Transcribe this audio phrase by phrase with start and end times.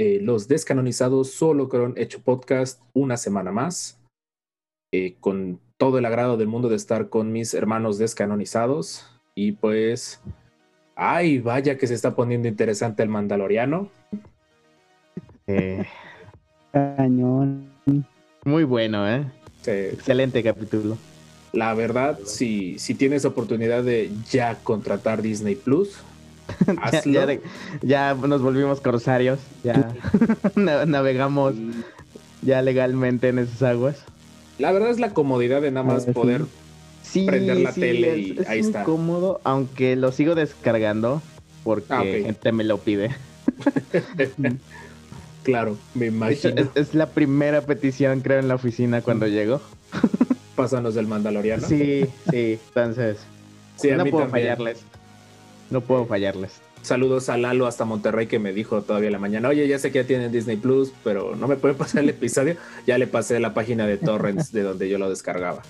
[0.00, 4.00] eh, los descanonizados solo con hecho podcast una semana más,
[4.94, 9.04] eh, con todo el agrado del mundo de estar con mis hermanos descanonizados
[9.34, 10.22] y pues,
[10.96, 13.90] ay, vaya que se está poniendo interesante el Mandaloriano.
[15.46, 15.84] Eh,
[16.72, 17.70] Cañón.
[18.46, 19.26] muy bueno, ¿eh?
[19.66, 20.96] Excelente capítulo.
[21.52, 26.02] La verdad, si, si tienes oportunidad de ya contratar Disney Plus,
[26.82, 27.26] hazlo.
[27.82, 29.38] ya nos volvimos corsarios.
[29.64, 29.92] Ya
[30.56, 31.54] na- navegamos
[32.42, 33.96] ya legalmente en esas aguas.
[34.58, 36.42] La verdad es la comodidad de nada más poder.
[37.02, 38.82] Sí, Prender la sí, tele es- y es ahí está.
[38.82, 41.22] incómodo, aunque lo sigo descargando
[41.64, 43.10] porque Ah, gente me lo pide.
[45.42, 46.54] claro, me imagino.
[46.56, 49.60] es, es la primera petición, creo, en la oficina cuando llego.
[50.56, 51.66] Pásanos del Mandaloriano.
[51.66, 53.18] Sí, sí, entonces
[53.76, 54.48] Sí, no puedo también.
[54.48, 54.82] fallarles.
[55.70, 56.60] No puedo fallarles.
[56.82, 59.92] Saludos a Lalo hasta Monterrey que me dijo todavía en la mañana, oye, ya sé
[59.92, 62.56] que ya tienen Disney Plus, pero no me pueden pasar el episodio.
[62.86, 65.62] Ya le pasé la página de Torrents de donde yo lo descargaba.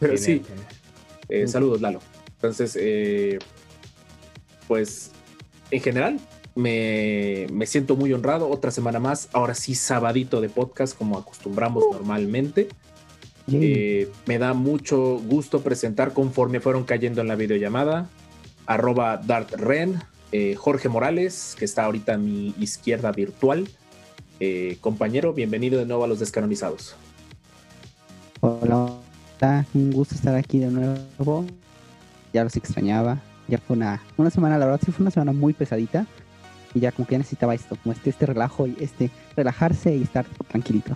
[0.00, 0.42] Pero sí,
[1.28, 2.00] eh, saludos Lalo.
[2.34, 3.38] Entonces, eh,
[4.66, 5.12] pues,
[5.70, 6.20] en general,
[6.54, 8.48] me, me siento muy honrado.
[8.48, 12.68] Otra semana más, ahora sí, sabadito de podcast como acostumbramos normalmente.
[13.46, 13.60] Yay.
[13.62, 18.08] Eh, me da mucho gusto presentar conforme fueron cayendo en la videollamada.
[18.66, 23.68] Arroba DartRen, eh, Jorge Morales, que está ahorita a mi izquierda virtual.
[24.40, 26.96] Eh, compañero, bienvenido de nuevo a los descanonizados.
[28.40, 28.90] Hola,
[29.40, 31.46] hola, un gusto estar aquí de nuevo.
[32.32, 33.18] Ya los extrañaba.
[33.48, 36.06] Ya fue una, una semana, la verdad, sí fue una semana muy pesadita.
[36.74, 40.02] Y ya como que ya necesitaba esto, como este, este relajo y este relajarse y
[40.02, 40.94] estar tranquilito.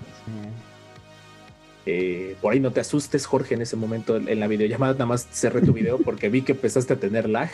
[1.87, 4.93] Eh, por ahí no te asustes, Jorge, en ese momento en la videollamada.
[4.93, 7.51] Nada más cerré tu video porque vi que empezaste a tener lag.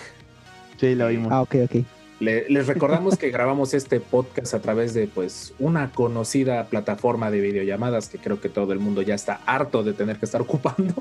[0.78, 1.32] Sí, lo oímos.
[1.32, 1.76] Ah, ok, ok.
[2.18, 7.40] Le- les recordamos que grabamos este podcast a través de pues una conocida plataforma de
[7.40, 10.94] videollamadas que creo que todo el mundo ya está harto de tener que estar ocupando.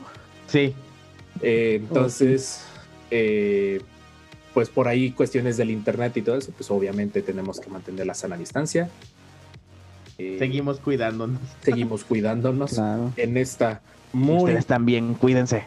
[0.48, 0.74] Sí,
[1.42, 2.62] Eh, entonces,
[3.12, 3.82] eh,
[4.54, 8.14] pues por ahí cuestiones del internet y todo eso, pues obviamente tenemos que mantener la
[8.14, 8.90] sana distancia.
[10.18, 11.40] Eh, seguimos cuidándonos.
[11.62, 13.12] seguimos cuidándonos Claro.
[13.18, 13.82] en esta
[14.14, 14.38] muy...
[14.44, 15.64] Ustedes también, cuídense.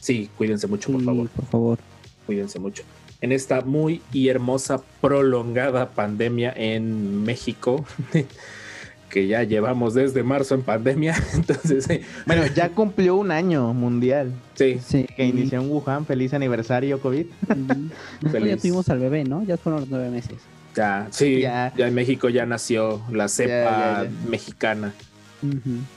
[0.00, 1.28] Sí, cuídense mucho, por Sí, favor.
[1.28, 1.78] por favor.
[2.26, 2.82] Cuídense mucho.
[3.20, 7.84] En esta muy y hermosa prolongada pandemia en México,
[9.10, 14.32] que ya llevamos desde marzo en pandemia, entonces, eh, Bueno, ya cumplió un año mundial
[14.54, 15.06] sí, Sí.
[15.16, 16.04] que inició en Wuhan.
[16.04, 17.26] Feliz aniversario, COVID.
[17.26, 17.52] Mm.
[17.68, 17.88] Nosotros
[18.22, 18.62] ya Feliz.
[18.62, 19.42] tuvimos al bebé, ¿no?
[19.44, 20.36] Ya fueron los nueve meses.
[20.78, 21.72] Ya, sí, Ya.
[21.76, 21.88] ya.
[21.88, 24.94] en México ya nació la cepa ya, mexicana.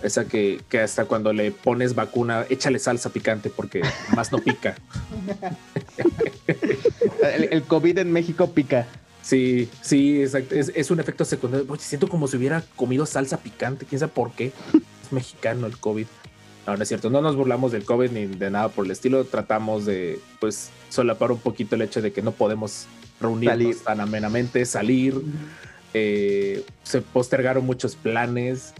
[0.04, 3.82] Esa que, que hasta cuando le pones vacuna, échale salsa picante porque
[4.16, 4.76] más no pica.
[7.36, 8.86] El, el COVID en México pica.
[9.22, 10.56] Sí, sí, exacto.
[10.56, 11.66] Es, es un efecto secundario.
[11.70, 13.86] Oye, siento como si hubiera comido salsa picante.
[13.86, 14.52] ¿Quién sabe por qué?
[15.04, 16.06] Es mexicano el COVID.
[16.68, 17.10] No, no es cierto.
[17.10, 19.24] No nos burlamos del COVID ni de nada por el estilo.
[19.26, 22.86] Tratamos de, pues, solapar un poquito el hecho de que no podemos
[23.22, 23.78] reunirnos Salir.
[23.84, 25.22] tan amenamente, salir.
[25.94, 28.74] Eh, se postergaron muchos planes.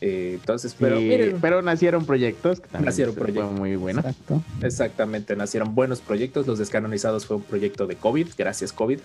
[0.00, 3.52] Eh, entonces, pero Sí, miren, pero nacieron proyectos que también Nacieron fue proyectos.
[3.58, 4.00] muy bueno.
[4.00, 4.42] Exacto.
[4.62, 6.46] Exactamente, nacieron buenos proyectos.
[6.46, 8.28] Los descanonizados fue un proyecto de COVID.
[8.36, 8.98] Gracias, COVID.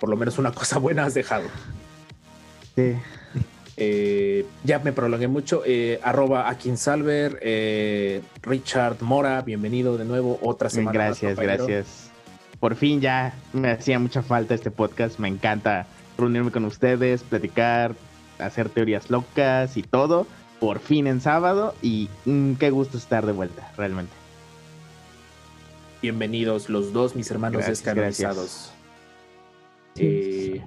[0.00, 1.44] Por lo menos una cosa buena has dejado.
[2.76, 2.94] Sí.
[3.78, 5.62] Eh, ya me prolongué mucho.
[5.66, 10.38] Eh, arroba Akinsalver, eh, Richard Mora, bienvenido de nuevo.
[10.42, 10.98] Otra semana.
[10.98, 11.66] más, Gracias, compañero.
[11.66, 12.01] gracias.
[12.62, 15.18] Por fin ya me hacía mucha falta este podcast.
[15.18, 17.96] Me encanta reunirme con ustedes, platicar,
[18.38, 20.28] hacer teorías locas y todo.
[20.60, 24.12] Por fin en sábado y mm, qué gusto estar de vuelta, realmente.
[26.02, 28.72] Bienvenidos los dos, mis hermanos Gracias, descanonizados.
[29.96, 30.62] Eh,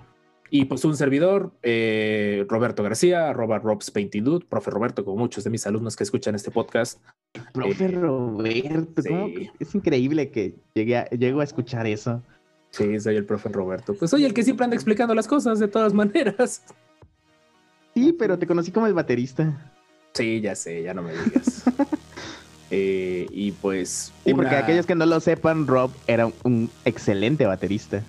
[0.51, 5.65] y pues un servidor, eh, Roberto García, arroba Robs22, profe Roberto, como muchos de mis
[5.67, 6.99] alumnos que escuchan este podcast.
[7.53, 9.33] Profe Eh, Roberto, ¿cómo sí.
[9.33, 12.21] que- es increíble que llegué a, llego a escuchar eso.
[12.71, 13.93] Sí, soy el profe Roberto.
[13.97, 16.61] Pues soy el que siempre anda explicando las cosas de todas maneras.
[17.93, 19.71] Sí, pero te conocí como el baterista.
[20.13, 21.63] Sí, ya sé, ya no me digas.
[22.71, 24.11] Eh, y pues.
[24.25, 28.01] Sí, porque aquellos que no lo sepan, Rob era un excelente baterista.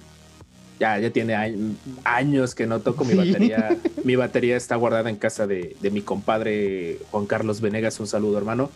[0.79, 1.75] Ya, ya tiene añ-
[2.05, 3.17] años que no toco mi Sí.
[3.17, 3.77] batería.
[4.05, 7.99] Mi batería está guardada en casa de, de mi compadre Juan Carlos Venegas.
[7.99, 8.71] Un saludo, hermano.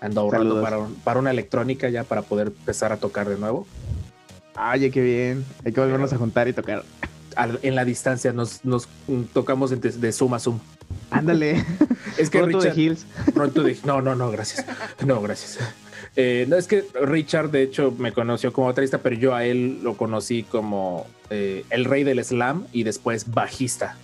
[0.00, 3.66] Ando ahorrando para, para una electrónica ya para poder empezar a tocar de nuevo.
[4.72, 5.44] Oye, qué bien.
[5.64, 6.84] Hay que volvernos a juntar y tocar.
[7.36, 8.86] Al- en la distancia nos, nos
[9.32, 10.58] tocamos de, de Zoom a Zoom.
[11.10, 11.64] Ándale.
[12.16, 13.06] Es que Pronto de Richard, Hills.
[13.34, 14.64] pronto de- no, no, no, gracias.
[15.04, 15.58] No, gracias.
[16.14, 19.80] Eh, no, es que Richard, de hecho, me conoció como baterista, pero yo a él
[19.82, 23.96] lo conocí como eh, el rey del slam y después bajista.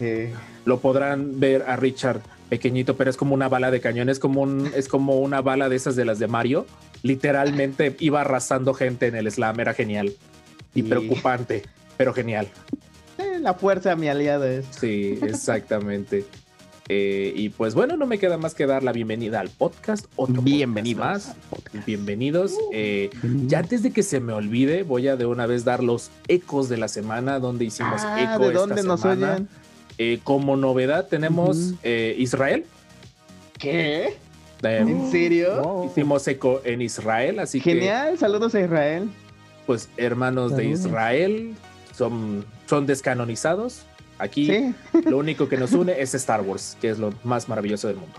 [0.00, 0.32] Eh,
[0.64, 4.42] Lo podrán ver a Richard pequeñito, pero es como una bala de cañón, es como,
[4.42, 6.66] un, es como una bala de esas de las de Mario.
[7.02, 10.12] Literalmente iba arrasando gente en el slam, era genial
[10.74, 11.62] y preocupante,
[11.96, 12.48] pero genial.
[13.18, 14.66] eh, la fuerza, mi aliado es.
[14.70, 16.24] Sí, exactamente.
[16.90, 20.06] Eh, y pues bueno, no me queda más que dar la bienvenida al podcast.
[20.16, 21.36] Otro podcast Bienvenidos más.
[21.50, 21.86] podcast.
[21.86, 22.54] Bienvenidos.
[22.72, 23.10] Eh,
[23.46, 26.68] ya antes de que se me olvide, voy a de una vez dar los ecos
[26.70, 29.34] de la semana donde hicimos Ah, eco ¿de esta dónde nos semana.
[29.34, 29.48] oyen?
[29.98, 32.64] Eh, como novedad tenemos eh, Israel.
[33.58, 34.14] ¿Qué?
[34.62, 35.62] Eh, ¿En serio?
[35.62, 35.86] Wow.
[35.90, 39.08] Hicimos eco en Israel, así que Genial, saludos a Israel.
[39.66, 40.64] pues hermanos de.
[40.66, 41.54] Israel
[41.96, 43.82] son, son descanonizados.
[44.18, 44.74] Aquí Sí,
[45.08, 48.18] lo único que nos une es Star Wars, que es lo más maravilloso del mundo.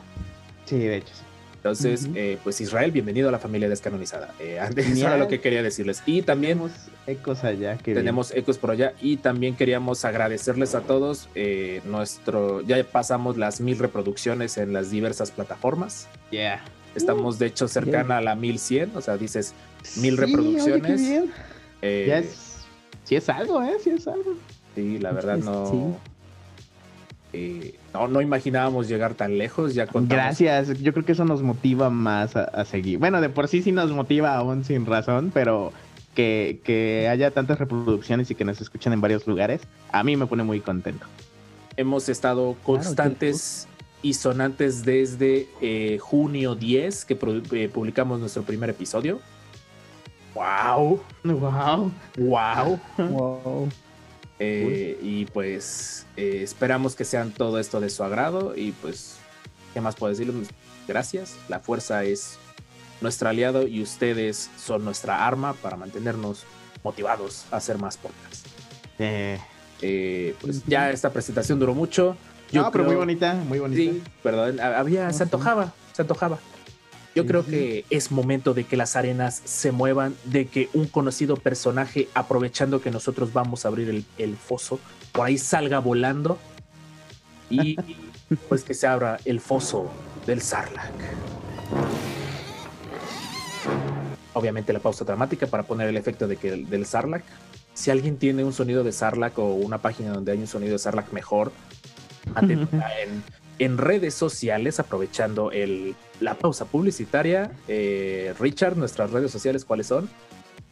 [0.65, 1.13] sí, de hecho.
[1.13, 1.23] sí.
[1.57, 4.33] Entonces, eh, pues Israel, bienvenido a la familia descanonizada.
[4.39, 6.01] Eh, antes eso era lo que quería decirles.
[6.05, 6.71] Y también Tenemos
[7.05, 7.77] ecos allá.
[7.77, 7.97] qué bien.
[7.97, 11.27] tenemos ecos por allá y también queríamos agradecerles a todos.
[11.35, 16.07] eh, nuestro, ya pasamos las mil reproducciones en las diversas plataformas.
[16.31, 16.63] Yeah.
[16.95, 19.53] Estamos de hecho cercana a la 1100, o sea, dices
[19.97, 20.81] Mil Sí, reproducciones.
[20.81, 21.31] oye, qué bien.
[21.81, 22.35] eh, Ya es,
[23.03, 23.73] sí es algo, ¿eh?
[23.83, 24.35] Sí es algo.
[24.75, 25.39] Sí, la verdad
[25.69, 25.81] Sí.
[27.33, 29.73] eh, no, no imaginábamos llegar tan lejos.
[29.73, 30.09] Ya contamos.
[30.09, 32.99] Gracias, yo creo que eso nos motiva más a, a seguir.
[32.99, 35.71] Bueno, de por sí sí nos motiva aún sin razón, pero
[36.15, 39.61] que, que haya tantas reproducciones y que nos escuchen en varios lugares,
[39.91, 41.05] a mí me pone muy contento.
[41.77, 43.67] Hemos estado constantes
[44.01, 47.17] y sonantes desde eh, junio 10 que
[47.51, 49.19] eh, publicamos nuestro primer episodio.
[50.35, 51.01] ¡Wow!
[51.23, 51.91] Wow.
[52.17, 52.79] ¡Wow!
[52.97, 53.69] Wow.
[54.39, 58.53] Eh, y pues eh, esperamos que sean todo esto de su agrado.
[58.55, 59.17] Y pues,
[59.73, 60.49] ¿qué más puedo decirles?
[60.87, 61.35] Gracias.
[61.49, 62.37] La fuerza es
[63.01, 66.43] nuestro aliado y ustedes son nuestra arma para mantenernos
[66.83, 68.43] motivados a hacer más podcasts.
[68.97, 69.39] Eh,
[69.81, 72.17] Eh, pues ya esta presentación duró mucho.
[72.51, 73.79] Yo no, pero muy bonita, muy bonita.
[73.93, 76.37] Sí, perdón, ha- había, se antojaba, se antojaba.
[77.19, 81.35] Yo creo que es momento de que las arenas se muevan, de que un conocido
[81.35, 84.79] personaje, aprovechando que nosotros vamos a abrir el, el foso,
[85.11, 86.37] por ahí salga volando
[87.49, 87.75] y
[88.49, 89.91] pues que se abra el foso
[90.25, 90.93] del Sarlacc.
[94.33, 97.25] Obviamente la pausa dramática para poner el efecto de que del Sarlacc.
[97.73, 100.79] Si alguien tiene un sonido de Sarlacc o una página donde hay un sonido de
[100.79, 101.51] Sarlacc mejor,
[102.41, 102.67] en,
[103.59, 107.51] en redes sociales, aprovechando el, la pausa publicitaria.
[107.67, 110.09] Eh, Richard, nuestras redes sociales, ¿cuáles son?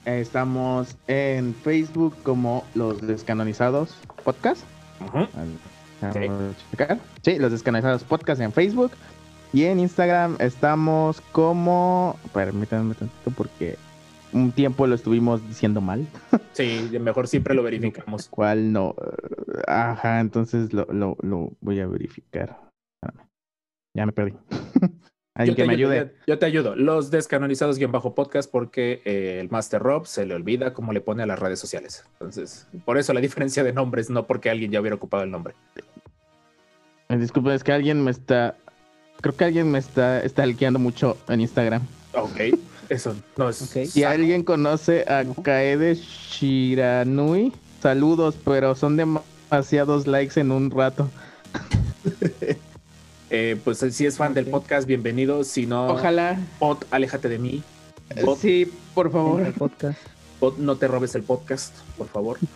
[0.05, 3.93] Estamos en Facebook como Los Descanonizados
[4.23, 4.63] Podcast.
[6.71, 6.99] Checar.
[7.21, 8.91] Sí, Los Descanonizados Podcast en Facebook.
[9.51, 12.17] Y en Instagram estamos como...
[12.33, 13.77] Permítanme tantito porque
[14.31, 16.07] un tiempo lo estuvimos diciendo mal.
[16.53, 18.29] Sí, mejor siempre lo verificamos.
[18.29, 18.95] ¿Cuál no?
[18.99, 22.66] Eh, Ajá, entonces lo, lo, lo voy a verificar.
[23.97, 24.35] Ya me perdí.
[25.33, 26.13] Alguien que te me ayude.
[26.27, 26.75] Yo, yo te ayudo.
[26.75, 31.01] Los descanonizados guion bajo podcast porque eh, el Master Rob se le olvida cómo le
[31.01, 32.05] pone a las redes sociales.
[32.13, 35.55] Entonces, por eso la diferencia de nombres, no porque alguien ya hubiera ocupado el nombre.
[37.09, 38.55] Eh, Disculpen, es que alguien me está...
[39.19, 41.81] Creo que alguien me está stalkeando mucho en Instagram.
[42.13, 43.57] Ok, eso no es.
[43.57, 47.51] Si alguien conoce a Kaede Shiranui,
[47.81, 51.09] saludos, pero son demasiados likes en un rato.
[53.29, 55.43] Eh, pues si es fan del podcast, bienvenido.
[55.43, 56.39] Si no, Ojalá.
[56.59, 57.63] Bot, aléjate de mí.
[58.39, 59.53] Sí, por El favor.
[59.53, 59.99] podcast.
[60.39, 62.37] Bot, no te robes el podcast, por favor.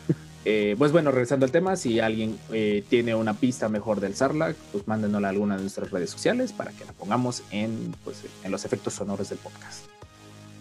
[0.43, 4.55] Eh, pues bueno, regresando al tema, si alguien eh, tiene una pista mejor del Sarlacc,
[4.71, 8.49] pues mándenosla a alguna de nuestras redes sociales para que la pongamos en, pues, en
[8.49, 9.85] los efectos sonoros del podcast.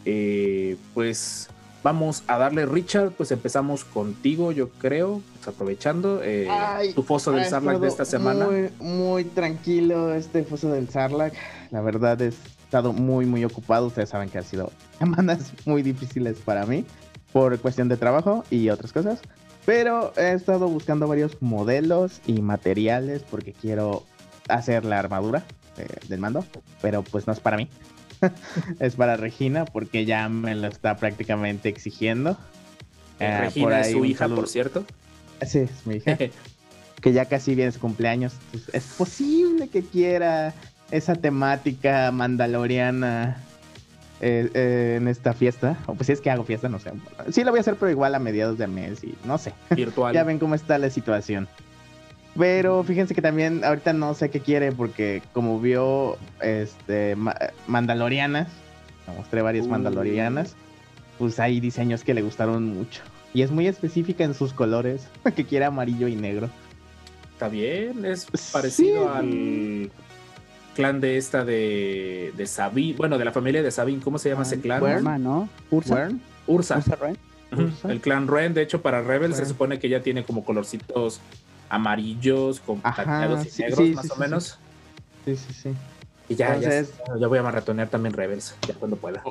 [0.04, 1.48] Eh, pues
[1.82, 7.32] vamos a darle, Richard, pues empezamos contigo, yo creo, pues, aprovechando eh, Ay, tu foso
[7.32, 8.46] del Ha Sarlacc de esta semana.
[8.46, 11.34] Muy, muy tranquilo este foso del Sarlacc.
[11.70, 13.86] La verdad he estado muy, muy ocupado.
[13.86, 16.84] Ustedes saben que han sido semanas muy difíciles para mí
[17.32, 19.20] por cuestión de trabajo y otras cosas.
[19.66, 24.04] Pero he estado buscando varios modelos y materiales porque quiero
[24.48, 25.44] hacer la armadura
[25.76, 26.44] eh, del mando.
[26.80, 27.68] Pero pues no es para mí.
[28.80, 32.36] es para Regina porque ya me lo está prácticamente exigiendo.
[33.20, 34.36] Ah, por Regina es su hija, saludo.
[34.40, 34.84] por cierto.
[35.46, 36.16] Sí, es mi hija.
[37.00, 38.34] que ya casi viene su cumpleaños.
[38.46, 40.54] Entonces, es posible que quiera
[40.90, 43.42] esa temática mandaloriana
[44.20, 45.78] eh, eh, en esta fiesta.
[45.86, 46.92] O pues si es que hago fiesta, no sé.
[47.30, 49.52] Sí la voy a hacer, pero igual a mediados de mes y no sé.
[49.70, 50.14] Virtual.
[50.14, 51.48] Ya ven cómo está la situación.
[52.38, 58.48] Pero fíjense que también ahorita no sé qué quiere porque como vio este ma- Mandalorianas,
[59.08, 59.70] me mostré varias Uh.
[59.70, 60.54] Mandalorianas,
[61.18, 63.02] pues hay diseños que le gustaron mucho.
[63.34, 66.48] Y es muy específica en sus colores, que quiere amarillo y negro.
[67.32, 69.18] Está bien, es parecido Sí.
[69.18, 69.90] al
[70.74, 74.42] clan de esta de, de Sabine, bueno, de la familia de Sabine, ¿cómo se llama
[74.42, 74.82] ese clan?
[74.82, 75.22] Wern.
[75.22, 75.48] ¿no?
[75.70, 75.94] Ursa.
[75.94, 76.76] Wern, Ursa.
[76.78, 76.96] Ursa.
[77.52, 77.62] Ujú.
[77.62, 77.90] Ursa.
[77.90, 79.48] El clan Ren, de hecho, para Rebel se Ren.
[79.48, 81.20] supone que ya tiene como colorcitos
[81.70, 84.58] amarillos con Ajá, plateados y sí, negros, sí, más sí, o sí, menos.
[85.24, 85.74] Sí, sí, sí.
[86.28, 89.22] Y ya, ya, Entonces- ya voy a maratonear también Rebels, ya cuando pueda.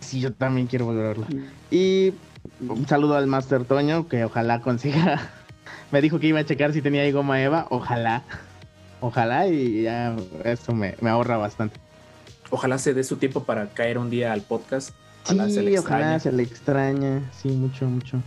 [0.00, 1.26] Sí, yo también quiero volver a verla.
[1.70, 2.12] Y
[2.60, 5.30] un saludo al Master Toño, que ojalá consiga.
[5.90, 7.66] Me dijo que iba a checar si tenía ahí goma Eva.
[7.70, 8.22] Ojalá.
[9.00, 11.78] Ojalá y ya eso me, me ahorra bastante.
[12.50, 14.90] Ojalá se dé su tiempo para caer un día al podcast.
[15.24, 16.20] Ojalá se le sí, ojalá extrañe.
[16.20, 17.30] se le extraña.
[17.40, 18.18] Sí, mucho, mucho.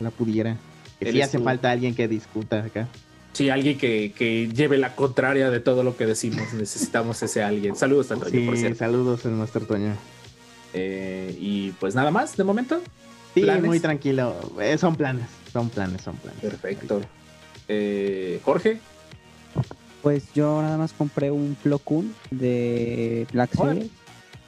[0.00, 0.56] La pudiera.
[1.00, 2.88] Que sí hace falta alguien que discuta acá.
[3.32, 6.54] Sí, alguien que, que lleve la contraria de todo lo que decimos.
[6.54, 7.76] Necesitamos ese alguien.
[7.76, 8.78] Saludos, Antonio, por Sí, cierto.
[8.78, 9.94] saludos al Master Toño.
[10.72, 12.80] Eh, y pues nada más, de momento.
[13.34, 13.64] Sí, ¿Planes?
[13.64, 14.34] muy tranquilo.
[14.60, 16.40] Eh, son planes, son planes, son planes.
[16.40, 17.02] Perfecto.
[17.68, 18.80] Eh, Jorge,
[20.02, 23.50] Pues yo nada más compré un Plo Koon de Black.
[23.54, 23.90] Series.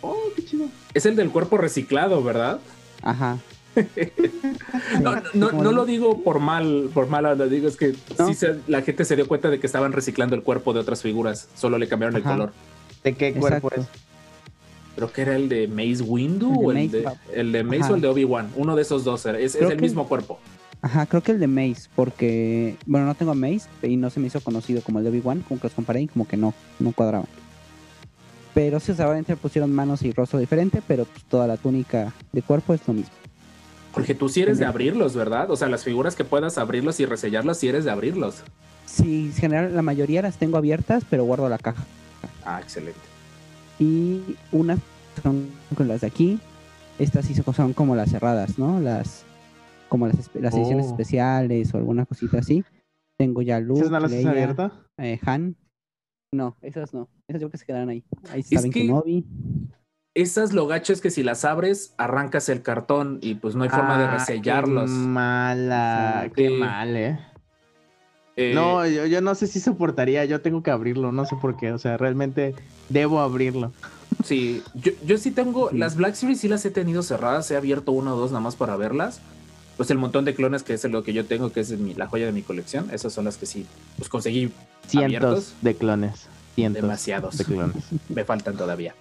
[0.00, 0.66] Oh, qué chido.
[0.94, 2.60] es el del cuerpo reciclado, ¿verdad?
[3.02, 3.38] Ajá.
[5.02, 7.76] No, no, no, Como no de- lo digo por mal, por mal onda, digo es
[7.76, 8.26] que ¿No?
[8.28, 11.02] sí se- la gente se dio cuenta de que estaban reciclando el cuerpo de otras
[11.02, 12.32] figuras, solo le cambiaron el Ajá.
[12.32, 12.52] color.
[13.04, 13.80] ¿De qué cuerpo Exacto.
[13.82, 13.86] es?
[14.96, 17.52] Creo que era el de Mace Windu El de o el Mace, de, pa- el
[17.52, 17.92] de Mace Ajá.
[17.92, 20.38] o el de Obi-Wan, uno de esos dos, era- es, el que- mismo cuerpo.
[20.80, 24.20] Ajá, creo que el de Mace, porque, bueno, no tengo a Mace y no se
[24.20, 26.54] me hizo conocido como el de Obi-Wan, como que los comparé y como que no,
[26.78, 27.26] no cuadraban.
[28.54, 32.12] Pero sí, o sea, obviamente pusieron manos y rostro diferente, pero pues, toda la túnica
[32.32, 33.10] de cuerpo es lo mismo.
[33.98, 35.50] Porque tú sí eres de abrirlos, ¿verdad?
[35.50, 38.42] O sea, las figuras que puedas abrirlos y resellarlas, sí eres de abrirlos.
[38.86, 41.84] Sí, en general la mayoría las tengo abiertas, pero guardo la caja.
[42.44, 42.98] Ah, excelente.
[43.78, 44.78] Y unas
[45.22, 46.40] son con las de aquí,
[46.98, 48.80] estas sí son- como las cerradas, ¿no?
[48.80, 49.24] Las
[49.88, 50.90] como las, las ediciones Oh.
[50.90, 52.62] especiales o alguna cosita así.
[53.16, 54.70] Tengo ya Luke, ¿Esas no las Leia, abierto?
[54.98, 55.56] eh, Han.
[56.32, 57.08] No, esas no.
[57.26, 58.04] Esas yo creo que se quedaron ahí.
[58.30, 59.24] Ahí Es saben que- que Kenobi.
[60.18, 63.70] Esas lo gacho es que si las abres, arrancas el cartón y pues no hay
[63.70, 64.90] forma de Ah, resellarlos.
[64.90, 66.32] Qué mala, Sí.
[66.34, 67.18] qué mal, eh.
[68.34, 71.56] Eh, No, yo, yo no sé si soportaría, yo tengo que abrirlo, no sé por
[71.56, 72.56] qué, o sea, realmente
[72.88, 73.72] debo abrirlo.
[74.24, 75.78] Sí, yo, yo sí tengo, Sí.
[75.78, 78.56] las Black Series sí las he tenido cerradas, he abierto una o dos nada más
[78.56, 79.20] para verlas.
[79.76, 82.08] Pues el montón de clones que es lo que yo tengo, que es mi- la
[82.08, 84.50] joya de mi colección, esas son las que sí, pues conseguí
[84.88, 85.54] Cientos ¿Abiertos?
[85.62, 87.84] de clones, cientos demasiados, de clones.
[88.08, 88.96] me faltan todavía.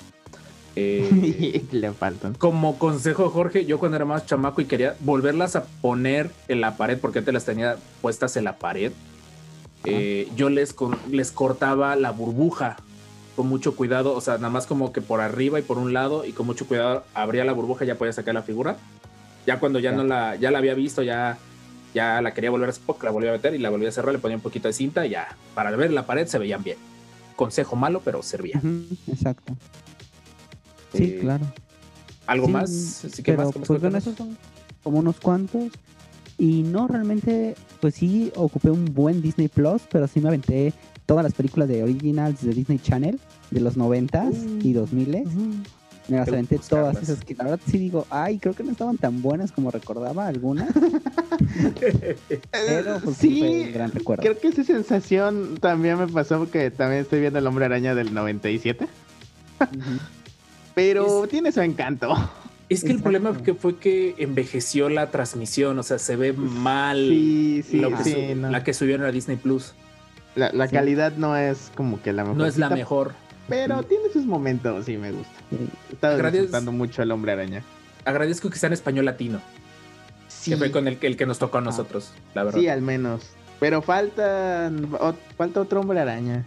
[0.80, 2.36] Eh, Le faltan.
[2.36, 6.78] como consejo, Jorge, yo cuando era más chamaco y quería volverlas a poner en la
[6.78, 8.92] pared, porque antes las tenía puestas en la pared,
[9.86, 12.78] eh, yo les, con- les cortaba la burbuja
[13.36, 16.26] con mucho cuidado, o sea, nada más como que por arriba y por un lado,
[16.26, 18.78] y con mucho cuidado abría la burbuja y ya podía sacar la figura.
[19.48, 19.98] Ya cuando ya Ya.
[19.98, 21.38] no la, ya la había visto, ya,
[21.96, 24.12] ya la quería volver a hacer, la volví a meter y la volví a cerrar,
[24.14, 26.78] le ponía un poquito de cinta y ya, para ver la pared se veían bien.
[27.36, 28.60] Consejo malo, pero servía.
[29.08, 29.54] Exacto.
[30.94, 31.46] Sí, Eh, claro.
[32.25, 33.06] ¿Algo Sí, más?
[33.06, 34.38] Así que pero más pues bueno, esos son
[34.84, 35.72] como unos cuantos.
[36.38, 40.72] Y no realmente, pues sí ocupé un buen Disney Plus, pero sí me aventé
[41.08, 45.27] todas las películas de originals de Disney Channel de los 90s y 2000s.
[46.10, 48.98] Me las aventé todas esas que la verdad sí digo, ay, creo que no estaban
[48.98, 50.70] tan buenas como recordaba algunas,
[52.51, 54.22] pero pues sí, fue un sí, gran recuerdo.
[54.22, 58.13] creo que esa sensación también me pasó porque también estoy viendo el hombre araña del
[58.13, 58.88] 97.
[59.60, 59.70] Ujú.
[60.78, 62.16] Pero tiene su encanto.
[62.70, 66.98] Es que el problema que fue que envejeció la transmisión, o sea, se ve mal
[67.10, 68.52] Sí, sí, lo que sí, su- no.
[68.52, 69.74] la que subieron a Disney Plus.
[70.36, 72.38] La, la calidad no es como que la mejor.
[72.38, 73.14] No es la mejor.
[73.50, 75.32] Pero tiene sus momentos, sí, me gusta.
[75.92, 77.64] Estado Agradez- disfrutando mucho el hombre araña.
[78.06, 79.42] Agradezco que sea en español latino,
[80.28, 82.60] Sí, que fue con el, que- el que nos tocó a nosotros, la verdad.
[82.60, 83.24] sí, al menos.
[83.60, 84.72] Pero falta,
[85.38, 86.46] falta otro hombre araña.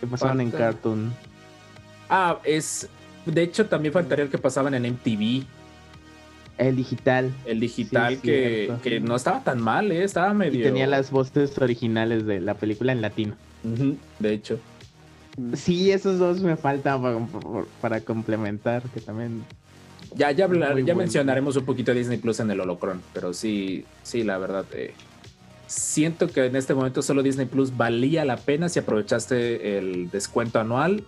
[0.00, 1.12] Que pasaron en Cartoon.
[2.08, 2.88] Ah, es.
[3.32, 5.44] De hecho, también faltaría el que pasaban en MTV,
[6.58, 7.32] El digital.
[7.46, 10.02] el digital, Sí, que, que no estaba tan mal, ¿eh?
[10.04, 10.58] Estaba medio.
[10.60, 13.34] Y tenía las voces originales de la película en latino.
[14.18, 14.58] De hecho.
[15.54, 17.18] Sí, esos dos me faltan para,
[17.80, 19.44] para complementar, que también
[20.16, 20.96] Ya, ya, hablar- ya bueno.
[20.98, 24.94] mencionaremos un poquito de Disney Plus en el Holocron, pero sí, sí, la verdad, eh,
[25.68, 30.58] siento que en este momento solo Disney Plus valía la pena si aprovechaste el descuento
[30.58, 31.04] anual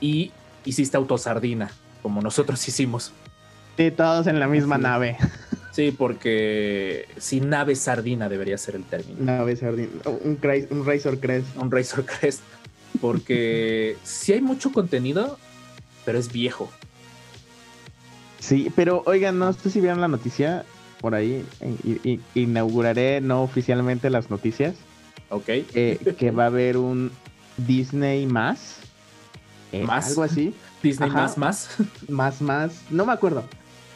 [0.00, 0.32] y
[0.64, 1.70] hiciste autosardina,
[2.02, 3.12] como nosotros hicimos.
[3.76, 5.16] Sí, todos en la misma nave.
[5.70, 9.18] Sí, porque si nave sardina debería ser el término.
[9.20, 9.88] Nave sardina.
[10.06, 10.36] Un,
[10.70, 11.56] un Razor Crest.
[11.56, 12.40] Un Razor Crest.
[13.00, 15.38] Porque sí hay mucho contenido,
[16.04, 16.68] pero es viejo.
[18.40, 20.64] Sí, pero oigan, no sé si vieron la noticia
[21.00, 21.44] por ahí.
[21.84, 24.74] i- i- inauguraré no oficialmente las noticias.
[25.30, 25.44] ¿Ok?
[25.48, 27.12] eh, que va a haber un
[27.56, 28.78] Disney más.
[29.72, 30.08] Eh, ¿Más?
[30.10, 30.54] Algo así.
[30.82, 31.22] Disney Ajá.
[31.22, 31.68] más, más.
[32.08, 32.72] Más, más.
[32.90, 33.44] No me acuerdo.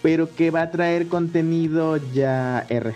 [0.02, 2.94] Pero que va a traer contenido ya R.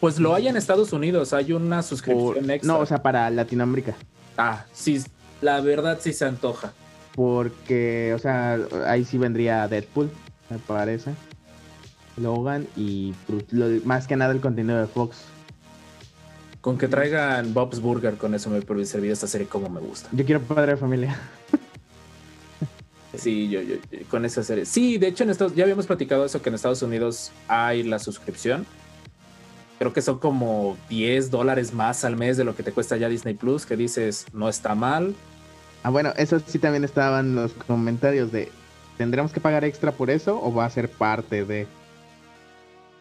[0.00, 2.72] Pues lo hay en Estados Unidos, hay una suscripción Por- extra.
[2.74, 3.94] no, o sea, para Latinoamérica.
[4.36, 5.02] Ah, sí,
[5.40, 6.72] la verdad sí se antoja.
[7.16, 10.08] Porque, o sea, ahí sí vendría Deadpool,
[10.50, 11.12] me parece.
[12.16, 13.12] Logan y
[13.84, 15.16] más que nada el contenido de Fox.
[16.60, 20.08] Con que traigan Bob's Burger, con eso me puede servir esta serie como me gusta.
[20.12, 21.18] Yo quiero padre de familia.
[23.16, 24.64] Sí, yo, yo, yo- con esa serie.
[24.66, 27.98] Sí, de hecho en Estados, ya habíamos platicado eso que en Estados Unidos hay la
[27.98, 28.66] suscripción.
[29.78, 33.08] Creo que son como 10 dólares más al mes de lo que te cuesta ya
[33.08, 35.14] Disney Plus, que dices, no está mal.
[35.84, 38.50] Ah, bueno, eso sí también estaban los comentarios de
[38.98, 41.66] ¿tendremos que pagar extra por eso o va a ser parte de?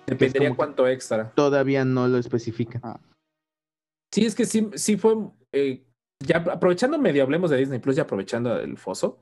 [0.06, 1.32] Dependería cuánto extra.
[1.36, 2.82] Todavía no lo especifican.
[4.12, 5.16] Sí, es que sí, sí fue.
[5.52, 5.84] eh,
[6.26, 9.20] ya aprovechando medio, hablemos de Disney Plus y aprovechando el foso.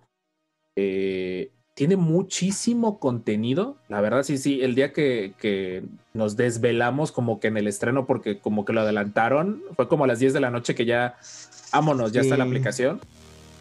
[0.76, 3.78] eh, tiene muchísimo contenido.
[3.90, 4.62] La verdad, sí, sí.
[4.62, 8.80] El día que, que nos desvelamos, como que en el estreno, porque como que lo
[8.80, 11.18] adelantaron, fue como a las 10 de la noche que ya.
[11.74, 13.02] Vámonos, ya está la aplicación.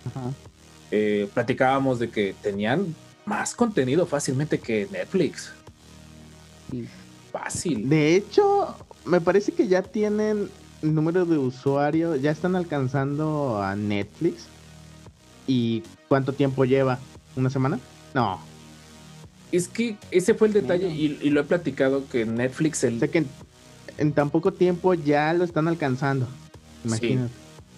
[0.06, 0.30] Ajá.
[0.92, 5.52] eh, platicábamos de que tenían más contenido fácilmente que Netflix.
[6.70, 6.86] Sí.
[7.32, 7.88] Fácil.
[7.88, 10.48] De hecho, me parece que ya tienen
[10.92, 14.46] número de usuario, ya están alcanzando a Netflix.
[15.46, 16.98] ¿Y cuánto tiempo lleva?
[17.36, 17.78] ¿Una semana?
[18.14, 18.40] No.
[19.52, 22.98] Es que ese fue el detalle y, y lo he platicado que Netflix, el, O
[22.98, 23.28] sea que en,
[23.98, 26.26] en tan poco tiempo ya lo están alcanzando.
[26.84, 27.32] Imagínate.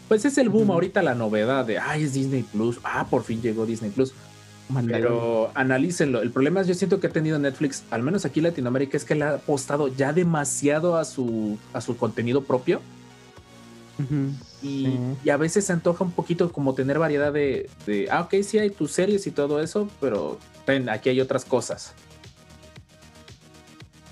[0.09, 3.43] Pues es el boom ahorita la novedad de, ay, es Disney Plus, ah, por fin
[3.43, 4.15] llegó Disney Plus.
[4.87, 6.23] Pero analícenlo.
[6.23, 9.05] El problema es, yo siento que ha tenido Netflix, al menos aquí en Latinoamérica, es
[9.05, 12.81] que le ha apostado ya demasiado a su, a su contenido propio
[14.63, 14.99] Y, Sí.
[15.25, 18.59] y a veces se antoja un poquito como tener variedad de, de, ah, ok, sí
[18.59, 21.95] hay tus series y todo eso, pero ten, aquí hay otras cosas.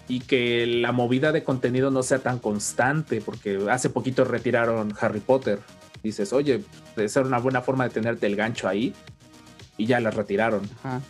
[0.07, 5.21] Y que la movida de contenido no sea tan constante, porque hace poquito retiraron Harry
[5.21, 5.61] Potter.
[6.03, 6.63] Dices, oye,
[6.97, 8.93] esa era una buena forma de tenerte el gancho ahí.
[9.79, 10.63] Y ya la retiraron.
[10.83, 11.01] Ajá.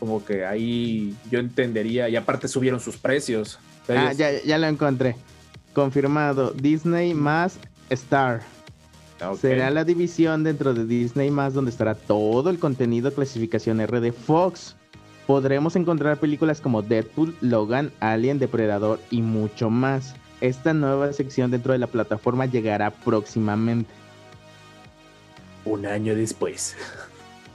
[0.00, 2.08] Como que ahí yo entendería.
[2.08, 3.58] Y aparte subieron sus precios.
[3.88, 5.16] Ah, ya, ya lo encontré.
[5.74, 6.52] Confirmado.
[6.52, 7.58] Disney más
[7.90, 8.42] Star.
[9.40, 14.12] Será la división dentro de Disney más donde estará todo el contenido clasificación R de
[14.12, 14.76] Fox.
[15.26, 20.14] Podremos encontrar películas como Deadpool, Logan, Alien, Depredador y mucho más.
[20.40, 23.90] Esta nueva sección dentro de la plataforma llegará próximamente.
[25.64, 26.76] Un año después.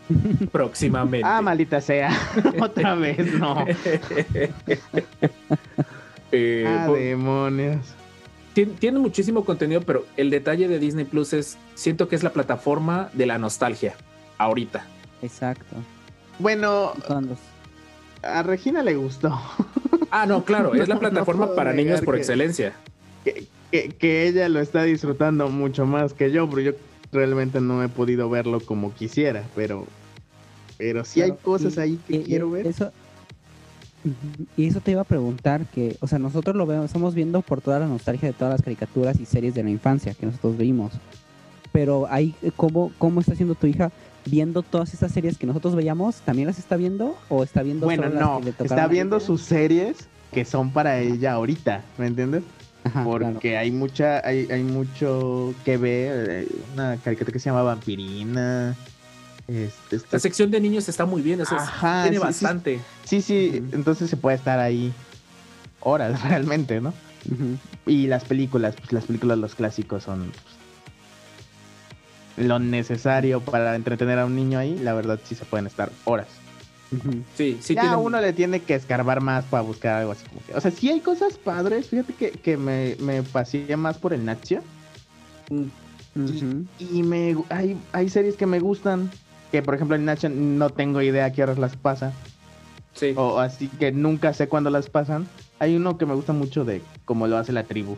[0.51, 1.25] Próximamente.
[1.25, 2.11] Ah, maldita sea.
[2.59, 3.65] Otra vez, no.
[6.33, 7.93] Eh, Ah, demonios.
[8.53, 12.31] Tien- tiene muchísimo contenido, pero el detalle de Disney Plus es, siento que es la
[12.33, 13.95] plataforma de la nostalgia,
[14.37, 14.85] ahorita.
[15.21, 15.75] Exacto.
[16.39, 16.93] Bueno,
[18.23, 19.39] a Regina le gustó.
[20.09, 22.73] Ah, no, claro, es la no plataforma para niños por que- excelencia.
[23.23, 26.71] que, que- que ella lo está disfrutando mucho más que yo, pero yo
[27.11, 29.85] realmente no he podido verlo como quisiera, pero
[30.77, 32.65] pero sí hay Claro, cosas y- ahí que y- quiero ver.
[32.65, 32.91] Eso,
[34.57, 37.61] y eso te iba a preguntar, que, o sea, nosotros lo vemos, estamos viendo por
[37.61, 40.93] toda la nostalgia de todas las caricaturas y series de la infancia que nosotros vimos.
[41.71, 43.91] Pero ahí, ¿cómo, cómo está haciendo tu hija
[44.25, 46.17] viendo todas estas series que nosotros veíamos?
[46.21, 47.17] ¿También las está viendo?
[47.29, 50.71] ¿O está viendo Bueno, solo las no, que le está viendo sus series que son
[50.71, 52.43] para ella ahorita, ¿me entiendes?
[52.83, 53.59] Ajá, Porque claro.
[53.59, 58.75] hay mucha, hay, hay mucho que ver, eh, una caricatura que se llama Vampirina.
[59.47, 62.21] Este, esta- La sección de niños está muy bien, o sea, es- Ajá, tiene sí,
[62.21, 62.81] sí, bastante.
[63.05, 64.93] sí, sí, entonces se puede estar ahí
[65.81, 66.93] horas realmente, ¿no?
[67.85, 70.31] Y las películas, pues las películas, los clásicos son
[72.35, 74.77] pues, lo necesario para entretener a un niño ahí.
[74.79, 76.27] La verdad sí se pueden estar horas.
[77.37, 80.41] Sí, sí ya tiene uno le tiene que escarbar más para buscar algo así como
[80.45, 80.53] que...
[80.55, 81.87] O sea, sí hay cosas padres.
[81.87, 84.61] Fíjate que, que me, me pasé más por el Nacho.
[85.49, 85.67] Mm,
[86.13, 86.65] Ujú.
[86.79, 89.09] Y me hay, hay series que me gustan.
[89.51, 92.13] Que por ejemplo en Nation no tengo idea a qué horas las pasa,
[92.93, 93.13] Sí.
[93.15, 95.27] o así que nunca sé cuándo las pasan.
[95.59, 97.95] Hay uno que me gusta mucho de cómo lo hace la tribu.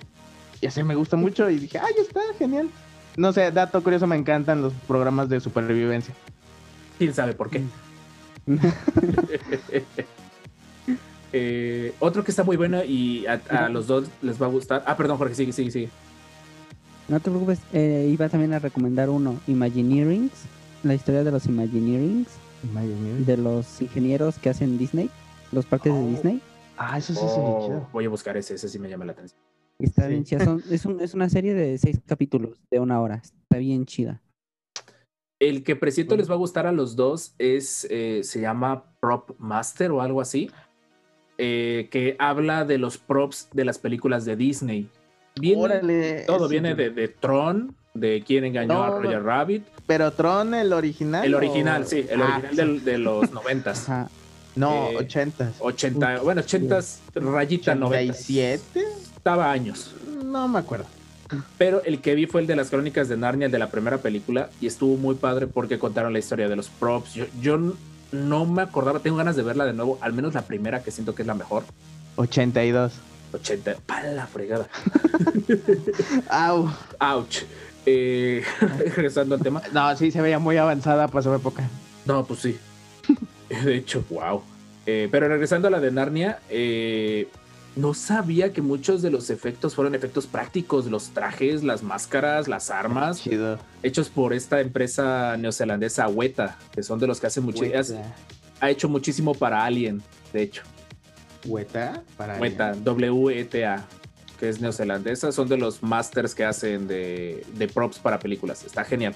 [0.61, 2.69] Y así me gusta mucho y dije, ay, está genial.
[3.17, 6.13] No sé, dato curioso, me encantan los programas de supervivencia.
[6.97, 7.63] ¿Quién sabe por qué?
[11.35, 14.83] Eh, otro que está muy bueno y a, a los dos les va a gustar.
[14.85, 15.89] Ah, perdón, Jorge, sigue, sigue, sigue.
[17.07, 20.31] No te preocupes, eh, iba también a recomendar uno, Imagineerings,
[20.83, 22.27] la historia de los Imagineerings,
[23.25, 25.09] de los ingenieros que hacen Disney,
[25.51, 25.95] los parques Oh.
[26.03, 26.41] de Disney.
[26.77, 27.89] Ah, eso sí se Oh, chido.
[27.93, 29.39] voy a buscar ese, ese sí me llama la atención.
[29.79, 30.09] Está Sí.
[30.09, 30.43] bien chida.
[30.45, 33.15] Son- es, un- es una serie de seis capítulos de una hora.
[33.15, 34.21] Está bien chida.
[35.39, 39.31] El que presiento les va a gustar a los dos es, eh, se llama Prop
[39.39, 40.49] Master o algo así,
[41.37, 44.89] eh, que habla de los props de las películas de Disney.
[45.39, 49.63] Viene- Órale, todo viene de, de Tron, de quién engañó a Roger Rabbit.
[49.85, 51.25] Pero Tron, el original.
[51.25, 52.85] El o- original, sí, el Ah, original sí.
[52.85, 53.83] de los noventas.
[53.89, 54.09] Ajá.
[54.55, 55.53] No, eh, 80.
[55.59, 56.79] 80, bueno, 80
[57.15, 58.13] rayita 90.
[58.13, 58.83] 87.
[59.17, 59.91] Estaba años.
[60.25, 60.85] No me acuerdo.
[61.57, 63.97] Pero el que vi fue el de las crónicas de Narnia, el de la primera
[63.97, 67.13] película, y estuvo muy padre porque contaron la historia de los props.
[67.15, 67.57] Yo, yo
[68.11, 71.15] no me acordaba, tengo ganas de verla de nuevo, al menos la primera que siento
[71.15, 71.63] que es la mejor.
[72.17, 72.93] 82.
[73.33, 74.67] 80, para la fregada.
[76.29, 76.69] Au.
[76.99, 77.37] Ouch.
[77.85, 78.43] Eh,
[78.95, 79.61] regresando al tema.
[79.73, 81.67] No, sí, se veía muy avanzada para su época.
[82.05, 82.57] No, pues sí.
[83.63, 84.41] De hecho, wow.
[84.85, 87.27] Eh, pero regresando a la de Narnia, eh,
[87.75, 92.69] no sabía que muchos de los efectos fueron efectos prácticos, los trajes, las máscaras, las
[92.69, 93.59] armas, Chido.
[93.81, 97.63] hechos por esta empresa neozelandesa Weta, que son de los que hacen mucho,
[98.59, 100.01] ha hecho muchísimo para Alien,
[100.33, 100.63] de hecho.
[101.45, 102.03] ¿Hueta?
[102.15, 103.85] Para Weta, W-E-T-A,
[104.43, 108.65] que es neozelandesa, son de los masters que hacen de, de props para películas.
[108.65, 109.15] Está genial.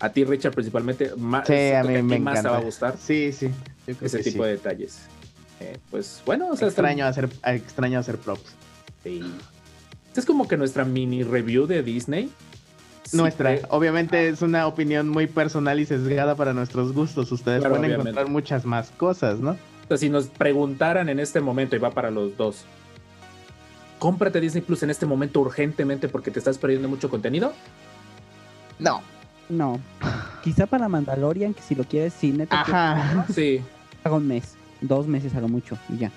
[0.00, 2.96] A ti, Richard, principalmente, más, Sí, a mí que me más te va a gustar
[2.98, 3.46] Sí, sí.
[3.86, 4.48] Yo creo ese que tipo sí.
[4.48, 4.98] de detalles.
[5.60, 8.54] Eh, pues bueno, o sea, está- extraño hacer, extraño hacer props.
[9.04, 9.20] sí.
[10.08, 12.28] Esta es como que nuestra mini review de Disney.
[13.12, 17.30] Nuestra, eh, obviamente es una opinión muy personal y sesgada para nuestros gustos.
[17.30, 18.10] Ustedes Claro, pueden obviamente.
[18.10, 19.50] encontrar muchas más cosas, ¿no?
[19.52, 22.64] o sea, si nos preguntaran en este momento, y va para los dos,
[23.98, 27.52] cómprate Disney Plus en este momento urgentemente porque te estás perdiendo mucho contenido.
[28.78, 29.00] No.
[29.48, 29.80] No.
[30.42, 33.26] Quizá para Mandalorian, que si lo quieres, que Ajá.
[33.32, 33.60] Sí,
[34.04, 34.54] haga un mes.
[34.80, 36.10] Dos meses haga mucho y ya.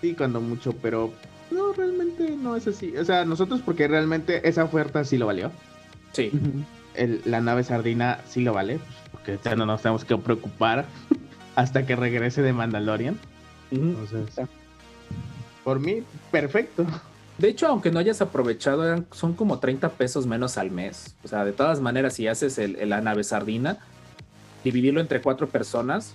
[0.00, 1.12] Sí, cuando mucho, pero
[1.50, 2.96] no, realmente no es así.
[2.96, 5.50] O sea, nosotros porque realmente esa oferta sí lo valió.
[6.12, 6.30] sí.
[6.94, 8.80] El- la nave sardina sí lo vale,
[9.12, 10.86] porque ya no nos tenemos que preocupar
[11.56, 13.16] hasta que regrese de Mandalorian.
[13.70, 14.28] Entonces,
[15.64, 16.86] por mí, perfecto.
[17.38, 21.14] De hecho, aunque no hayas aprovechado, eran- son como 30 pesos menos al mes.
[21.24, 23.78] O sea, de todas maneras, si haces el, el- la nave sardina,
[24.62, 26.12] dividirlo entre cuatro personas,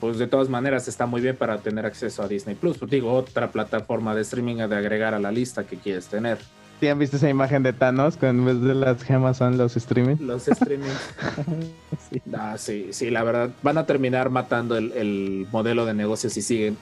[0.00, 2.76] pues de todas maneras está muy bien para tener acceso a Disney Plus.
[2.78, 6.38] Pues digo, otra plataforma de streaming de agregar a la lista que quieres tener.
[6.80, 8.16] ¿Sí han visto esa imagen de Thanos?
[8.16, 10.16] Que en vez de las gemas son los streaming.
[10.20, 10.88] Los streaming.
[12.10, 12.20] Sí.
[12.36, 16.42] ah, sí, sí, la verdad, van a terminar matando el, el modelo de negocio si
[16.42, 16.76] siguen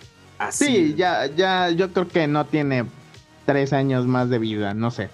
[0.48, 0.64] así.
[0.66, 2.84] Sí, ya, ya, yo creo que no tiene
[3.46, 5.08] tres años más de vida, no sé.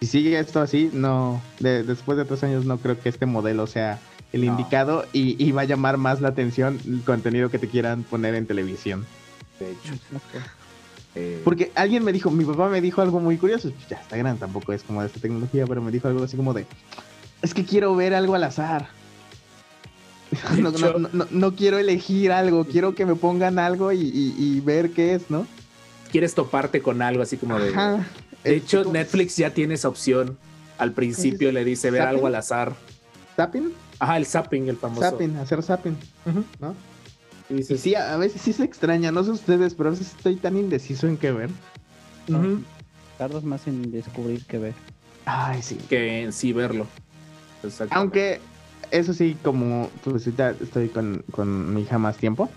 [0.00, 3.66] Si sigue esto así, no, de- después de tres años no creo que este modelo
[3.66, 3.98] sea
[4.32, 4.52] el No.
[4.52, 8.34] indicado y, y va a llamar más la atención el contenido que te quieran poner
[8.34, 9.06] en televisión.
[9.58, 9.94] De hecho.
[9.94, 10.38] Exacto.
[11.14, 14.38] eh, Porque alguien me dijo, mi papá me dijo algo muy curioso, ya está grande,
[14.38, 16.66] tampoco es como de esta tecnología, pero me dijo algo así como de,
[17.42, 18.88] es que quiero ver algo al azar.
[20.58, 20.70] No,
[21.12, 25.14] no- no- quiero elegir algo, quiero que me pongan algo y, y- y ver qué
[25.14, 25.46] es, ¿no?
[26.10, 27.68] quieres toparte con algo así como de...
[27.68, 28.06] Ajá.
[28.42, 30.38] De hecho, como- Netflix ya tiene esa opción.
[30.78, 32.14] Al principio le dice ver ¿Zapping?
[32.16, 32.72] algo al azar.
[33.36, 33.72] ¿Zapping?
[33.98, 35.02] Ajá, el zapping, el famoso.
[35.02, 35.96] Zapping, hacer zapping.
[36.60, 36.74] ¿no?
[37.50, 40.14] Y Y dices, sí, a veces sí se extraña, no sé ustedes, pero a veces
[40.16, 41.50] estoy tan indeciso en qué ver.
[42.28, 42.62] ujú,
[43.18, 44.74] Tardas más en descubrir que ver.
[45.26, 45.76] Ay, sí.
[45.90, 46.86] que en sí verlo.
[47.62, 47.94] Exacto.
[47.94, 48.40] Aunque,
[48.90, 52.48] eso sí, como pues ahorita estoy con, con mi hija más tiempo,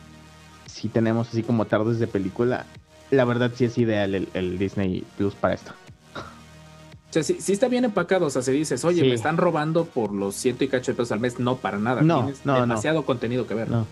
[0.65, 2.65] si tenemos así como tardes de película,
[3.09, 5.71] la verdad sí es ideal el, el Disney Plus para esto.
[6.15, 8.25] O sea, sí, sí está bien empacado.
[8.27, 9.07] O sea, si dices, oye, Sí.
[9.09, 12.01] me están robando por los ciento y cacho de pesos al mes, no para nada.
[12.01, 12.61] No, Tienes no, no.
[12.61, 13.69] demasiado contenido que ver.
[13.69, 13.85] No.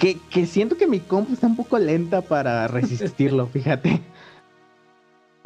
[0.00, 4.02] Que, que siento que mi compu está un poco lenta para resistirlo, fíjate.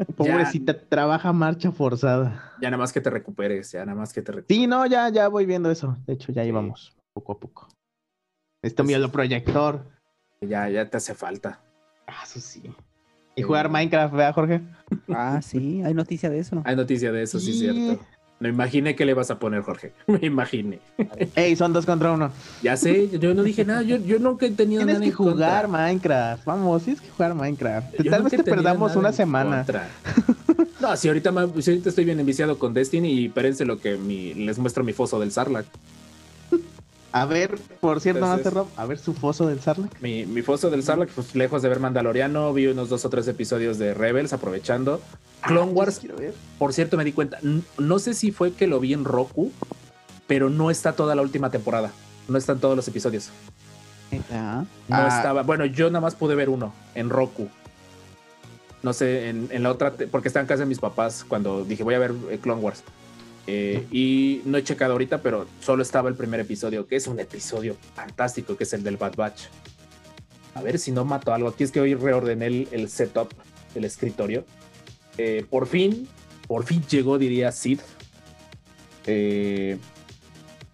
[0.17, 2.53] Pobrecita, trabaja a marcha forzada.
[2.61, 4.61] Ya nada más que te recuperes, ya nada más que te recuperes.
[4.61, 5.97] Sí, no, ya, ya voy viendo eso.
[6.05, 6.49] De hecho, ya Sí.
[6.49, 7.67] íbamos poco a poco.
[8.63, 9.85] Esto Pues- mi proyector.
[10.41, 11.61] Ya, ya te hace falta.
[12.07, 12.63] Ah, eso sí.
[13.35, 13.69] Y jugar.
[13.69, 14.61] Minecraft, ¿verdad, Jorge?
[15.09, 16.61] Ah, sí, hay noticia de eso.
[16.65, 17.59] Hay noticia de eso, sí, Sí.
[17.59, 18.03] cierto.
[18.41, 19.93] Me imaginé que le vas a poner, Jorge.
[20.07, 20.79] Me imaginé.
[21.35, 22.31] Ey, son dos contra uno.
[22.63, 23.83] Ya sé, yo no dije nada.
[23.83, 25.33] Yo, yo nunca he tenido Tienes nada que en contra.
[25.33, 26.43] jugar Minecraft.
[26.45, 28.01] Vamos, tienes que jugar Minecraft.
[28.01, 29.57] Yo Tal vez te perdamos una semana.
[29.57, 29.87] contra.
[30.81, 34.33] No, si ahorita, si ahorita estoy bien enviciado con Destiny y espérense lo que mi-
[34.33, 35.67] les muestro mi foso del Sarlacc.
[37.13, 39.99] A ver, por cierto, Entonces- Master Rob, a ver su foso del Sarlacc.
[40.01, 43.27] Mi, mi foso del Sarlacc, pues lejos de ver Mandaloriano, vi unos dos o tres
[43.27, 45.01] episodios de Rebels aprovechando.
[45.41, 46.33] Clone Wars, Quiero ver.
[46.57, 47.39] por cierto, me di cuenta.
[47.77, 49.51] No sé si fue que lo vi en Roku,
[50.27, 51.91] pero no está toda la última temporada.
[52.29, 53.29] No están todos los episodios.
[54.29, 54.61] Ya.
[54.87, 55.07] No Ah.
[55.17, 55.43] estaba.
[55.43, 57.49] Bueno, yo nada más pude ver uno en Roku.
[58.83, 61.83] No sé, en, en la otra, porque estaba en casa de mis papás cuando dije
[61.83, 62.83] voy a ver eh, Clone Wars.
[63.47, 67.19] Eh, y no he checado ahorita, pero solo estaba el primer episodio, que es un
[67.19, 69.43] episodio fantástico, que es el del Bad Batch.
[70.53, 71.49] A ver si no mato algo.
[71.49, 73.33] Aquí es que hoy reordené el, el setup,
[73.75, 74.45] el escritorio.
[75.17, 76.07] Eh, por fin,
[76.47, 77.79] por fin llegó, diría Sid.
[79.05, 79.77] Eh,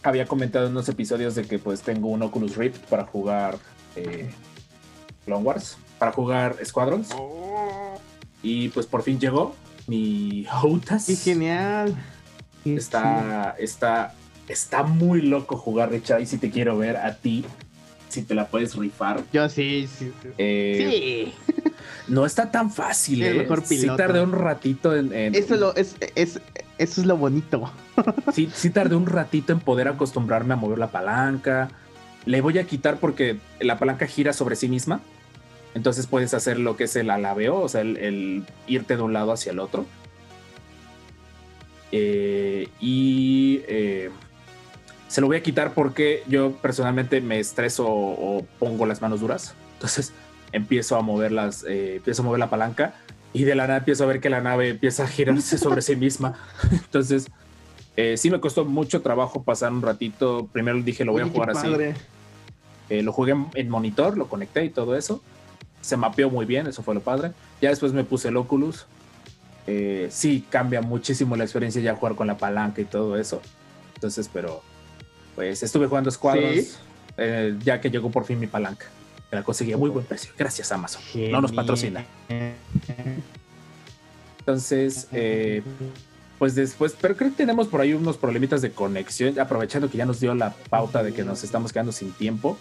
[0.03, 3.57] había comentado en unos episodios de que pues tengo un Oculus Rift para jugar
[3.95, 4.29] eh,
[5.25, 7.09] Clone Wars, para jugar Squadrons.
[8.41, 9.55] Y pues por fin llegó
[9.87, 11.05] mi Hotas.
[11.07, 11.95] ¡Qué genial!
[12.75, 14.13] Está, está,
[14.47, 16.21] está muy loco jugar, Richard.
[16.21, 17.45] Y si te quiero ver a ti,
[18.09, 19.23] si te la puedes rifar.
[19.33, 20.29] Yo sí, sí, sí.
[20.37, 21.63] Eh, Sí.
[22.07, 23.33] No está tan fácil, ¿eh?
[23.33, 23.97] mejor Sí piloto.
[23.97, 25.11] tardé un ratito en...
[25.13, 26.39] en- Eso, es lo, es, es,
[26.77, 27.69] eso es lo bonito.
[28.33, 31.69] sí, sí tardé un ratito en poder acostumbrarme a mover la palanca.
[32.25, 35.01] Le voy a quitar porque la palanca gira sobre sí misma.
[35.75, 39.11] Entonces puedes hacer lo que es el alabeo, o sea, el, el irte de un
[39.13, 39.85] lado hacia el otro.
[41.91, 44.09] Eh, y eh,
[45.07, 49.21] se lo voy a quitar porque yo personalmente me estreso o, o pongo las manos
[49.21, 49.55] duras.
[49.73, 50.13] Entonces
[50.51, 52.95] empiezo a mover las, eh, empiezo a mover la palanca
[53.33, 55.95] y de la nada empiezo a ver que la nave empieza a girarse sobre sí
[55.95, 56.33] misma.
[56.71, 57.27] Entonces
[58.15, 60.47] sí me costó mucho trabajo pasar un ratito.
[60.51, 61.67] Primero dije lo voy Oye, a jugar así.
[62.89, 65.23] lo jugué en, en monitor, lo conecté y todo eso.
[65.81, 67.31] Se mapeó muy bien, eso fue lo padre.
[67.59, 68.85] Ya después me puse el Oculus.
[69.67, 73.41] Eh, sí, cambia muchísimo la experiencia ya jugar con la palanca y todo eso.
[73.95, 74.61] Entonces, pero
[75.35, 76.71] pues estuve jugando Squadrons ¿Sí?
[77.17, 78.87] eh, ya que llegó por fin mi palanca.
[79.29, 80.31] La conseguí a muy buen precio.
[80.37, 81.01] Gracias, Amazon.
[81.31, 82.05] No nos patrocina.
[84.39, 85.61] Entonces, eh,
[86.39, 90.05] pues después, pero creo que tenemos por ahí unos problemitas de conexión, aprovechando que ya
[90.05, 92.57] nos dio la pauta de que nos estamos quedando sin tiempo.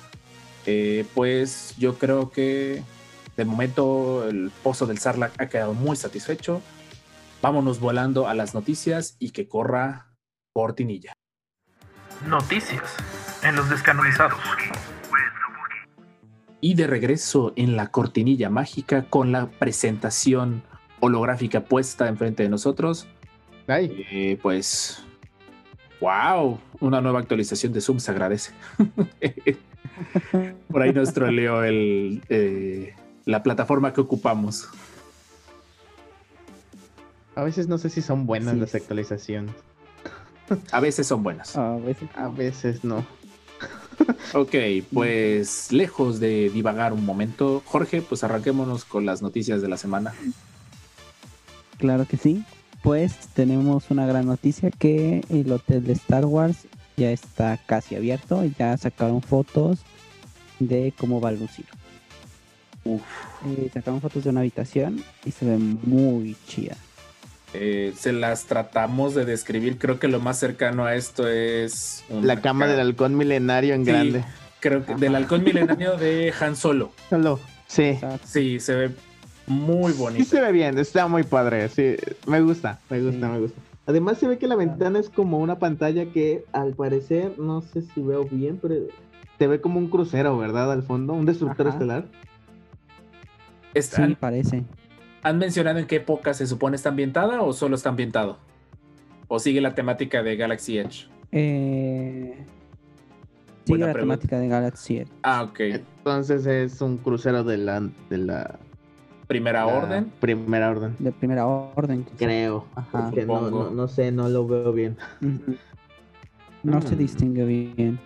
[0.67, 2.83] eh, pues yo creo que
[3.37, 6.61] de momento el pozo del Sarlac ha quedado muy satisfecho.
[7.43, 10.15] Vámonos volando a las noticias y que corra
[10.53, 11.13] cortinilla.
[12.27, 12.83] Noticias
[13.43, 14.41] en los descanonizados.
[16.61, 20.63] Y de regreso en la cortinilla mágica con la presentación
[21.01, 23.07] holográfica puesta enfrente de nosotros.
[23.69, 25.05] Ay, Eh, pues,
[26.01, 28.53] wow, una nueva actualización de Zoom se agradece.
[30.69, 32.95] Por ahí nos troleó el, eh,
[33.25, 34.69] la plataforma que ocupamos.
[37.37, 38.61] A veces no sé si son buenas Sí.
[38.61, 39.55] las actualizaciones.
[40.73, 41.57] A veces son buenas.
[41.57, 43.05] A veces A veces no.
[44.35, 44.55] Ok,
[44.93, 50.13] pues lejos de divagar un momento, Jorge, pues arranquémonos con las noticias de la semana.
[51.79, 52.45] Claro que sí.
[52.83, 58.45] Pues tenemos una gran noticia que el hotel de Star Wars ya está casi abierto
[58.45, 59.81] y ya sacaron fotos
[60.61, 61.67] de cómo va a lucir.
[62.85, 63.03] Uf.
[63.47, 66.77] Eh, sacaron fotos de una habitación y se ve muy chida.
[67.59, 72.05] Eh, se las tratamos de describir, creo que lo más cercano a esto es...
[72.23, 73.91] La cama ca- del halcón milenario en Sí.
[73.91, 74.25] grande.
[74.61, 76.91] Creo que del halcón milenario de Han Solo.
[77.11, 77.41] Solo.
[77.67, 77.99] Sí.
[78.25, 78.91] Sí, se ve
[79.47, 80.25] muy Sí bonito.
[80.25, 81.69] se ve bien, está muy padre.
[81.69, 83.33] Sí, me gusta, me gusta, Sí.
[83.33, 83.61] me gusta.
[83.87, 87.83] Además se ve que la ventana es como una pantalla que al parecer, no sé
[87.83, 88.75] si veo bien, pero
[89.39, 90.73] se ve como un crucero, ¿verdad?
[90.73, 91.77] Al fondo, un destructor Ajá.
[91.77, 92.05] estelar.
[93.81, 94.65] Sí, parece.
[95.27, 98.39] ¿Han mencionado en qué época se supone está ambientada o solo está ambientado?
[99.27, 101.09] ¿O sigue la temática de Galaxy Edge?
[101.33, 102.45] Eh,
[103.65, 104.01] sigue la pregunta.
[104.19, 105.11] temática de Galaxy Edge.
[105.25, 105.61] Ah, ok.
[105.61, 108.59] Entonces es un crucero de la, de la,
[109.27, 110.13] Primera la orden.
[110.21, 110.95] Primera orden.
[111.01, 112.05] De primera orden.
[112.05, 112.17] quizá.
[112.19, 112.65] Creo.
[112.77, 113.11] Ajá.
[113.27, 114.97] No, no, no sé, no lo veo bien.
[116.63, 116.99] No se Mm.
[116.99, 117.99] distingue bien.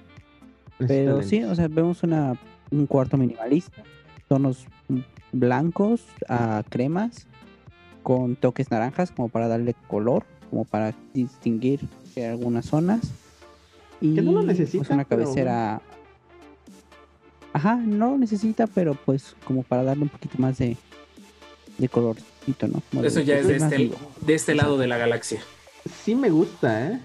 [0.78, 2.32] Pero sí, o sea, vemos una,
[2.70, 3.82] un cuarto minimalista,
[4.28, 4.64] tonos
[5.32, 7.26] blancos a cremas,
[8.02, 11.80] con toques naranjas como para darle color, como para distinguir
[12.16, 13.00] algunas zonas.
[14.00, 15.80] Y Que no lo pues, necesita, una pero cabecera.
[17.52, 20.76] Ajá, no lo necesita, pero pues como para darle un poquito más de,
[21.78, 22.80] de colorcito, ¿no?
[22.90, 23.96] Como Eso de- ya es de este, vivo.
[24.20, 25.40] de este lado de la galaxia.
[26.04, 27.00] sí me gusta, ¿eh?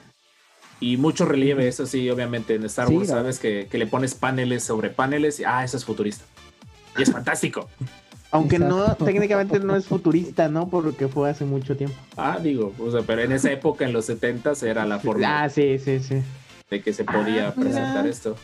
[0.82, 4.64] Y mucho relieve, eso sí, obviamente en Star Wars sabes que, que le pones paneles
[4.64, 6.26] sobre paneles y ah, eso es futurista.
[6.98, 7.70] Y es fantástico.
[8.36, 10.68] Aunque no, técnicamente no es futurista, ¿no?
[10.70, 11.96] Porque fue hace mucho tiempo.
[12.18, 15.50] Ah, digo, o sea, pero en esa época, en los 70 era la forma Ah,
[15.50, 16.22] sí, sí, sí.
[16.70, 17.70] de que se podía Ah, mira.
[17.72, 18.36] presentar esto.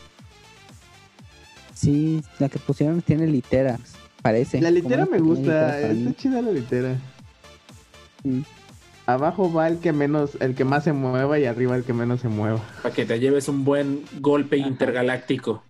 [1.74, 3.80] Sí, la que pusieron tiene literas,
[4.22, 4.60] parece.
[4.60, 6.96] La litera me gusta, está chida la litera.
[8.24, 8.40] Mm.
[9.04, 12.20] Abajo va el que menos, el que más se mueva y arriba el que menos
[12.20, 12.60] se mueva.
[12.82, 14.68] Para que te lleves un buen golpe Ajá.
[14.68, 15.64] intergaláctico.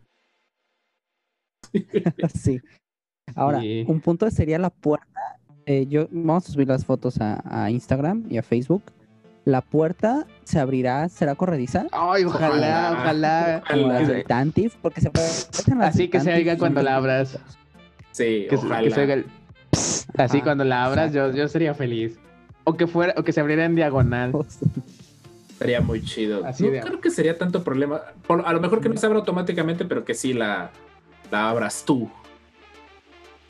[2.38, 2.60] sí.
[3.34, 3.84] Ahora, Sí.
[3.88, 5.06] un punto sería la puerta.
[5.64, 8.82] eh, yo vamos a subir las fotos a, a Instagram y a Facebook.
[9.44, 11.86] La puerta se abrirá, será corrediza.
[11.92, 13.62] Ay, ojalá, ojalá.
[13.72, 15.10] Las del Tantif, porque se
[15.80, 17.38] Así que se oiga cuando la abras.
[18.10, 18.82] Sí, Que, se- ojalá.
[18.88, 19.26] que se oiga el
[20.18, 22.18] Así Ajá, cuando la abras, yo, yo sería feliz.
[22.64, 24.32] O que fuera, o que se abriera en diagonal.
[25.58, 26.44] Sería muy chido.
[26.44, 28.00] Así no de- creo que sería tanto problema.
[28.26, 30.70] Por- a lo mejor que no se abra automáticamente, pero que sí la,
[31.30, 32.10] la abras tú.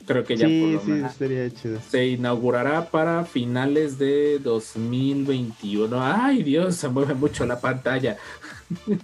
[0.05, 1.13] Creo que ya por lo sí, menos.
[1.15, 1.79] sería chido.
[1.89, 6.01] Se inaugurará para finales de 2021.
[6.01, 8.17] Ay, Dios, se mueve mucho la pantalla.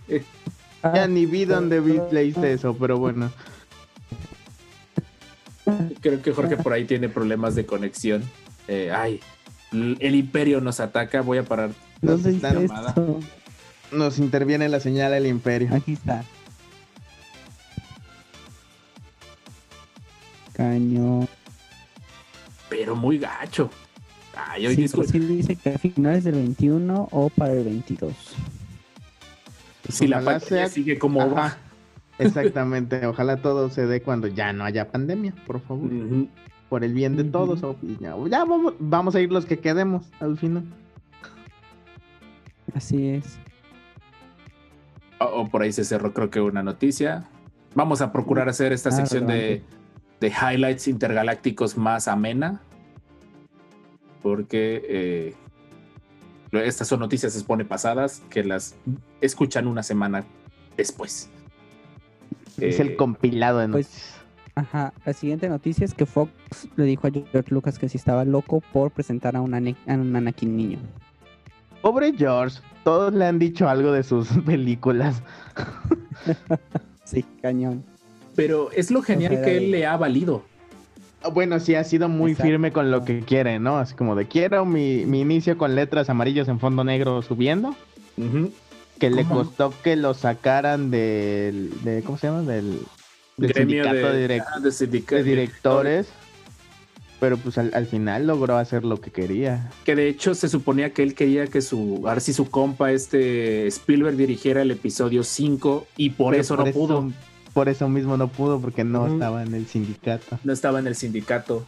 [0.82, 3.30] Ya ni vi dónde vi, leíste eso, pero bueno.
[6.00, 8.24] Creo que Jorge por ahí tiene problemas de conexión.
[8.70, 9.20] Eh, ay,
[9.74, 11.20] el imperio nos ataca.
[11.22, 11.72] Voy a parar.
[12.02, 12.54] ¿Dónde Está?
[13.92, 15.76] Nos interviene la señal del imperio.
[15.76, 16.24] Aquí está.
[20.60, 21.26] Caño.
[22.70, 23.70] Pero muy gacho.
[24.36, 28.14] Ay, hoy Sí, pero sí dice que a finales del 21 o para el 22.
[29.88, 31.34] si la sea- sigue como Ajá.
[31.34, 31.58] va.
[32.20, 33.06] Exactamente.
[33.06, 35.90] Ojalá todo se dé cuando ya no haya pandemia, por favor.
[36.68, 37.62] Por el bien de todos.
[37.82, 40.66] y ya, ya vamos, vamos a ir los que quedemos al final.
[42.76, 43.40] Así es.
[45.20, 47.30] O, o por ahí se cerró, creo que una noticia.
[47.76, 49.64] Vamos a procurar hacer esta Ah, sección relevante.
[49.72, 49.79] de
[50.28, 52.62] highlights intergalácticos más amena.
[54.22, 55.36] Porque eh,
[56.52, 58.76] estas son noticias, se supone, pasadas que las
[59.22, 60.26] escuchan una semana
[60.76, 61.30] después.
[62.58, 64.16] es Eh, el compilado de pues, noticias.
[64.56, 64.94] Ajá.
[65.06, 66.32] La siguiente noticia es que Fox
[66.76, 69.94] le dijo a George Lucas que si estaba loco por presentar a un, Ane- a
[69.94, 70.80] un Anakin niño.
[71.82, 72.60] Pobre George.
[72.84, 75.22] Todos le han dicho algo de sus películas.
[77.06, 77.84] Sí, cañón.
[78.44, 80.44] Pero es lo genial sea, que él le ha valido.
[81.22, 82.50] Ah, Bueno, sí, ha sido muy Exacto.
[82.50, 83.78] firme con lo que quiere, ¿no?
[83.78, 87.76] Así como de quiero mi, mi inicio con letras amarillas en fondo negro subiendo.
[89.00, 91.72] Que le costó que lo sacaran del.
[91.84, 92.42] De, ¿Cómo se llama?
[92.42, 92.80] Del,
[93.56, 96.08] sindicato de, ah, de sindica- de directores.
[97.22, 99.70] Pero pues al, al final logró hacer lo que quería.
[99.84, 103.68] Que de hecho se suponía que él quería que su, ahora sí su compa, este
[103.68, 107.12] Spielberg, dirigiera el episodio 5 y por Pero eso no pudo.
[107.60, 110.40] Por eso mismo no pudo, porque no estaba en el sindicato.
[110.46, 111.66] No estaba en el sindicato.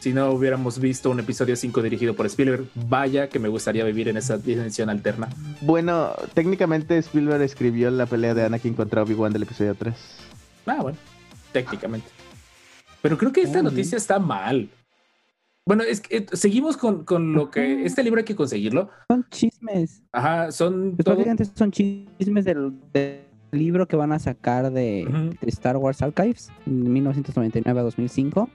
[0.00, 4.08] Si no hubiéramos visto un episodio 5 dirigido por Spielberg, vaya que me gustaría vivir
[4.08, 5.28] en esa dimensión alterna.
[5.60, 9.94] Bueno, técnicamente Spielberg escribió la pelea de Anakin contra Obi-Wan del episodio 3.
[10.64, 10.96] Ah, bueno,
[11.52, 12.08] técnicamente.
[13.02, 14.70] Pero creo que esta noticia está mal.
[15.66, 17.84] Bueno, es que eh, seguimos con, con lo que.
[17.84, 18.88] Este libro hay que conseguirlo.
[19.08, 20.02] Son chismes.
[20.10, 20.96] Ajá, son.
[20.96, 21.22] Pues todo-
[21.54, 23.20] son chismes del, del
[23.58, 28.48] libro que van a sacar de, Star Wars Archives, 1999 a 2005.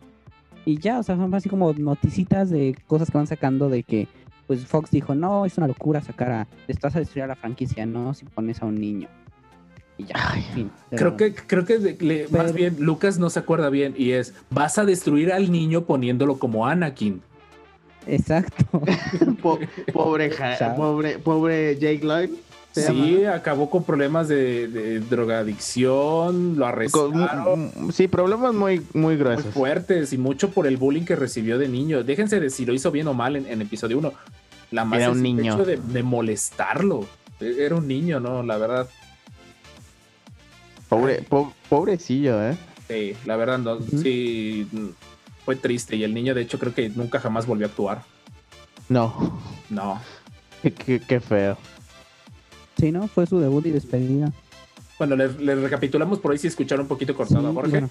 [0.65, 4.07] Y ya, o sea, son así como noticitas de cosas que van sacando de que,
[4.47, 7.85] pues Fox dijo, no, es una locura sacar a, estás a destruir a la franquicia,
[7.85, 8.13] ¿no?
[8.13, 9.07] Si pones a un niño.
[9.97, 10.71] Y ya, en fin.
[10.91, 14.33] Creo que, creo que de- le- más bien Lucas no se acuerda bien y es,
[14.49, 17.21] vas a destruir al niño poniéndolo como Anakin.
[18.07, 18.65] Exacto.
[19.41, 19.59] Po-
[19.93, 20.31] pobre,
[20.75, 22.29] pobre, pobre Jake Lloyd.
[22.79, 26.65] Se Sí, llama, acabó con problemas de, de drogadicción, lo.
[26.91, 27.71] Con- arrestaron.
[27.75, 29.53] mm, sí, problemas muy, muy Muy gruesos.
[29.53, 32.03] fuertes y mucho por el bullying que recibió de niño.
[32.03, 34.13] Déjense de si lo hizo bien o mal en, en episodio 1.
[34.71, 35.57] La más Era un niño.
[35.57, 37.05] de, de molestarlo.
[37.39, 38.43] E- Era un niño, ¿no?
[38.43, 38.87] La verdad.
[40.87, 42.57] Pobre, po- pobrecillo, ¿eh?
[42.87, 44.67] Sí, la verdad, no, sí.
[44.71, 44.87] mm,
[45.45, 45.95] Fue triste.
[45.95, 48.03] Y el niño, de hecho, creo que nunca jamás volvió a actuar.
[48.89, 49.99] No, No.
[51.07, 51.57] qué feo.
[52.79, 53.07] Sí, ¿no?
[53.07, 54.31] Fue su debut y despedida.
[54.97, 57.71] Bueno, le, le recapitulamos por ahí si escucharon un poquito cortado a Jorge.
[57.71, 57.89] bueno.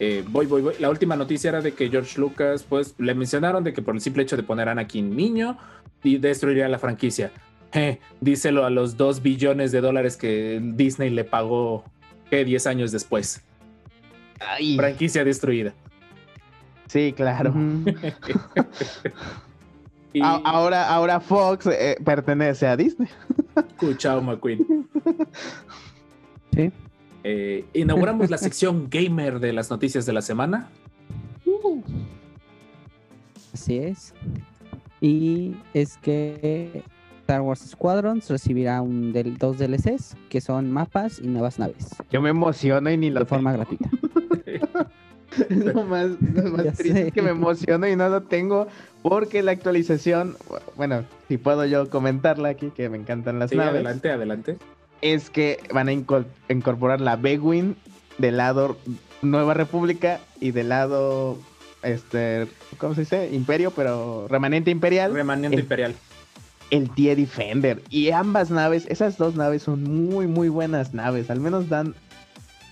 [0.00, 0.74] Eh, voy, voy, voy.
[0.78, 4.00] La última noticia era de que George Lucas, pues, le mencionaron de que por el
[4.00, 5.56] simple hecho de poner a Anakin niño
[6.04, 7.32] y destruiría la franquicia.
[7.72, 11.84] Eh, díselo a los dos billones de dólares que Disney le pagó,
[12.30, 12.44] ¿qué?
[12.44, 13.42] 10 años después.
[14.40, 15.74] Ay, Franquicia destruida.
[16.86, 17.50] sí, claro.
[17.50, 17.84] Ujú.
[20.12, 23.08] Y A- ahora, ahora Fox eh, pertenece a Disney.
[23.96, 24.88] Chao McQueen.
[26.54, 26.72] Sí.
[27.22, 30.68] Eh, inauguramos la sección gamer de las noticias de la semana.
[33.52, 34.14] Así es.
[35.00, 36.82] Y es que
[37.20, 42.20] Star Wars Squadrons recibirá un del, dos DLCs que son mapas y nuevas naves Yo
[42.20, 43.84] me emociono y ni lo de forma tengo.
[45.36, 45.72] gratuita.
[45.72, 47.06] lo más, lo más triste sé.
[47.08, 48.66] es que me emociono y no lo tengo
[49.02, 50.36] porque la actualización,
[50.76, 54.56] bueno, si puedo yo comentarla aquí, que me encantan las Sí, naves, adelante, adelante.
[55.02, 57.74] es que van a incorporar la B-Wing
[58.18, 58.76] del lado
[59.22, 61.38] Nueva República y del lado,
[61.82, 62.46] este,
[62.78, 63.30] ¿cómo se dice?
[63.32, 65.12] Imperio, pero remanente imperial.
[65.14, 65.94] Remanente el- Imperial.
[66.70, 67.80] el TIE Defender.
[67.88, 71.30] Y ambas naves, esas dos naves son muy, muy buenas naves.
[71.30, 71.94] Al menos dan.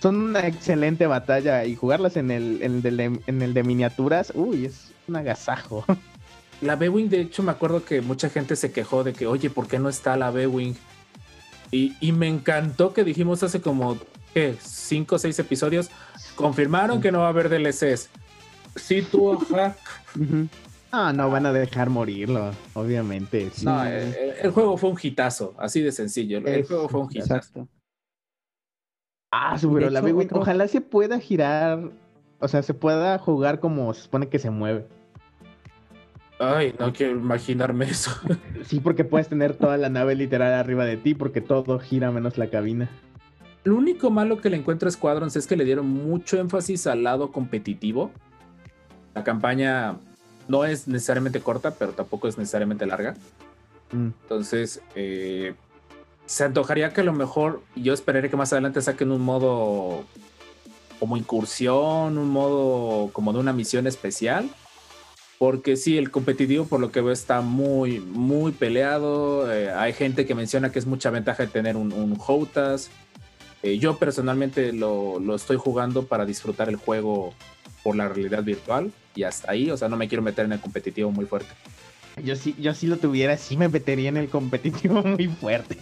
[0.01, 1.65] Son una excelente batalla.
[1.65, 5.85] Y jugarlas en el, en el, de, en el de miniaturas, uy, es un agasajo.
[6.61, 9.67] La B-Wing, de hecho, me acuerdo que mucha gente se quejó de que, oye, ¿por
[9.67, 10.73] qué no está la B-Wing?
[11.69, 13.97] Y, y me encantó que dijimos hace como,
[14.33, 14.55] ¿qué?
[14.59, 15.91] Cinco o seis episodios.
[16.35, 18.09] Confirmaron que no va a haber DLCs.
[18.75, 19.75] Sí, tú, ajá.
[20.91, 23.51] Ah, no van a dejar morirlo, obviamente.
[23.53, 23.65] sí.
[23.65, 26.39] No, el, el juego fue un hitazo, así de sencillo.
[26.39, 27.35] El juego fue un hitazo.
[27.35, 27.67] Exacto.
[29.39, 31.91] Ah, pero la hecho, B-Wing, otro- ojalá se pueda girar.
[32.39, 34.85] O sea, se pueda jugar como se supone que se mueve.
[36.39, 38.11] Ay, no quiero imaginarme eso.
[38.65, 42.37] Sí, porque puedes tener toda la nave literal arriba de ti, porque todo gira menos
[42.37, 42.89] la cabina.
[43.63, 47.03] Lo único malo que le encuentro a Squadrons es que le dieron mucho énfasis al
[47.03, 48.11] lado competitivo.
[49.13, 49.97] La campaña
[50.47, 53.15] no es necesariamente corta, pero tampoco es necesariamente larga.
[53.91, 54.07] Mm.
[54.21, 55.53] Entonces, eh,
[56.27, 60.03] se antojaría que a lo mejor, yo esperaría que más adelante saquen un modo
[60.99, 64.49] como incursión, un modo como de una misión especial.
[65.39, 69.51] Porque sí, el competitivo por lo que veo está muy, muy peleado.
[69.53, 72.17] Eh, hay gente que menciona que es mucha ventaja de tener un, un.
[73.63, 77.33] Eh, yo personalmente lo, lo estoy jugando para disfrutar el juego
[77.83, 80.59] por la realidad virtual y hasta ahí, o sea, no me quiero meter en el
[80.59, 81.49] competitivo muy fuerte.
[82.23, 85.77] Yo sí, yo sí lo tuviera, sí me metería en el competitivo muy fuerte.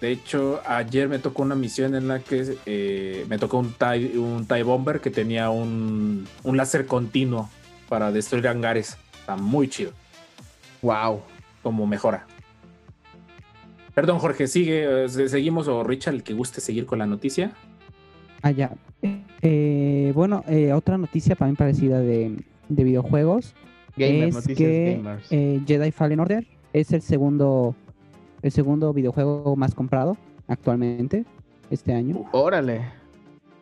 [0.00, 4.16] De hecho, ayer me tocó una misión en la que eh, me tocó un TIE,
[4.18, 7.50] un TIE Bomber que tenía un, un láser continuo
[7.88, 8.96] para destruir hangares.
[9.20, 9.92] Está muy chido,
[10.80, 11.20] Wow.
[11.62, 12.26] como mejora.
[13.94, 17.52] Perdón, Jorge, sigue, eh, seguimos o Richard, el que guste seguir con la noticia.
[18.40, 18.72] Ah, ya.
[19.42, 22.36] Eh, bueno, eh, otra noticia también parecida de,
[22.70, 23.54] de videojuegos
[23.96, 25.26] Gamer, es noticias que gamers.
[25.32, 27.74] eh, Jedi Fallen Order es el segundo
[28.42, 30.16] el segundo videojuego más comprado
[30.48, 31.24] actualmente
[31.70, 32.24] este año.
[32.32, 32.84] Órale.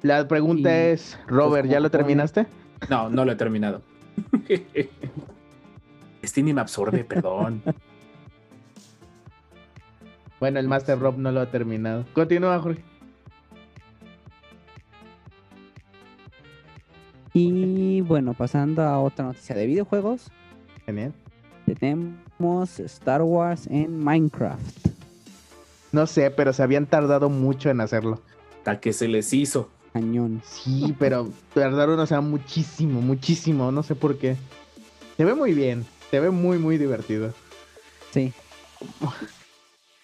[0.03, 2.47] La pregunta Y, es, Robert, como ¿ya lo terminaste?
[2.89, 3.83] No, no lo he terminado.
[6.25, 7.63] Steam me absorbe, perdón.
[10.41, 12.05] Bueno, el Master Rob no lo ha terminado.
[12.13, 12.83] Continúa, Jorge.
[17.35, 20.23] Y bueno, pasando a otra noticia de videojuegos,
[20.87, 21.13] Genial.
[21.67, 24.89] tenemos Star Wars en Minecraft.
[25.93, 28.21] No sé, pero se habían tardado mucho en hacerlo.
[28.59, 29.71] Hasta que se les hizo.
[29.93, 30.43] Cañón.
[30.45, 33.73] Sí, pero tardaron, o sea, muchísimo, muchísimo.
[33.73, 34.37] No sé por qué.
[35.17, 35.87] Se ve muy bien.
[36.11, 37.33] Se ve muy, muy divertido.
[38.13, 38.33] Sí.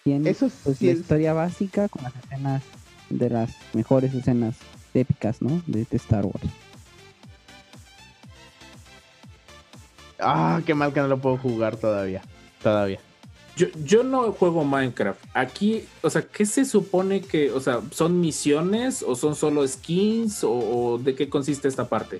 [0.03, 2.63] Tiene Eso pues, sí la es- historia básica con las escenas
[3.09, 4.55] de las mejores escenas
[4.93, 5.61] épicas, ¿no?
[5.67, 6.45] De, de Star Wars.
[10.19, 12.21] Ah, qué mal que no lo puedo jugar todavía.
[12.61, 12.99] Todavía.
[13.55, 15.23] Yo, yo no juego Minecraft.
[15.33, 20.43] Aquí, o sea, ¿qué se supone que, o sea, son misiones o son solo skins
[20.43, 22.19] o, o de qué consiste esta parte?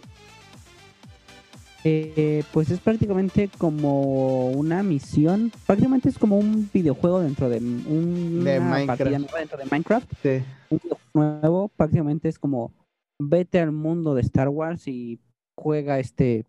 [1.88, 5.52] Eh, pues es prácticamente como una misión.
[5.68, 8.88] Prácticamente es como un videojuego dentro de un, De Minecraft.
[8.88, 10.12] partida nueva dentro de Minecraft.
[10.24, 10.44] Sí.
[10.70, 11.68] Un videojuego nuevo.
[11.76, 12.74] Prácticamente es como
[13.20, 15.20] vete al mundo de Star Wars y
[15.56, 16.46] juega este,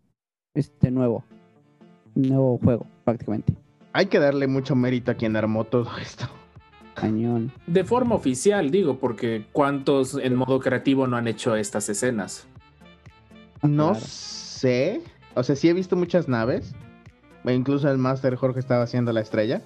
[0.55, 1.23] este nuevo,
[2.21, 3.53] nuevo juego, prácticamente.
[3.93, 6.25] Hay que darle mucho mérito a quien armó todo esto.
[6.95, 7.51] Cañón.
[7.67, 12.47] De forma oficial, digo, porque ¿cuántos en modo creativo no han hecho estas escenas?
[13.61, 14.05] No Claro.
[14.05, 15.01] sé.
[15.35, 16.73] O sea, sí he visto muchas naves.
[17.45, 19.61] E incluso el Master Jorge estaba haciendo la estrella.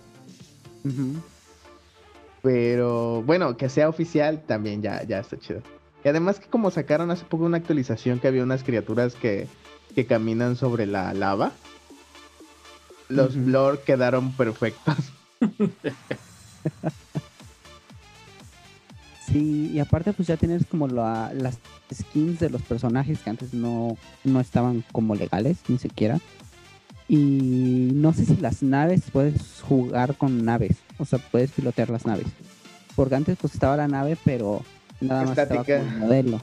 [2.42, 5.62] Pero bueno, que sea oficial también ya, ya está chido.
[6.04, 9.48] Y además que como sacaron hace poco una actualización que había unas criaturas que,
[9.96, 11.52] que caminan sobre la lava.
[13.12, 13.36] Los.
[13.36, 14.96] Blur quedaron perfectos.
[19.26, 21.58] Sí, y aparte pues ya tienes como la- las
[21.94, 26.20] skins de los personajes que antes no, no estaban como legales, ni siquiera.
[27.08, 30.78] Y no sé si las naves puedes jugar con naves.
[30.98, 32.28] O sea, puedes pilotear las naves.
[32.96, 34.64] Porque antes pues estaba la nave, pero
[35.00, 36.42] nada más estaba como el modelo.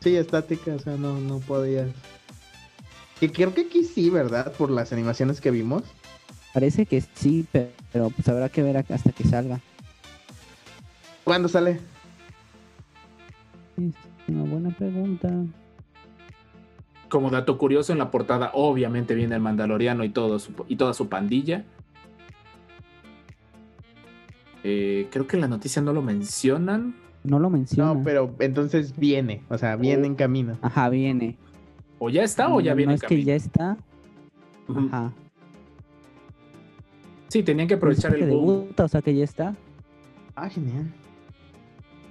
[0.00, 1.88] Sí, estática, o sea, no, no podías.
[3.20, 4.52] Que creo que aquí sí, ¿verdad?
[4.52, 5.82] Por las animaciones que vimos.
[6.54, 9.60] Parece que sí, pe- pero pues habrá que ver hasta que salga.
[11.22, 11.80] ¿Cuándo sale?
[13.76, 13.94] Es
[14.28, 15.30] una buena pregunta.
[17.08, 20.94] Como dato curioso, en la portada obviamente viene el Mandaloriano y, todo su- y toda
[20.94, 21.64] su pandilla.
[24.64, 26.94] Eh, creo que en la noticia no lo mencionan.
[27.22, 27.92] No lo menciona.
[27.94, 30.56] No, pero entonces viene, o sea, viene en camino.
[30.62, 31.36] Ajá, viene.
[32.00, 33.76] ¿O ya está o ya No, viene No en es que ya está.
[34.74, 35.12] Ajá.
[37.28, 38.58] Sí, tenían que aprovechar Dice el que boom.
[38.62, 39.54] debuta, o sea que ya está.
[40.34, 40.92] Ah, genial.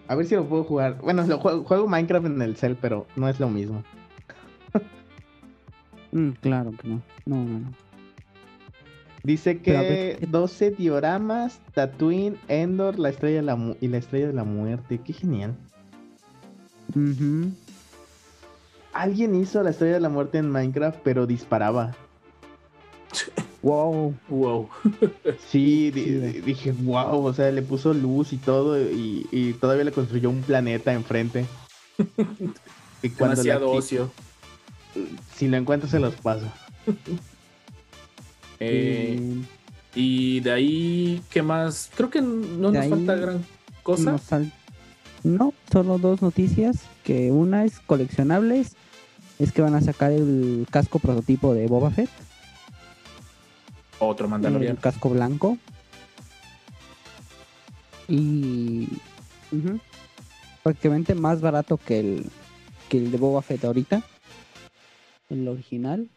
[0.07, 0.99] A ver si lo puedo jugar.
[1.01, 3.83] Bueno, lo juego, juego Minecraft en el cel, pero no es lo mismo.
[6.11, 7.01] Mm, claro que no.
[7.27, 7.71] No, no, no.
[9.23, 14.25] Dice que ver, 12 dioramas, Tatooine, Endor, la estrella de la mu- y la estrella
[14.27, 14.99] de la muerte.
[15.03, 15.55] Qué genial.
[16.95, 17.51] Ujú.
[18.93, 21.95] Alguien hizo la estrella de la muerte en Minecraft, pero disparaba.
[23.61, 24.13] Wow.
[24.29, 24.69] Wow.
[25.49, 29.53] Sí, di- Sí, di- dije, wow, o sea, le puso luz y todo y, y
[29.53, 31.45] todavía le construyó un planeta enfrente.
[33.03, 34.11] y cuando la Demasiado ocio.
[35.35, 36.47] Si lo encuentro se los paso.
[38.61, 39.17] Eh,
[39.95, 41.89] y de ahí, ¿qué más?
[41.95, 43.45] Creo que no De nos ahí falta gran
[43.83, 44.11] cosa.
[44.11, 44.51] nos sal-
[45.23, 46.85] No, solo dos noticias.
[47.03, 48.75] Que una es coleccionables.
[49.37, 52.09] Es que van a sacar el casco prototipo de Boba Fett.
[53.99, 54.79] Otro El Mandaloriano.
[54.79, 55.57] casco blanco.
[58.07, 58.87] Y.
[60.63, 62.25] Prácticamente más barato que el,
[62.89, 64.01] que el de Boba Fett ahorita.
[65.29, 66.09] El original.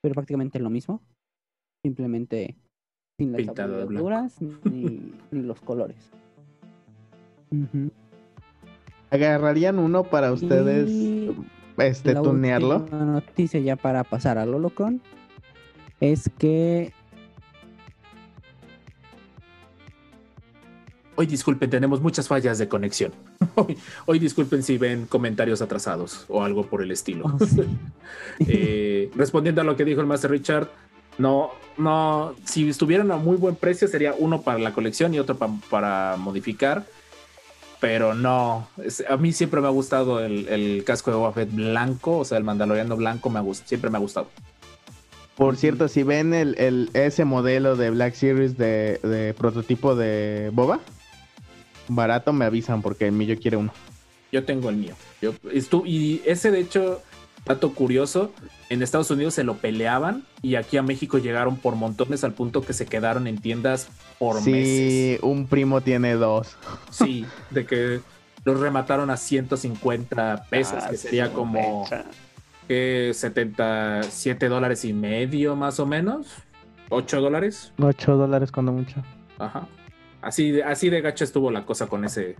[0.00, 1.00] Pero prácticamente lo mismo.
[1.82, 2.56] Simplemente
[3.18, 5.96] sin las ni, ni los colores.
[9.10, 11.34] ¿Agarrarían uno para ustedes Y
[11.78, 12.76] este la tunearlo?
[12.78, 15.00] última noticia ya para pasar al Holocron
[16.00, 16.92] es que
[21.16, 23.10] Hoy disculpen, tenemos muchas fallas de conexión.
[23.56, 23.76] Hoy,
[24.06, 27.24] hoy disculpen si ven comentarios atrasados o algo por el estilo.
[27.26, 27.62] oh, sí.
[28.46, 30.68] Eh, respondiendo a lo que dijo el Master Richard,
[31.18, 35.36] no, no, si estuvieran a muy buen precio sería uno para la colección y otro
[35.36, 36.84] pa- para modificar,
[37.80, 41.52] pero no, es- a mí siempre me ha gustado el, el casco de Boba Fett
[41.54, 44.28] blanco, o sea, el mandaloriano blanco me ha siempre me ha gustado.
[45.36, 50.50] Por cierto, si ven el, el- ese modelo de Black Series de, de prototipo de
[50.52, 50.80] Boba,
[51.86, 53.72] barato me avisan porque el mío quiere uno.
[54.32, 54.94] Yo tengo el mío.
[55.22, 55.32] Yo,
[55.86, 57.02] y ese, de hecho,
[57.48, 58.32] dato curioso,
[58.68, 62.62] en Estados Unidos se lo peleaban y aquí a México llegaron por montones al punto
[62.62, 63.88] que se quedaron en tiendas
[64.18, 65.20] por sí, meses.
[65.22, 66.56] un primo tiene dos.
[66.90, 68.00] Sí, de que
[68.44, 71.86] los remataron a 150 pesos, Ah, que sería como
[72.68, 76.28] que 77 dólares y medio más o menos.
[76.90, 77.72] 8 dólares.
[77.80, 79.02] 8 dólares cuando mucho.
[79.38, 79.66] Ajá.
[80.22, 82.36] Así de, así de gacho estuvo la cosa con ese,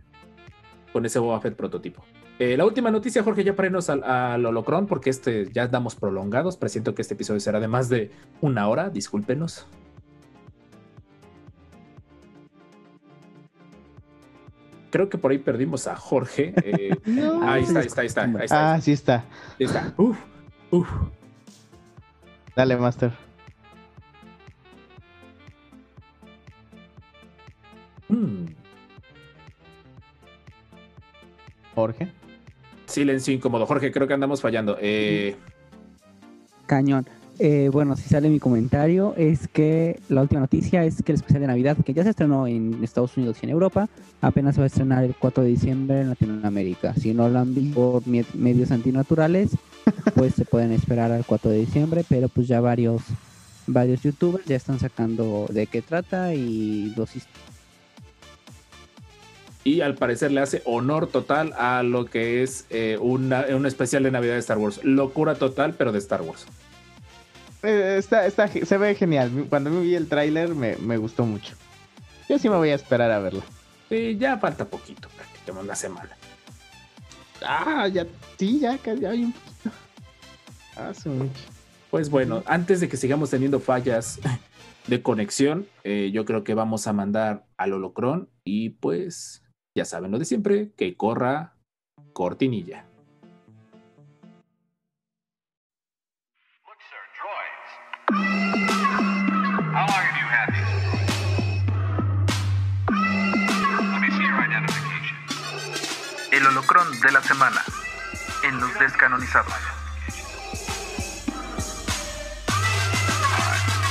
[0.93, 2.03] con ese Boba Fett prototipo.
[2.39, 5.97] Eh, la última noticia, Jorge, ya para irnos al, al Holocron, porque este ya damos
[5.97, 6.57] prolongados.
[6.57, 8.11] Presiento que este episodio será de más de
[8.41, 9.67] una hora, discúlpenos.
[14.91, 16.55] Creo que por ahí perdimos a Jorge.
[16.65, 17.43] eh, No.
[17.49, 18.75] ahí está, ahí está, ahí está, ahí está.
[18.75, 19.25] Ah, sí está.
[19.59, 19.93] ahí está.
[19.97, 20.17] Uf,
[20.71, 20.89] uf.
[22.57, 23.13] Dale, Master.
[28.09, 28.47] Mm.
[31.75, 32.09] Jorge.
[32.99, 33.67] Silencio incómodo.
[33.67, 34.77] Jorge, creo que andamos fallando.
[34.81, 35.37] Eh,
[36.67, 37.07] Cañón.
[37.41, 41.41] Eh, bueno, si sale mi comentario, es que la última noticia es que el especial
[41.43, 43.89] de Navidad, que ya se estrenó en Estados Unidos y en Europa,
[44.21, 46.95] apenas se va a estrenar el 4 de diciembre en Latinoamérica.
[46.95, 48.03] Si no lo han visto por
[48.35, 49.51] medios antinaturales,
[50.17, 53.03] pues se pueden esperar al 4 de diciembre, pero pues ya varios
[53.69, 57.27] varios youtubers ya están sacando de qué trata y hist-
[59.77, 64.03] y al parecer le hace honor total a lo que es eh, una- un especial
[64.03, 64.81] de Navidad de Star Wars.
[64.85, 66.47] Locura total, pero de Star Wars.
[67.63, 69.47] Eh, está, está, se ve genial.
[69.49, 71.55] Cuando me vi el tráiler me, me gustó mucho.
[72.29, 73.43] Yo sí me voy a esperar a verlo.
[73.89, 76.11] Sí, ya falta poquito, prácticamente una semana.
[77.45, 78.07] Ah, ya,
[78.39, 79.71] sí, ya, casi hay un poquito.
[80.77, 81.41] Hace mucho.
[81.91, 84.21] Pues bueno, antes de que sigamos teniendo fallas
[84.87, 89.43] de conexión, eh, yo creo que vamos a mandar al holocron y pues
[89.79, 91.55] ya saben lo de siempre, que corra
[92.13, 92.85] cortinilla.
[106.33, 107.63] El holocrón de la semana
[108.43, 109.55] en los descanonizados.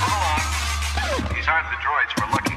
[0.01, 1.33] Move along.
[1.33, 2.56] These aren't the droids we're looking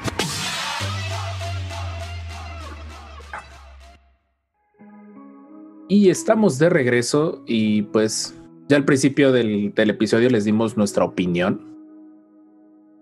[5.91, 8.32] Y estamos de regreso y pues
[8.68, 11.66] ya al principio del, del episodio les dimos nuestra opinión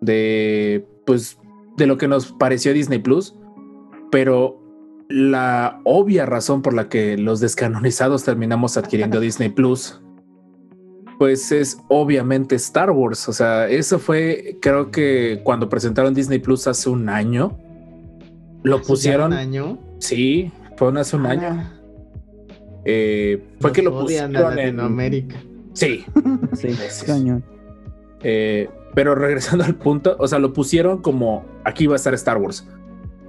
[0.01, 1.39] de pues
[1.76, 3.34] de lo que nos pareció Disney Plus,
[4.11, 4.59] pero
[5.11, 10.01] la obvia razón por la que los descanonizados terminamos adquiriendo Disney Plus
[11.18, 16.66] pues es obviamente Star Wars, o sea, eso fue creo que cuando presentaron Disney Plus
[16.66, 17.55] hace un año
[18.62, 19.78] lo pusieron, ¿Un año?
[19.99, 21.78] sí, fue hace un año.
[22.85, 25.37] Eh, fue nos que lo pusieron en Latinoamérica.
[25.74, 26.05] Sí,
[26.55, 27.45] Sí, cañón.
[28.22, 32.37] eh, pero regresando al punto, o sea, lo pusieron como aquí va a estar Star
[32.39, 32.66] Wars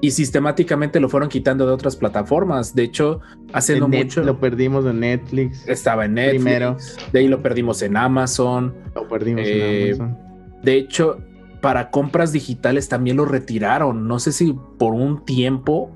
[0.01, 2.73] y sistemáticamente lo fueron quitando de otras plataformas.
[2.73, 3.19] De hecho,
[3.53, 5.67] hace no mucho Lo perdimos en Netflix.
[5.67, 6.77] estaba en Netflix, primero.
[7.13, 8.73] de ahí lo perdimos en Amazon.
[8.95, 10.17] Lo perdimos Eh, en Amazon.
[10.63, 11.19] De hecho,
[11.61, 14.07] para compras digitales también lo retiraron.
[14.07, 15.91] No sé si por un tiempo,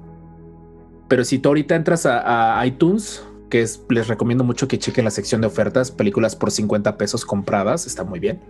[1.08, 5.06] pero si tú ahorita entras a, a iTunes, que es, les recomiendo mucho que chequen
[5.06, 8.42] la sección de ofertas, películas por 50 pesos compradas, está muy bien.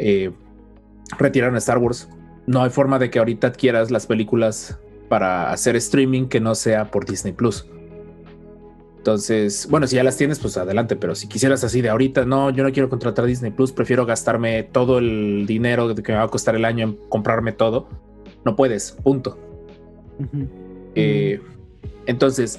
[0.00, 0.32] Eh,
[1.16, 2.08] retiraron Star Wars.
[2.44, 6.90] No hay forma de que ahorita adquieras las películas para hacer streaming que no sea
[6.90, 7.68] por Disney Plus.
[8.96, 12.50] Entonces, bueno, si ya las tienes, pues adelante, pero si quisieras así de ahorita, no,
[12.50, 16.28] yo no quiero contratar Disney Plus, prefiero gastarme todo el dinero que me va a
[16.28, 17.88] costar el año en comprarme todo.
[18.44, 19.38] No puedes, punto.
[20.96, 21.40] Eh,
[22.06, 22.58] entonces,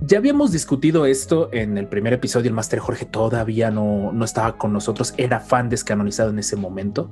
[0.00, 2.48] ya habíamos discutido esto en el primer episodio.
[2.48, 7.10] El Master Jorge todavía no, no estaba con nosotros, era fan descanonizado en ese momento.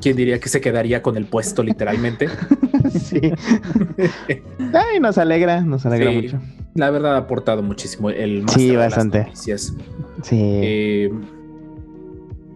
[0.00, 2.28] ¿Quién diría que se quedaría con el puesto literalmente?
[2.90, 3.20] sí.
[4.72, 6.40] Ay, nos alegra, nos alegra Sí, mucho.
[6.74, 9.28] La verdad ha aportado muchísimo el Master Sí, las bastante.
[9.34, 9.56] Sí.
[10.32, 11.12] Eh,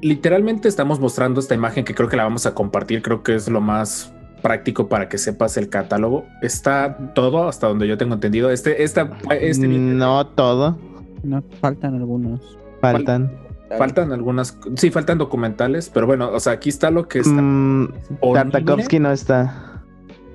[0.02, 3.02] literalmente estamos mostrando esta imagen que creo que la vamos a compartir.
[3.02, 4.12] Creo que es lo más
[4.42, 6.24] práctico para que sepas el catálogo.
[6.42, 8.50] Está todo hasta donde yo tengo entendido.
[8.50, 9.10] Este, esta,
[9.40, 10.78] este no todo.
[11.22, 12.56] No, faltan algunos.
[12.80, 13.30] Faltan.
[13.76, 17.32] faltan algunas, sí, faltan documentales, pero bueno, o sea, aquí está lo que está.
[17.42, 17.92] Mm.
[18.32, 19.82] Tartakovsky no está.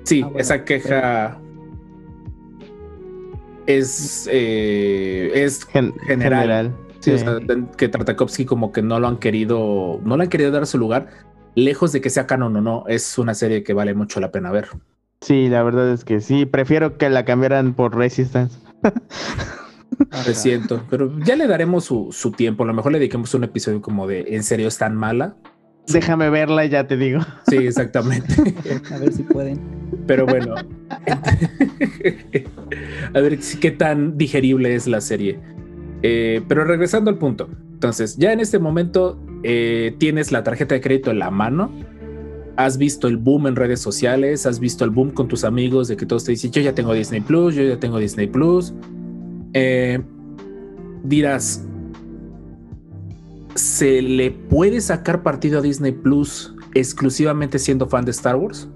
[0.04, 1.38] Sí, Ah, bueno, esa queja
[3.66, 6.40] es, eh, es Gen- General.
[6.42, 6.72] general.
[7.00, 7.24] Sí, o Sí.
[7.24, 10.66] sea, de- que Tartakovsky como que no lo han querido, no le han querido dar
[10.66, 11.08] su lugar,
[11.54, 14.50] lejos de que sea canon o no, es una serie que vale mucho la pena
[14.50, 14.68] ver.
[15.20, 16.44] Sí, la verdad es que sí.
[16.44, 18.58] Prefiero que la cambiaran por Resistance.
[20.26, 23.44] Lo siento, pero ya le daremos su, su tiempo, a lo mejor le dediquemos un
[23.44, 25.36] episodio como de ¿en serio es tan mala?
[25.86, 27.20] Déjame verla y ya te digo.
[27.48, 28.34] Sí, exactamente.
[28.92, 29.60] A ver si pueden.
[30.06, 30.54] Pero bueno,
[33.14, 35.38] a ver qué tan digerible es la serie.
[36.02, 40.80] Eh, pero regresando al punto, entonces ya en este momento eh, tienes la tarjeta de
[40.80, 41.70] crédito en la mano,
[42.56, 45.96] has visto el boom en redes sociales, has visto el boom con tus amigos de
[45.96, 48.72] que todos te dicen yo ya tengo Disney Plus, yo ya tengo Disney Plus.
[49.52, 50.00] Eh,
[51.04, 51.64] dirás,
[53.54, 58.68] ¿se le puede sacar partido a Disney Plus exclusivamente siendo fan de Star Wars?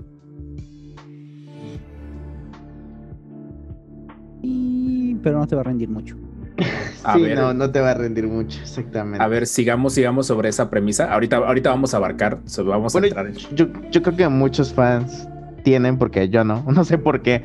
[5.22, 6.16] Pero no te va a rendir mucho.
[7.04, 7.38] A sí, ver.
[7.38, 9.22] no, no te va a rendir mucho, exactamente.
[9.22, 11.12] A ver, sigamos, sigamos sobre esa premisa.
[11.12, 13.34] Ahorita, ahorita vamos a abarcar, vamos Bueno, a entrar en...
[13.34, 15.28] yo, yo creo que muchos fans
[15.62, 17.42] tienen, porque yo no, no sé por qué.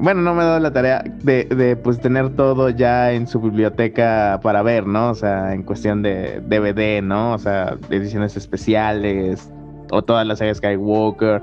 [0.00, 3.38] Bueno, no me he dado la tarea de, de, pues tener todo ya en su
[3.38, 5.10] biblioteca para ver, ¿no?
[5.10, 7.34] O sea, en cuestión de DVD, ¿no?
[7.34, 9.50] O sea, ediciones especiales
[9.90, 11.42] o todas las sagas Skywalker,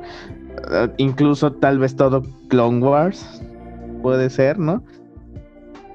[0.71, 3.43] eh, incluso tal vez todo Clone Wars,
[4.01, 4.83] puede ser, ¿no?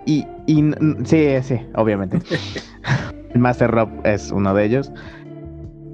[0.07, 0.27] Y,
[1.05, 2.19] sí, sí, obviamente.
[3.35, 4.93] El Master Rob es uno de ellos.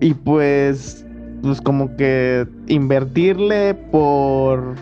[0.00, 1.04] Y pues,
[1.42, 4.74] pues como que invertirle por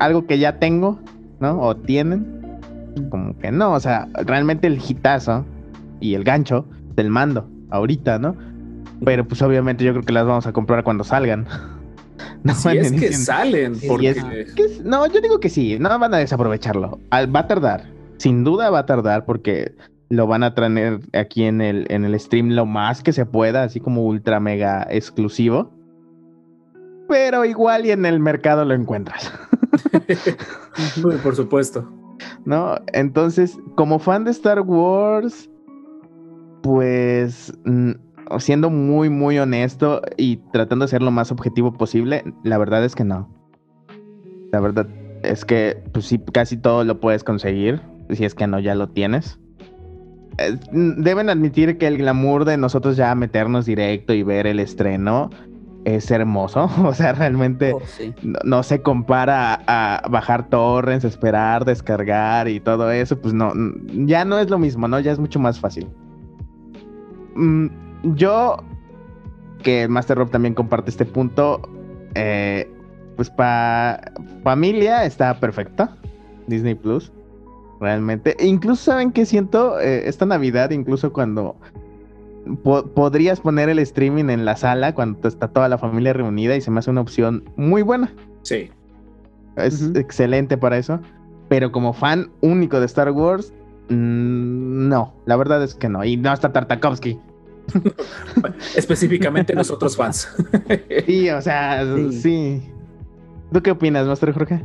[0.00, 0.98] algo que ya tengo,
[1.40, 1.60] ¿no?
[1.60, 2.26] O tienen.
[3.10, 5.46] Como que no, o sea, realmente el hitazo
[6.00, 6.66] y el gancho
[6.96, 8.36] del mando, ahorita, ¿no?
[9.04, 11.46] Pero pues obviamente yo creo que las vamos a comprar cuando salgan.
[12.44, 14.16] No Si es que salen, es-
[14.54, 16.98] que no, yo digo que sí, no van a desaprovecharlo.
[17.12, 17.84] Va a tardar,
[18.22, 19.74] sin duda va a tardar porque
[20.08, 23.64] lo van a traer aquí en el, en el stream lo más que se pueda,
[23.64, 25.72] así como ultra mega exclusivo.
[27.08, 29.32] Pero igual y en el mercado lo encuentras,
[31.22, 31.90] por supuesto.
[32.44, 32.76] ¿no?
[32.92, 35.50] Entonces, como fan de Star Wars,
[36.62, 37.90] pues, mm,
[38.38, 42.94] siendo muy, muy honesto y tratando de ser lo más objetivo posible, la verdad es
[42.94, 43.28] que no.
[44.52, 44.86] La verdad
[45.24, 47.82] es que, pues sí, casi todo lo puedes conseguir,
[48.16, 49.38] si es que no, ya lo tienes.
[50.38, 55.30] Eh, Deben admitir que el glamour de nosotros ya meternos directo y ver el estreno
[55.84, 56.70] es hermoso.
[56.84, 58.14] O sea, realmente Oh, sí.
[58.22, 63.52] no, no se compara a, a bajar torrents, esperar, descargar y todo eso, pues no,
[64.06, 65.00] ya no es lo mismo, ¿no?
[65.00, 65.88] Ya es mucho más fácil.
[67.34, 67.66] Mm,
[68.14, 68.56] yo,
[69.62, 71.60] que Master Rob también comparte este punto,
[72.14, 72.70] eh,
[73.16, 75.88] pues para familia está perfecto,
[76.46, 77.12] Disney Plus,
[77.82, 78.34] realmente.
[78.38, 81.56] E incluso saben que siento Eh, esta Navidad, incluso cuando
[82.64, 86.60] po- podrías poner el streaming en la sala cuando está toda la familia reunida y
[86.62, 88.10] se me hace una opción muy buena.
[88.42, 88.70] Sí.
[89.56, 91.00] Es excelente para eso.
[91.48, 93.52] Pero como fan único de Star Wars,
[93.90, 96.02] mm, no, la verdad es que no.
[96.04, 97.18] Y no está Tartakovsky.
[98.76, 100.28] Específicamente nosotros fans.
[101.06, 102.12] Sí, o sea, Sí.
[102.20, 102.62] sí.
[103.52, 104.64] ¿Tú qué opinas, Master Jorge?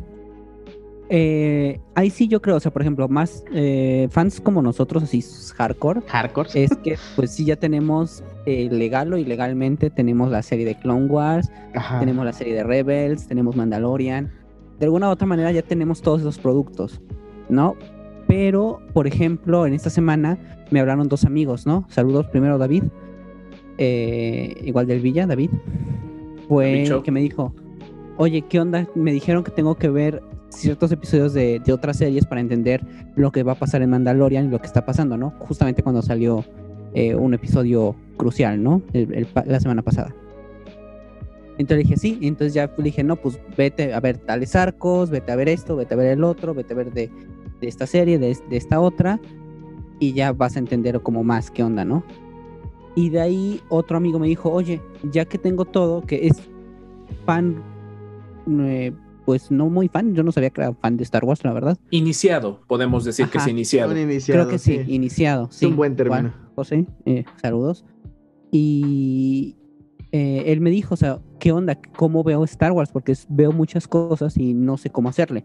[1.10, 5.24] Eh, ahí sí yo creo, o sea, por ejemplo, más eh, fans como nosotros, así
[5.56, 6.50] hardcore, Hardcore.
[6.54, 11.06] es que pues sí ya tenemos eh, legal o ilegalmente, tenemos la serie de Clone
[11.06, 12.00] Wars, Ajá.
[12.00, 14.32] tenemos la serie de Rebels, tenemos Mandalorian.
[14.80, 17.02] De alguna u otra manera ya tenemos todos esos productos,
[17.50, 17.76] ¿no?
[18.28, 20.38] Pero, por ejemplo, en esta semana
[20.72, 21.86] me hablaron dos amigos, ¿no?
[21.90, 22.84] Saludos primero David,
[23.78, 25.52] eh, igual del Villa, David.
[26.50, 27.54] Fue el que me dijo,
[28.18, 28.88] oye, ¿qué onda?
[28.96, 32.82] Me dijeron que tengo que ver ciertos episodios de, de otras series para entender
[33.16, 35.32] lo que va a pasar en Mandalorian y lo que está pasando, ¿no?
[35.40, 36.44] Justamente cuando salió
[36.94, 38.82] eh, un episodio crucial, ¿no?
[38.94, 40.16] El- el la semana pasada.
[41.58, 45.36] Entonces dije, sí, entonces ya dije, no, pues vete a ver tales arcos, vete a
[45.36, 47.10] ver esto, vete a ver el otro, vete a ver de,
[47.60, 49.20] de esta serie, de, de esta otra,
[50.00, 52.04] y ya vas a entender como más qué onda, ¿no?
[52.96, 54.82] Y de ahí otro amigo me dijo, oye,
[55.12, 56.38] ya que tengo todo, que es
[57.26, 57.56] fan,
[58.60, 58.92] eh,
[59.28, 61.78] pues no muy fan, yo no sabía que era fan de Star Wars, la verdad.
[61.92, 63.50] Iniciado, podemos decir que es Ajá.
[63.52, 63.92] iniciado.
[63.92, 65.50] Un iniciado, Creo que sí, iniciado.
[65.52, 66.30] Es sí, un buen término.
[66.30, 67.84] igual, José, eh, saludos.
[68.54, 69.58] Y
[70.14, 71.78] eh, él me dijo, o sea, ¿qué onda?
[71.98, 72.90] ¿Cómo veo Star Wars?
[72.90, 75.44] Porque es- veo muchas cosas y no sé cómo hacerle.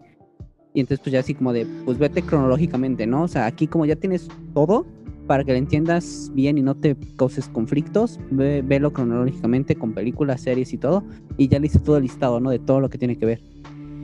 [0.73, 3.23] Y entonces pues ya así como de, pues vete cronológicamente, ¿no?
[3.23, 4.85] O sea, aquí como ya tienes todo
[5.27, 10.39] para que lo entiendas bien y no te causes conflictos, ve, velo cronológicamente con películas,
[10.39, 11.03] series y todo.
[11.37, 12.49] Y ya le hice todo el listado, ¿no?
[12.49, 13.43] De todo lo que tiene que ver.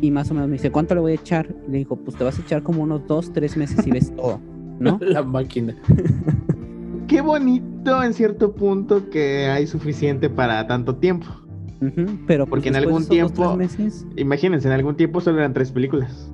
[0.02, 1.54] Y más o menos me dice, ¿cuánto le voy a echar?
[1.68, 4.16] Y le dijo, pues te vas a echar como unos dos, tres meses y ves
[4.16, 4.40] todo,
[4.80, 4.98] ¿no?
[5.02, 5.76] La máquina.
[7.08, 11.26] Qué bonito en cierto punto que hay suficiente para tanto tiempo.
[12.28, 16.32] Pero pues, Porque en algún tiempo- meses, Imagínense, en algún tiempo solo eran tres películas.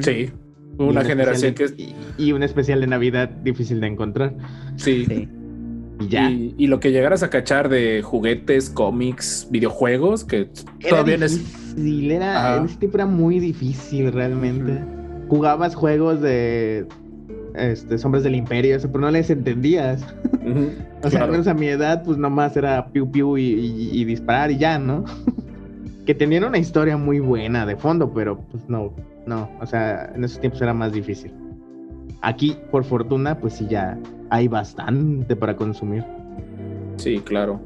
[0.00, 0.30] Sí.
[0.78, 1.74] Una un generación que es.
[1.76, 4.34] y, y un especial de Navidad difícil de encontrar.
[4.76, 5.04] Sí.
[5.06, 5.28] sí.
[6.00, 6.30] Y ya.
[6.30, 10.48] Y, y lo que llegaras a cachar de juguetes, cómics, videojuegos, que
[10.80, 11.38] Era todavía es.
[11.38, 12.56] difícil, era, Ajá.
[12.58, 14.78] en ese tiempo era muy difícil realmente.
[15.28, 16.86] Jugabas juegos de
[17.54, 20.04] este, Sombras del Imperio, eso, pero no les entendías.
[21.02, 21.24] O sea, claro.
[21.26, 24.58] al menos a mi edad, pues nomás era piu piu y, y- y disparar y
[24.58, 25.04] ya, ¿no?
[26.06, 28.92] que tenían una historia muy buena de fondo, pero pues no,
[29.26, 31.32] no, o sea, en esos tiempos era más difícil.
[32.20, 33.98] Aquí, por fortuna, pues sí ya
[34.30, 36.04] hay bastante para consumir.
[36.96, 37.60] Sí, claro.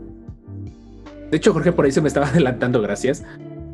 [1.30, 3.24] De hecho, Jorge, por ahí se me estaba adelantando, gracias.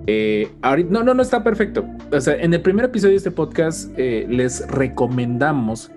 [0.07, 1.84] Eh, ahorita- no, no, no está perfecto.
[2.12, 5.91] O sea, en el primer episodio de este podcast eh, les recomendamos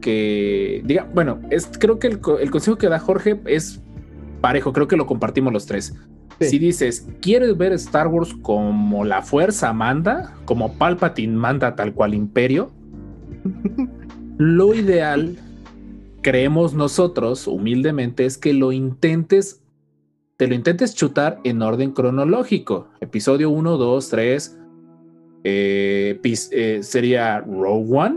[0.00, 3.80] que diga, bueno, es, creo que el, el consejo que da Jorge es
[4.40, 5.94] parejo, creo que lo compartimos los tres.
[6.40, 6.46] Sí.
[6.48, 12.14] Si dices, ¿quieres ver Star Wars como la fuerza manda, como Palpatine manda tal cual
[12.14, 12.70] imperio?
[14.38, 15.36] lo ideal,
[16.22, 19.62] creemos nosotros, humildemente, es que lo intentes,
[20.36, 22.88] te lo intentes chutar en orden cronológico.
[23.00, 24.58] Episodio 1, 2, 3,
[25.44, 28.16] eh, pis- eh, sería Rogue One.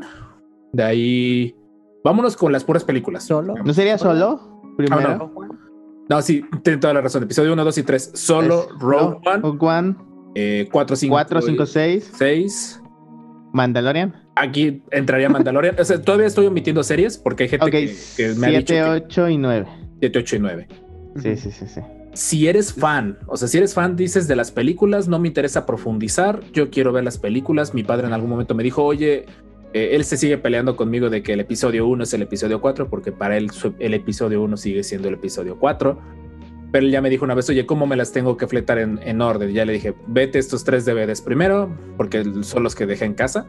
[0.71, 1.55] De ahí,
[2.03, 3.23] vámonos con las puras películas.
[3.25, 3.55] Solo.
[3.63, 4.61] ¿No sería solo?
[4.77, 5.09] Primero.
[5.09, 5.47] Ah,
[6.09, 7.23] No, sí, tiene toda la razón.
[7.23, 8.11] Episodio 1, 2 y 3.
[8.13, 9.41] Solo Es- Rogue no, One.
[9.41, 9.95] Rogue One,
[10.35, 12.81] eh, 4, 5, 4, 5, 6, 6.
[13.53, 14.13] Mandalorian.
[14.35, 15.75] Aquí entraría Mandalorian.
[15.79, 18.73] O sea, todavía estoy omitiendo series porque hay gente que, que me ha dicho 7,
[18.73, 19.65] que 8 y 9.
[19.99, 20.67] 7, 8 y 9.
[21.21, 21.81] Sí, sí, sí, sí.
[22.13, 25.65] Si eres fan, o sea, si eres fan, dices de las películas, no me interesa
[25.65, 27.73] profundizar, yo quiero ver las películas.
[27.73, 29.25] Mi padre en algún momento me dijo, oye,
[29.73, 32.89] eh, él se sigue peleando conmigo de que el episodio 1 es el episodio 4,
[32.89, 35.99] porque para él el episodio 1 sigue siendo el episodio 4.
[36.71, 38.99] Pero él ya me dijo una vez, oye, ¿cómo me las tengo que fletar en,
[39.03, 39.49] en orden?
[39.49, 43.13] Y ya le dije, vete estos tres DVDs primero, porque son los que dejé en
[43.13, 43.47] casa.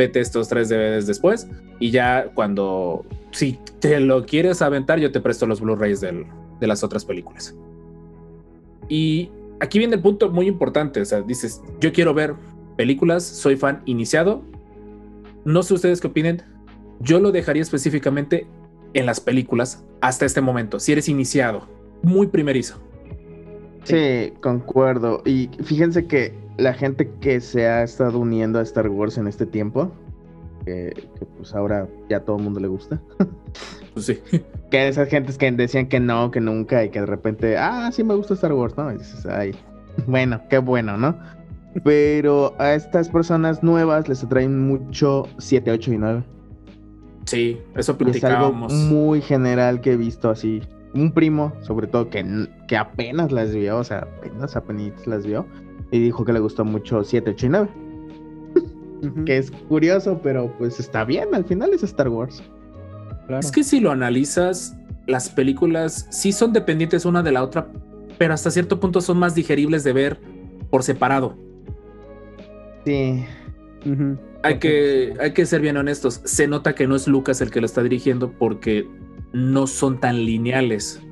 [0.00, 1.46] Vete estos tres DVDs después.
[1.78, 6.82] Y ya cuando, si te lo quieres aventar, yo te presto los Blu-rays de las
[6.82, 7.54] otras películas.
[8.88, 9.28] Y
[9.60, 12.34] aquí viene el punto muy importante, o sea, dices, yo quiero ver
[12.78, 14.40] películas, soy fan iniciado.
[15.44, 16.42] No sé ustedes qué opinen.
[17.00, 18.46] Yo lo dejaría específicamente
[18.94, 21.68] en las películas hasta este momento, si eres iniciado,
[22.02, 22.80] muy primerizo.
[23.84, 25.22] Sí, concuerdo.
[25.24, 29.46] Y fíjense que la gente que se ha estado uniendo a Star Wars en este
[29.46, 29.90] tiempo,
[30.64, 33.00] que, que pues ahora ya todo el mundo le gusta,
[33.94, 34.20] Pues sí.
[34.70, 38.04] que esas gentes que decían que no, que nunca, y que de repente, ah, sí
[38.04, 38.92] me gusta Star Wars, ¿no?
[38.92, 39.52] Y dices, ay,
[40.06, 41.16] bueno, qué bueno, ¿no?
[41.84, 46.24] Pero a estas personas nuevas les atraen mucho 7, 8 y 9.
[47.26, 48.72] Sí, eso Es algo platicábamos.
[48.72, 50.62] muy general que he visto así.
[50.94, 52.24] Un primo, sobre todo, que,
[52.70, 55.44] que apenas las vio, o sea, apenas, apenas las vio,
[55.90, 57.68] y dijo que le gustó mucho 7, 8 y 9.
[59.02, 62.44] Ujú, Que es curioso, pero pues está bien, al final es Star Wars.
[63.26, 63.40] claro.
[63.40, 64.76] Es que si lo analizas,
[65.08, 67.66] las películas sí son dependientes una de la otra,
[68.18, 70.20] pero hasta cierto punto son más digeribles de ver
[70.70, 71.36] por separado.
[72.86, 73.24] Sí,
[74.44, 76.20] Hay que, hay que ser bien honestos.
[76.24, 78.86] Se nota que no es Lucas el que lo está dirigiendo porque
[79.32, 81.02] no son tan lineales.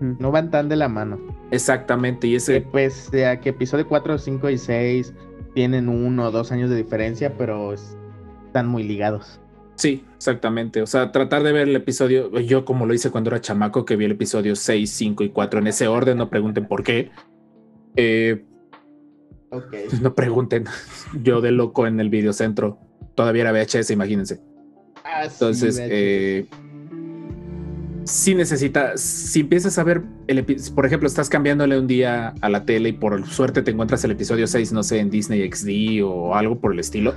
[0.00, 1.18] No van tan de la mano.
[1.50, 2.26] Exactamente.
[2.26, 5.14] Y Que ese, pese a que episodio 4, 5 y 6
[5.54, 7.96] tienen uno o dos años de diferencia, pero es-
[8.46, 9.40] están muy ligados.
[9.76, 10.82] sí, exactamente.
[10.82, 12.30] O sea, tratar de ver el episodio.
[12.40, 15.60] Yo, como lo hice cuando era chamaco, que vi el episodio 6, 5 y 4
[15.60, 17.10] en ese orden, no pregunten por qué.
[17.96, 18.44] Eh,
[19.50, 19.74] Ok.
[20.02, 20.64] no pregunten.
[21.22, 22.78] Yo de loco en el videocentro.
[23.14, 24.40] Todavía era VHS, imagínense.
[25.22, 26.46] Entonces, eh,
[28.08, 30.42] si necesitas, si empiezas a ver, el
[30.74, 34.12] por ejemplo, estás cambiándole un día a la tele y por suerte te encuentras el
[34.12, 37.14] episodio 6, no sé, en Disney XD o algo por el estilo,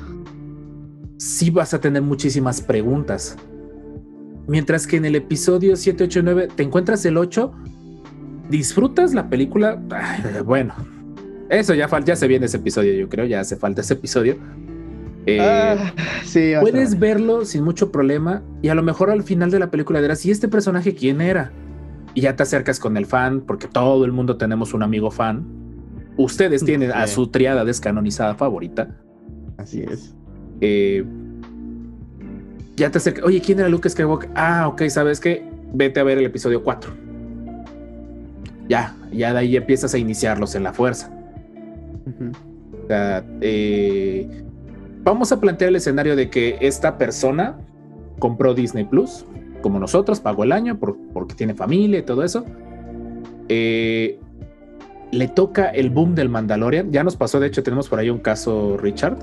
[1.17, 3.37] sí vas a tener muchísimas preguntas.
[4.47, 7.53] Mientras que en el episodio 7, 8 y 9 te encuentras el 8,
[8.49, 9.81] disfrutas la película,
[10.45, 10.75] bueno,
[11.49, 14.37] eso ya ya se viene ese episodio, yo creo, ya hace falta ese episodio.
[15.25, 15.93] Eh, Ah,
[16.23, 17.15] sí, Puedes ver.
[17.17, 20.31] verlo sin mucho problema y a lo mejor al final de la película dirás, ¿y
[20.31, 21.51] este personaje quién era?
[22.13, 25.45] Y ya te acercas con el fan, porque todo el mundo tenemos un amigo fan.
[26.17, 28.89] Ustedes tienen a su triada descanonizada favorita.
[29.57, 30.13] Así es.
[30.59, 31.05] Eh,
[32.75, 34.29] ya te acercas, oye, ¿quién era Luke Skywalker?
[34.35, 35.45] Ah, ok, ¿sabes qué?
[35.73, 36.91] Vete a ver el episodio 4.
[38.67, 41.11] Ya, ya de ahí empiezas a iniciarlos en la fuerza.
[42.83, 44.43] O sea, eh,
[45.03, 47.57] vamos a plantear el escenario de que esta persona
[48.19, 49.25] compró Disney Plus,
[49.61, 52.45] como nosotros, pagó el año por- porque tiene familia y todo eso.
[53.49, 54.19] Eh,
[55.11, 56.91] le toca el boom del Mandalorian.
[56.91, 59.17] Ya nos pasó, de hecho, tenemos por ahí un caso, Richard,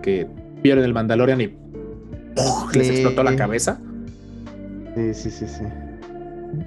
[0.00, 0.26] que
[0.62, 2.74] vieron el Mandalorian y ¡puf!
[2.76, 3.80] les explotó la cabeza.
[4.94, 5.64] Sí, sí, sí, sí.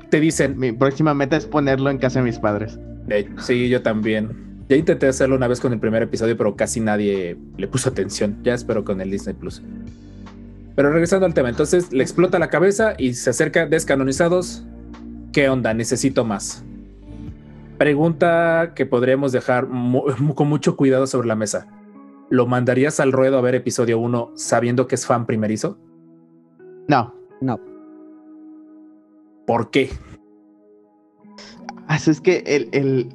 [0.09, 2.77] Te dicen, Mi próxima meta es ponerlo en casa de mis padres.
[3.07, 4.29] Eh, sí, yo también.
[4.67, 8.39] Ya intenté hacerlo una vez con el primer episodio, pero casi nadie le puso atención.
[8.43, 9.61] Ya espero con el Disney Plus.
[10.75, 14.65] Pero regresando al tema, entonces le explota la cabeza y se acerca descanonizados.
[15.31, 15.73] ¿Qué onda?
[15.73, 16.63] Necesito más.
[17.77, 21.67] Pregunta que podríamos dejar con mucho cuidado sobre la mesa.
[22.29, 25.77] ¿Lo mandarías al ruedo a ver episodio 1 sabiendo que es fan primerizo?
[26.87, 27.13] No.
[27.41, 27.59] No,
[29.45, 29.89] ¿Por qué?
[31.87, 33.09] Así es que el, el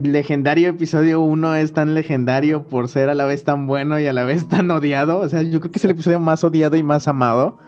[0.00, 4.12] legendario episodio 1 es tan legendario por ser a la vez tan bueno y a
[4.12, 5.18] la vez tan odiado.
[5.20, 7.58] O sea, yo creo que es el episodio más odiado y más amado.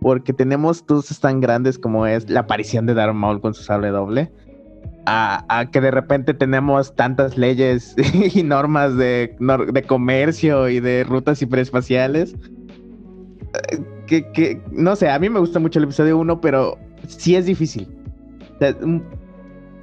[0.00, 3.88] Porque tenemos cosas tan grandes como es la aparición de Darth Maul con su sable
[3.88, 4.30] doble.
[5.06, 7.96] A, a que de repente tenemos tantas leyes
[8.34, 9.34] y normas de,
[9.72, 12.36] de comercio y de rutas hiperespaciales.
[13.72, 16.78] Eh, Que, que, no sé, a mí me gusta mucho el episodio 1, pero
[17.08, 17.88] sí es difícil.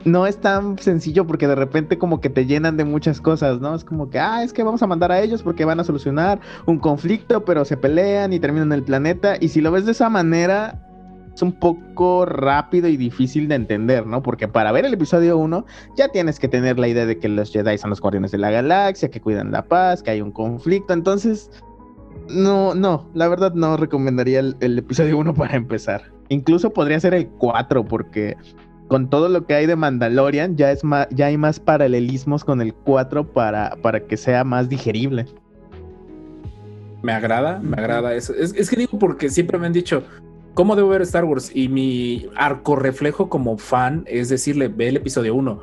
[0.05, 3.73] No es tan sencillo porque de repente como que te llenan de muchas cosas, ¿no?
[3.73, 6.39] Es como que, ah, es que vamos a mandar a ellos porque van a solucionar
[6.67, 9.35] un conflicto, pero se pelean y terminan el planeta.
[9.39, 10.79] Y si lo ves de esa manera,
[11.33, 14.21] es un poco rápido y difícil de entender, ¿no?
[14.21, 15.65] Porque para ver el episodio 1
[15.97, 18.51] ya tienes que tener la idea de que los Jedi son los guardianes de la
[18.51, 20.93] galaxia, que cuidan la paz, que hay un conflicto.
[20.93, 21.49] Entonces,
[22.29, 26.03] no, no, la verdad no recomendaría el, el episodio 1 para empezar.
[26.29, 28.37] Incluso podría ser el 4 porque
[28.87, 32.61] con todo lo que hay de Mandalorian ya es más, ya hay más paralelismos con
[32.61, 35.25] el 4 para, para que sea más digerible.
[37.01, 38.33] Me agrada, me agrada eso.
[38.33, 40.03] Es, es que digo porque siempre me han dicho,
[40.53, 41.51] ¿cómo debo ver Star Wars?
[41.53, 45.59] Y mi arco reflejo como fan es decirle, ve el episodio 1.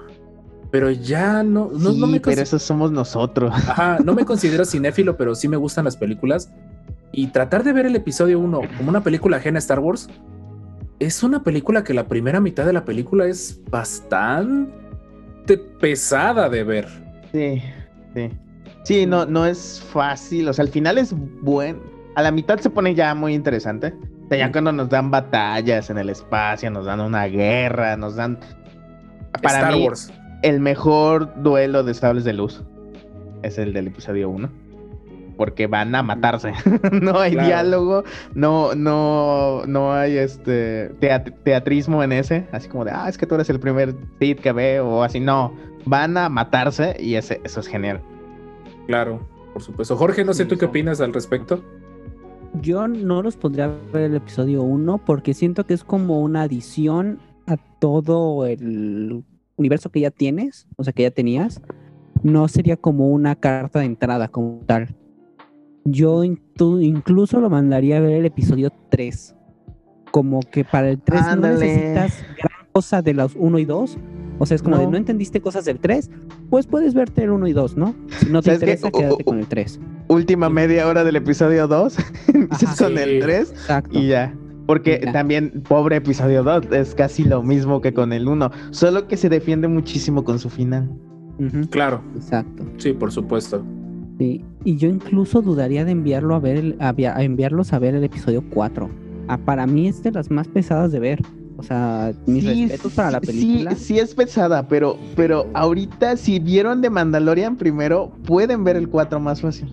[0.70, 3.53] Pero ya no, no, sí, no me pero eso somos nosotros.
[3.55, 6.51] Ajá, no me considero cinéfilo, pero sí me gustan las películas.
[7.12, 10.09] Y tratar de ver el episodio 1 como una película ajena a Star Wars
[11.07, 14.73] es una película que la primera mitad de la película es bastante
[15.81, 16.89] pesada de ver.
[17.33, 17.63] Sí,
[18.15, 18.31] sí.
[18.85, 20.49] Sí, no, no es fácil.
[20.49, 21.81] O sea, al final es buen.
[22.15, 23.95] A la mitad se pone ya muy interesante.
[24.25, 28.17] O sea, ya cuando nos dan batallas en el espacio, nos dan una guerra, nos
[28.17, 28.39] dan.
[29.43, 30.13] Para Star mí, Wars.
[30.43, 32.63] el mejor duelo de sables de luz
[33.43, 34.62] es el del episodio 1.
[35.43, 36.53] Porque van a matarse.
[37.03, 37.49] no hay Claro.
[37.49, 38.05] diálogo,
[38.36, 42.47] no, no, no hay este teat- teatrismo en ese.
[42.53, 45.18] Así como de, ah, es que tú eres el primer Sith que veo, o así.
[45.18, 45.53] No,
[45.84, 48.01] van a matarse y ese, eso es genial.
[48.86, 49.97] Claro, por supuesto.
[49.97, 51.61] Jorge, no sé Sí, tú qué opinas al respecto.
[52.61, 56.43] Yo no los pondría a ver el episodio 1 porque siento que es como una
[56.43, 57.18] adición
[57.49, 59.24] a todo el
[59.57, 61.61] universo que ya tienes, o sea, que ya tenías.
[62.22, 64.95] No sería como una carta de entrada como tal.
[65.85, 69.35] Yo incluso lo mandaría a ver el episodio 3.
[70.11, 71.66] Como que para el 3 no Ándale.
[71.66, 73.99] necesitas gran cosa de los 1 y 2.
[74.39, 74.93] O sea, es como de No.
[74.93, 76.11] no entendiste cosas del 3,
[76.51, 77.95] pues puedes verte el 1 y 2, ¿no?
[78.18, 79.80] Si no te interesa, U- quédate con el 3.
[80.09, 81.97] Última media hora del episodio 2,
[82.35, 82.85] inicias Ajá.
[82.85, 83.03] con Sí.
[83.03, 83.99] el 3 Exacto.
[83.99, 84.35] y ya.
[84.66, 85.12] Porque Ya.
[85.12, 89.28] también, pobre episodio 2, es casi lo mismo que con el 1, solo que se
[89.28, 90.91] defiende muchísimo con su final.
[91.39, 92.64] Ujú, Claro, Exacto.
[92.78, 93.64] sí, por supuesto.
[94.19, 97.79] Sí, y yo incluso dudaría de enviarlo a ver el- a, via- a enviarlos a
[97.79, 98.89] ver el episodio 4.
[99.29, 101.21] Ah, para mí es de las más pesadas de ver.
[101.57, 103.75] O sea, mis Sí, respetos para la sí, película.
[103.77, 109.21] Sí, es pesada, pero, pero ahorita si vieron de Mandalorian primero, pueden ver el 4
[109.21, 109.73] más fácil.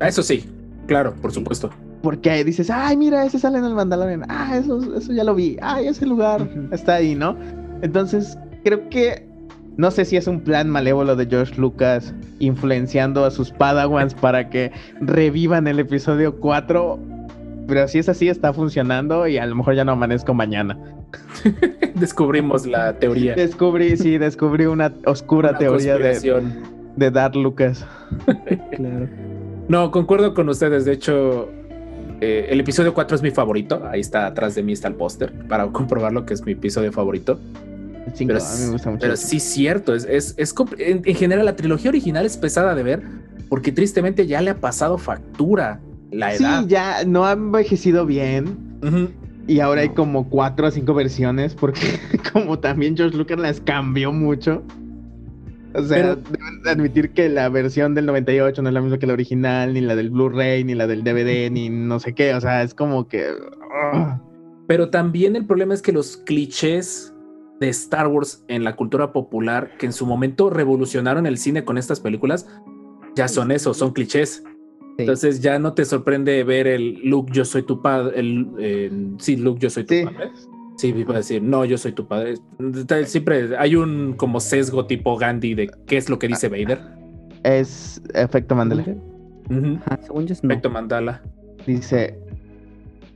[0.00, 0.44] Eso sí,
[0.86, 1.70] claro, por supuesto.
[2.02, 4.24] Porque ahí dices, ay, mira, ese sale en el Mandalorian.
[4.28, 5.56] Ah, eso, eso ya lo vi.
[5.60, 7.36] Ay, ese lugar está ahí, ¿no?
[7.82, 9.26] Entonces, creo que.
[9.78, 14.50] No sé si es un plan malévolo de George Lucas influenciando a sus Padawans para
[14.50, 16.98] que revivan el episodio 4.
[17.68, 20.76] Pero si es así, está funcionando y a lo mejor ya no amanezco mañana.
[21.94, 23.36] Descubrimos la teoría.
[23.36, 27.86] Descubrí, sí, descubrí una oscura Una teoría de, Dark Lucas.
[28.72, 29.08] Claro.
[29.68, 30.86] No, concuerdo con ustedes.
[30.86, 31.50] De hecho,
[32.20, 33.86] eh, el episodio 4 es mi favorito.
[33.88, 37.38] Ahí está atrás de mí está el póster para comprobarlo que es mi episodio favorito.
[38.14, 39.00] Cinco, Pero, a mí me gusta mucho.
[39.00, 39.94] pero sí, cierto.
[39.94, 43.02] Es, es, es en, en general, la trilogía original es pesada de ver
[43.48, 45.80] porque tristemente ya le ha pasado factura
[46.10, 46.64] la Sí, edad.
[46.66, 48.56] ya no ha envejecido bien.
[49.46, 51.80] Y ahora hay como cuatro o cinco versiones porque
[52.32, 54.62] como también George Lucas las cambió mucho.
[55.74, 58.98] O sea, Pero- deben de admitir que la versión del 98 no es la misma
[58.98, 62.34] que la original, ni la del Blu-ray, ni la del DVD, ni no sé qué.
[62.34, 63.26] O sea, es como que...
[63.92, 64.20] ah.
[64.66, 67.14] Pero también el problema es que los clichés
[67.60, 71.78] de Star Wars en la cultura popular, que en su momento revolucionaron el cine con
[71.78, 72.46] estas películas,
[73.16, 74.42] ya son eso, son clichés.
[74.44, 74.50] Sí.
[74.98, 79.36] Entonces ya no te sorprende ver el Luke, yo soy tu padre, el eh, sí,
[79.36, 80.04] Luke, yo soy tu Sí.
[80.04, 80.30] padre.
[80.76, 82.34] Sí, iba a decir, no, yo soy tu padre.
[83.04, 86.80] Siempre hay un como sesgo tipo Gandhi de qué es lo que dice Vader.
[87.42, 88.84] Es efecto Mandela.
[89.50, 90.50] Ajá, según yo es no.
[90.50, 91.20] Efecto Mandala.
[91.66, 92.16] Dice...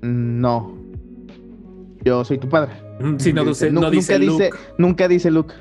[0.00, 0.76] No.
[2.04, 2.72] Yo soy tu padre.
[3.02, 4.44] Ujú, Sí, no, dice, no dice nunca Luke.
[4.44, 5.54] dice, nunca dice Luke.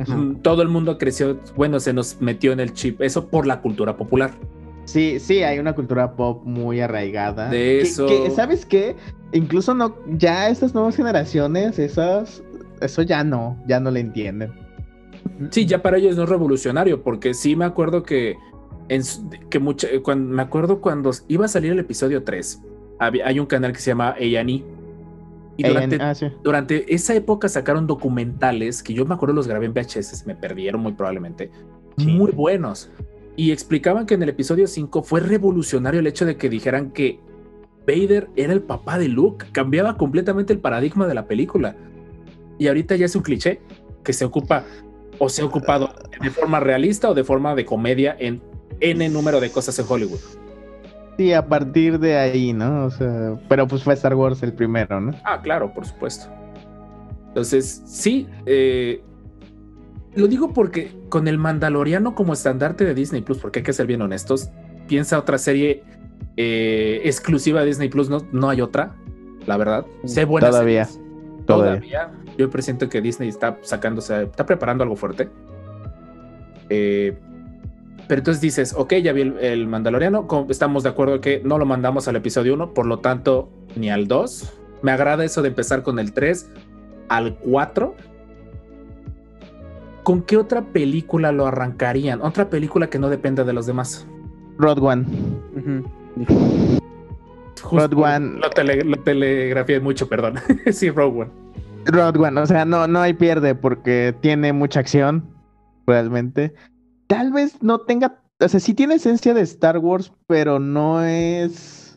[0.00, 0.16] Ajá.
[0.16, 3.60] Mm, Todo el mundo creció, bueno, se nos metió en el chip, eso por la
[3.60, 4.30] cultura popular.
[4.84, 7.50] Sí, sí, hay una cultura pop muy arraigada.
[7.50, 8.94] De Que- eso- que, ¿Sabes qué?
[9.32, 12.42] Incluso no, ya estas nuevas generaciones, esas,
[12.80, 14.52] eso ya no, ya no le entienden.
[15.50, 18.36] Sí, ya para ellos no es revolucionario, porque sí me acuerdo que,
[18.88, 19.02] en,
[19.50, 22.62] que mucha, cuando, me acuerdo cuando iba a salir el episodio 3,
[23.00, 24.64] había, hay un canal que se llama A&E.
[25.56, 26.26] Y durante, ah, sí.
[26.42, 30.80] durante esa época sacaron documentales que yo me acuerdo los grabé en VHS, me perdieron
[30.80, 31.50] muy probablemente,
[31.96, 32.06] Sí.
[32.06, 32.90] muy buenos.
[33.36, 37.20] Y explicaban que en el episodio 5 fue revolucionario el hecho de que dijeran que
[37.86, 41.76] Vader era el papá de Luke, cambiaba completamente el paradigma de la película.
[42.58, 43.60] Y ahorita ya es un cliché
[44.04, 44.64] que se ocupa
[45.18, 45.90] o se ha ocupado
[46.20, 48.42] de forma realista o de forma de comedia en
[48.80, 50.20] N número de cosas en Hollywood.
[51.16, 52.84] Sí, a partir de ahí, ¿no?
[52.86, 55.12] O sea, pero pues fue Star Wars el primero, ¿no?
[55.24, 56.26] Ah, claro, por supuesto.
[57.28, 59.02] Entonces, sí, eh,
[60.14, 63.86] lo digo porque con el Mandaloriano como estandarte de Disney Plus, porque hay que ser
[63.86, 64.50] bien honestos,
[64.88, 65.82] piensa otra serie
[66.36, 68.94] eh, exclusiva de Disney Plus, no, no hay otra,
[69.46, 69.86] la verdad.
[70.04, 70.84] Sé buenas Todavía.
[70.84, 71.06] series.
[71.46, 71.80] Todavía.
[71.80, 72.10] Todavía.
[72.36, 75.30] Yo presiento que Disney está sacándose, está preparando algo fuerte.
[76.68, 77.16] Eh,
[78.08, 81.66] pero entonces dices, ok, ya vi el, el Mandaloriano, estamos de acuerdo que no lo
[81.66, 84.52] mandamos al episodio 1, por lo tanto, ni al 2.
[84.82, 86.50] Me agrada eso de empezar con el 3
[87.08, 87.94] al 4.
[90.02, 92.22] ¿Con qué otra película lo arrancarían?
[92.22, 94.06] Otra película que no dependa de los demás.
[94.58, 95.04] Road One.
[97.72, 98.38] Rogue One.
[98.40, 100.34] Lo, tele, lo telegrafié mucho, perdón.
[100.70, 101.30] sí, Rogue One.
[101.86, 105.28] Road One, o sea, no, no hay pierde porque tiene mucha acción,
[105.86, 106.54] realmente.
[107.06, 111.96] Tal vez no tenga, o sea, sí tiene esencia de Star Wars, pero no es,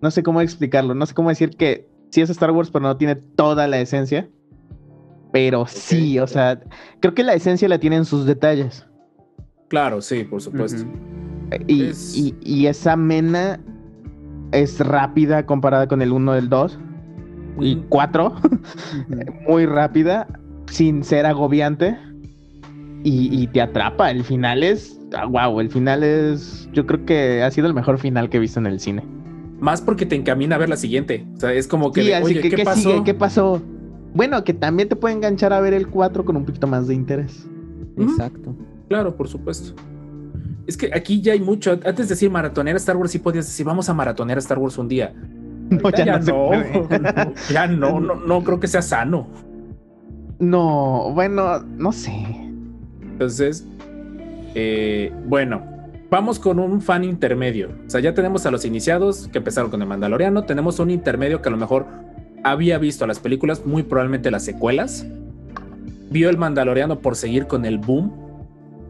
[0.00, 2.96] no sé cómo explicarlo, no sé cómo decir que sí es Star Wars, pero no
[2.96, 4.28] tiene toda la esencia.
[5.32, 6.60] Pero sí, o sea,
[7.00, 8.86] creo que la esencia la tiene en sus detalles.
[9.68, 10.84] Claro, sí, por supuesto.
[11.66, 13.58] Y, Es- y, y esa mena
[14.52, 16.78] es rápida comparada con el 1 del 2
[17.60, 17.86] y Ujú.
[17.88, 18.26] 4.
[18.28, 19.32] Ujú.
[19.48, 20.28] muy rápida,
[20.70, 21.98] sin ser agobiante.
[23.04, 24.10] Y, y te atrapa.
[24.10, 24.98] El final es.
[25.28, 26.68] wow, el final es.
[26.72, 29.04] Yo creo que ha sido el mejor final que he visto en el cine.
[29.60, 31.24] Más porque te encamina a ver la siguiente.
[31.36, 32.80] O sea, es como que, Sí, de, así oye, que, ¿qué, ¿qué pasó?
[32.80, 33.04] sigue?
[33.04, 33.62] ¿Qué pasó?
[34.14, 36.94] Bueno, que también te puede enganchar a ver el 4 con un poquito más de
[36.94, 37.46] interés.
[37.96, 38.56] Exacto.
[38.88, 39.74] Claro, por supuesto.
[40.66, 41.72] Es que aquí ya hay mucho.
[41.72, 44.88] Antes de decir maratonear Star Wars, sí podías decir, vamos a maratonear Star Wars un
[44.88, 45.14] día.
[45.70, 46.88] No, Ahorita ya no no,
[47.50, 49.26] ya no, no, no creo que sea sano.
[50.38, 52.43] No, bueno, no sé.
[53.14, 53.64] Entonces,
[54.56, 55.62] eh, bueno,
[56.10, 57.70] vamos con un fan intermedio.
[57.86, 60.44] O sea, ya tenemos a los iniciados que empezaron con el Mandaloriano.
[60.44, 61.86] Tenemos un intermedio que a lo mejor
[62.42, 65.06] había visto las películas, muy probablemente las secuelas.
[66.10, 68.12] Vio el Mandaloriano por seguir con el boom.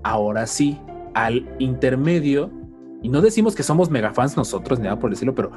[0.03, 0.79] Ahora sí,
[1.12, 2.51] al intermedio.
[3.03, 5.53] Y no decimos que somos megafans nosotros, ni nada por decirlo, pero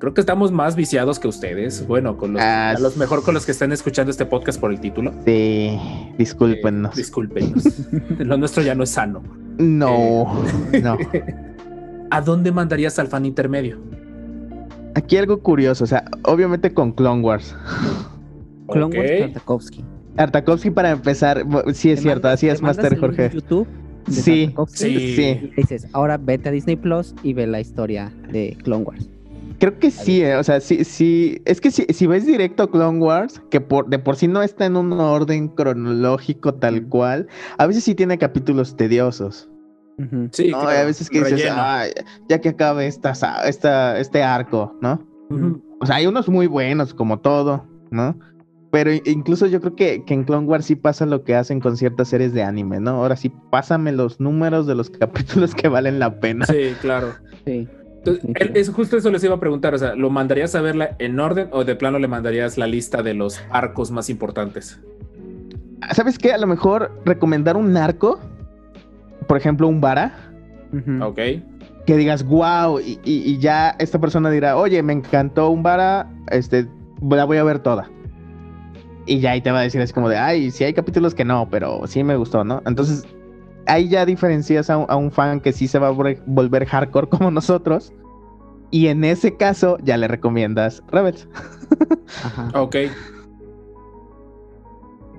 [0.00, 1.86] creo que estamos más viciados que ustedes.
[1.86, 4.72] Bueno, con los, Ah, a los mejor con los que están escuchando este podcast por
[4.72, 5.12] el título.
[5.24, 5.78] Sí,
[6.18, 6.94] discúlpenos.
[6.94, 7.64] Eh, discúlpenos.
[8.18, 9.22] Lo nuestro ya no es sano.
[9.58, 10.42] no,
[10.82, 10.98] no.
[12.12, 13.78] ¿A dónde mandarías al fan intermedio?
[14.96, 17.54] Aquí algo curioso, o sea, obviamente con Clone Wars.
[18.68, 19.18] Clone Wars Ok.
[19.20, 19.84] Tartakovsky.
[20.16, 23.30] Artakovsky para empezar, sí es cierto, mandas- así es, Master Jorge.
[23.32, 23.68] YouTube
[24.08, 25.14] Sí, Tartakovsky Sí.
[25.14, 25.50] Sí.
[25.56, 29.08] y dices, ahora vete a Disney Plus y ve la historia de Clone Wars.
[29.60, 31.42] Creo que sí, eh, o sea, sí, sí.
[31.44, 34.42] Es que si, si ves directo a Clone Wars, que por, de por sí no
[34.42, 39.50] está en un orden cronológico tal cual, a veces sí tiene capítulos tediosos.
[40.32, 40.60] Sí, ¿no?
[40.60, 41.56] claro, a veces que dices, relleno.
[41.58, 41.90] "Ay,
[42.26, 45.06] ya que acabe esta, sa- esta, este arco, ¿no?
[45.78, 48.18] O sea, hay unos muy buenos, como todo, ¿no?
[48.72, 51.76] Pero incluso yo creo que, que en Clone Wars sí pasa lo que hacen con
[51.76, 52.92] ciertas series de anime, ¿no?
[52.92, 56.46] Ahora sí, pásame los números de los capítulos que valen la pena.
[56.46, 57.16] Sí, claro.
[57.44, 57.68] Sí.
[58.04, 59.74] Entonces, él- eso, justo eso les iba a preguntar.
[59.74, 63.02] O sea, ¿lo mandarías a verla en orden o de plano le mandarías la lista
[63.02, 64.80] de los arcos más importantes?
[65.92, 66.32] ¿Sabes qué?
[66.32, 68.18] A lo mejor recomendar un arco,
[69.26, 70.12] por ejemplo, un vara,
[70.72, 71.04] Ujú.
[71.04, 71.18] Ok.
[71.86, 76.08] que digas, wow, y, y- y ya esta persona dirá, oye, me encantó un vara,
[76.30, 76.66] este,
[77.02, 77.90] la voy a ver toda.
[79.06, 81.24] Y ya ahí te va a decir así como de, ay, sí hay capítulos que
[81.24, 82.62] no, pero sí me gustó, ¿no?
[82.66, 83.04] Entonces,
[83.70, 87.08] ahí ya diferencias a un, a un fan que sí se va a volver- hardcore
[87.08, 87.92] como nosotros.
[88.72, 91.28] Y en ese caso, ya le recomiendas Rebels.
[92.24, 92.50] Ajá.
[92.54, 92.76] Ok.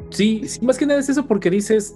[0.09, 1.95] Sí, sí, más que nada es eso porque dices,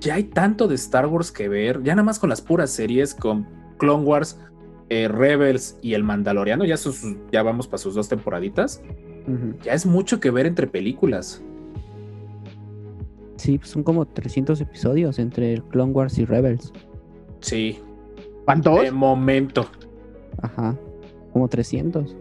[0.00, 3.14] ya hay tanto de Star Wars que ver, ya nada más con las puras series,
[3.14, 3.46] con
[3.78, 4.38] Clone Wars,
[4.90, 8.80] eh, Rebels y el Mandaloriano, ya, sus, ya vamos para sus dos temporaditas,
[9.62, 11.42] ya es mucho que ver entre películas.
[13.38, 16.72] Sí, pues son como 300 episodios entre Clone Wars y Rebels.
[17.40, 17.78] Sí,
[18.44, 18.82] ¿Cuántos?
[18.82, 19.66] de momento.
[20.42, 20.76] Ajá.
[21.32, 22.16] Como 300.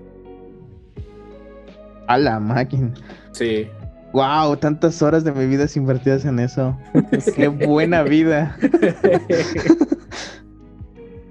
[2.08, 2.94] A la máquina.
[3.32, 3.68] Sí.
[4.14, 6.78] Wow, tantas horas de mi vida invertidas en eso.
[7.36, 8.58] Qué buena vida.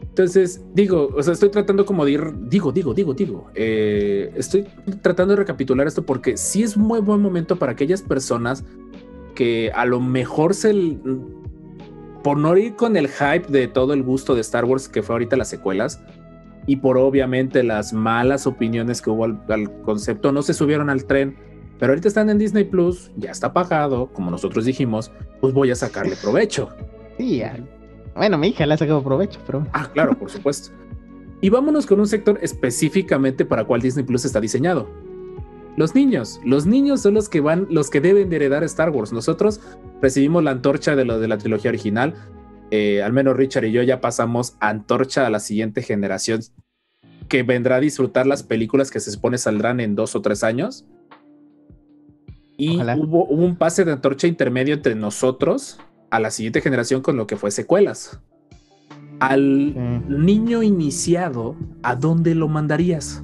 [0.09, 4.67] Entonces, digo, o sea, estoy tratando como de ir, digo, digo, digo, digo, eh, estoy
[5.03, 8.65] tratando de recapitular esto porque sí es muy buen momento para aquellas personas
[9.37, 10.99] que a lo mejor se,
[12.25, 15.15] por no ir con el hype de todo el gusto de Star Wars que fue
[15.15, 16.03] ahorita las secuelas
[16.67, 21.05] y por obviamente las malas opiniones que hubo al, al concepto, no se subieron al
[21.05, 21.37] tren,
[21.79, 25.77] pero ahorita están en Disney Plus, ya está pagado, como nosotros dijimos, pues voy a
[25.77, 26.69] sacarle provecho.
[27.19, 27.57] Sí, ya.
[28.15, 29.67] Bueno, mi hija le ha sacado provecho, pero.
[29.73, 30.71] Ah, claro, por supuesto.
[31.41, 34.87] Y vámonos con un sector específicamente para cual Disney Plus está diseñado.
[35.77, 36.40] Los niños.
[36.44, 39.12] Los niños son los que van, los que deben de heredar Star Wars.
[39.12, 39.61] Nosotros
[40.01, 42.15] recibimos la antorcha de lo de la trilogía original.
[42.70, 46.40] Eh, al menos Richard y yo ya pasamos antorcha a la siguiente generación
[47.28, 50.86] que vendrá a disfrutar las películas que se supone saldrán en dos o tres años.
[52.57, 55.78] Y hubo, hubo un pase de antorcha intermedio entre nosotros
[56.11, 58.19] a la siguiente generación con lo que fue secuelas.
[59.20, 60.12] Al Sí.
[60.15, 63.23] niño iniciado, ¿a dónde lo mandarías?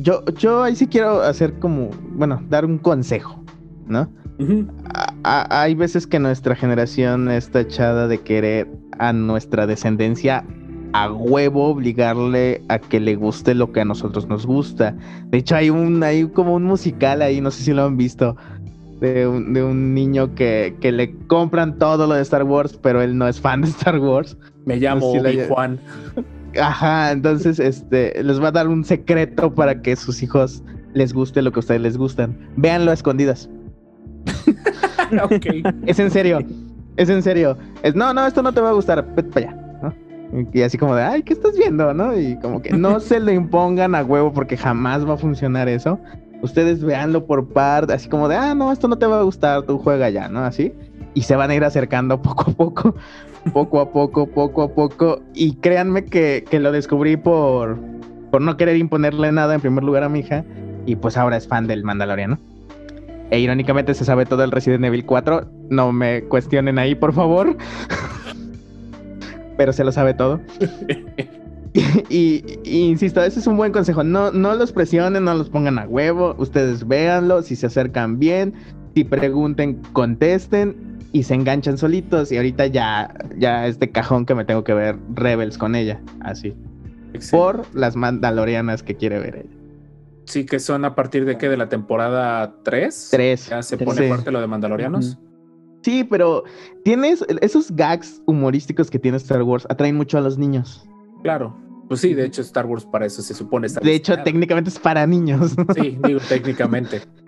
[0.00, 3.42] Yo, yo ahí sí quiero hacer como, bueno, dar un consejo,
[3.86, 4.08] ¿no?
[4.38, 8.68] Ujú, A- a- hay veces que nuestra generación está echada de querer
[8.98, 10.44] a nuestra descendencia
[10.92, 14.94] a huevo obligarle a que le guste lo que a nosotros nos gusta.
[15.26, 18.36] De hecho, hay un, hay como un musical ahí, no sé si lo han visto,
[19.00, 23.02] de un, de un niño que, que le compran todo lo de Star Wars, pero
[23.02, 24.36] él no es fan de Star Wars.
[24.64, 25.80] Me llamo la- Obi-Juan.
[26.60, 30.62] Ajá, entonces este les va a dar un secreto para que sus hijos
[30.94, 32.36] les guste lo que a ustedes les gustan.
[32.56, 33.48] Véanlo a escondidas.
[35.22, 35.46] ok.
[35.86, 36.40] Es en serio.
[36.96, 37.56] Es en serio.
[37.82, 39.06] Es, no, no, esto no te va a gustar.
[39.14, 39.68] Vete para allá.
[39.82, 39.94] ¿no?
[40.52, 41.92] Y así como de, ay, ¿qué estás viendo?
[41.94, 42.18] ¿No?
[42.18, 45.98] Y como que no se lo impongan a huevo porque jamás va a funcionar eso.
[46.42, 49.62] Ustedes véanlo por parte, así como de, ah, no, esto no te va a gustar,
[49.62, 50.44] tú juega ya, ¿no?
[50.44, 50.72] Así.
[51.14, 52.94] Y se van a ir acercando poco a poco,
[53.52, 55.20] poco a poco, poco a poco.
[55.34, 57.78] Y créanme que, que lo descubrí por,
[58.30, 60.44] por no querer imponerle nada en primer lugar a mi hija.
[60.86, 62.38] Y pues ahora es fan del Mandaloriano.
[63.30, 65.48] E irónicamente se sabe todo el Resident Evil 4.
[65.70, 67.56] No me cuestionen ahí, por favor.
[69.56, 70.40] Pero se lo sabe todo.
[72.08, 74.02] y, y insisto, ese es un buen consejo.
[74.02, 76.34] No, no los presionen, no los pongan a huevo.
[76.38, 78.54] Ustedes véanlo, si se acercan bien,
[78.94, 82.30] si pregunten, contesten y se enganchan solitos.
[82.32, 86.00] Y ahorita ya, ya es de cajón que me tengo que ver Rebels con ella.
[86.20, 86.54] Así.
[87.14, 87.30] Excelente.
[87.30, 89.54] Por las mandalorianas que quiere ver ella.
[90.26, 91.48] Sí, que son a partir de qué?
[91.48, 93.08] De la temporada 3.
[93.10, 93.48] Tres.
[93.48, 93.86] Ya se Tres.
[93.86, 94.08] pone Sí.
[94.08, 95.18] fuerte lo de Mandalorianos.
[95.82, 96.44] Sí, pero
[96.84, 100.86] tienes esos gags humorísticos que tiene Star Wars atraen mucho a los niños.
[101.22, 101.56] Claro.
[101.88, 104.78] Pues sí, de hecho, Star Wars para eso se supone estar De hecho, técnicamente es
[104.78, 105.56] para niños.
[105.74, 107.00] Sí, digo, técnicamente.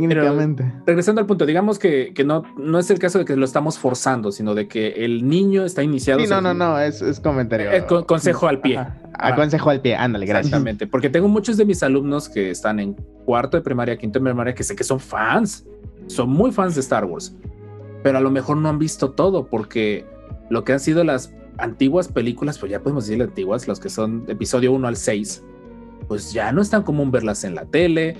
[0.00, 0.72] técnicamente.
[0.86, 3.78] Regresando al punto, digamos que, que no, no es el caso de que lo estamos
[3.78, 6.20] forzando, sino de que el niño está iniciado.
[6.20, 7.70] Sí, no, no, no, es, es comentario.
[7.72, 8.78] Eh, con- consejo al pie.
[8.78, 9.00] Ajá.
[9.16, 10.46] A consejo al pie, ándale, gracias.
[10.46, 12.94] Exactamente, porque tengo muchos de mis alumnos que están en
[13.24, 15.64] cuarto de primaria, quinto de primaria, que sé que son fans,
[16.08, 17.34] son muy fans de Star Wars,
[18.02, 20.04] pero a lo mejor no han visto todo, porque
[20.50, 24.24] lo que han sido las antiguas películas, pues ya podemos decir antiguas, los que son
[24.26, 25.44] episodio 1 al 6,
[26.08, 28.16] pues ya no es tan común verlas en la tele,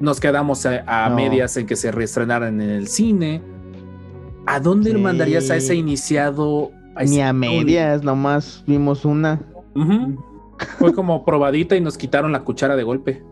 [0.00, 1.16] nos quedamos a, a No.
[1.16, 3.40] medias en que se reestrenaran en el cine.
[4.46, 4.96] ¿A dónde Sí.
[4.98, 6.70] mandarías a ese iniciado?
[6.98, 9.40] Ni ese- a medias, nomás vimos una.
[10.78, 13.22] Fue como probadita y nos quitaron la cuchara de golpe.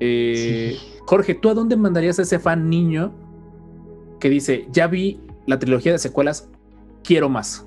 [0.00, 1.00] Eh, Sí.
[1.06, 3.12] Jorge, ¿tú a dónde mandarías a ese fan niño
[4.20, 6.50] que dice, ya vi la trilogía de secuelas,
[7.04, 7.66] quiero más?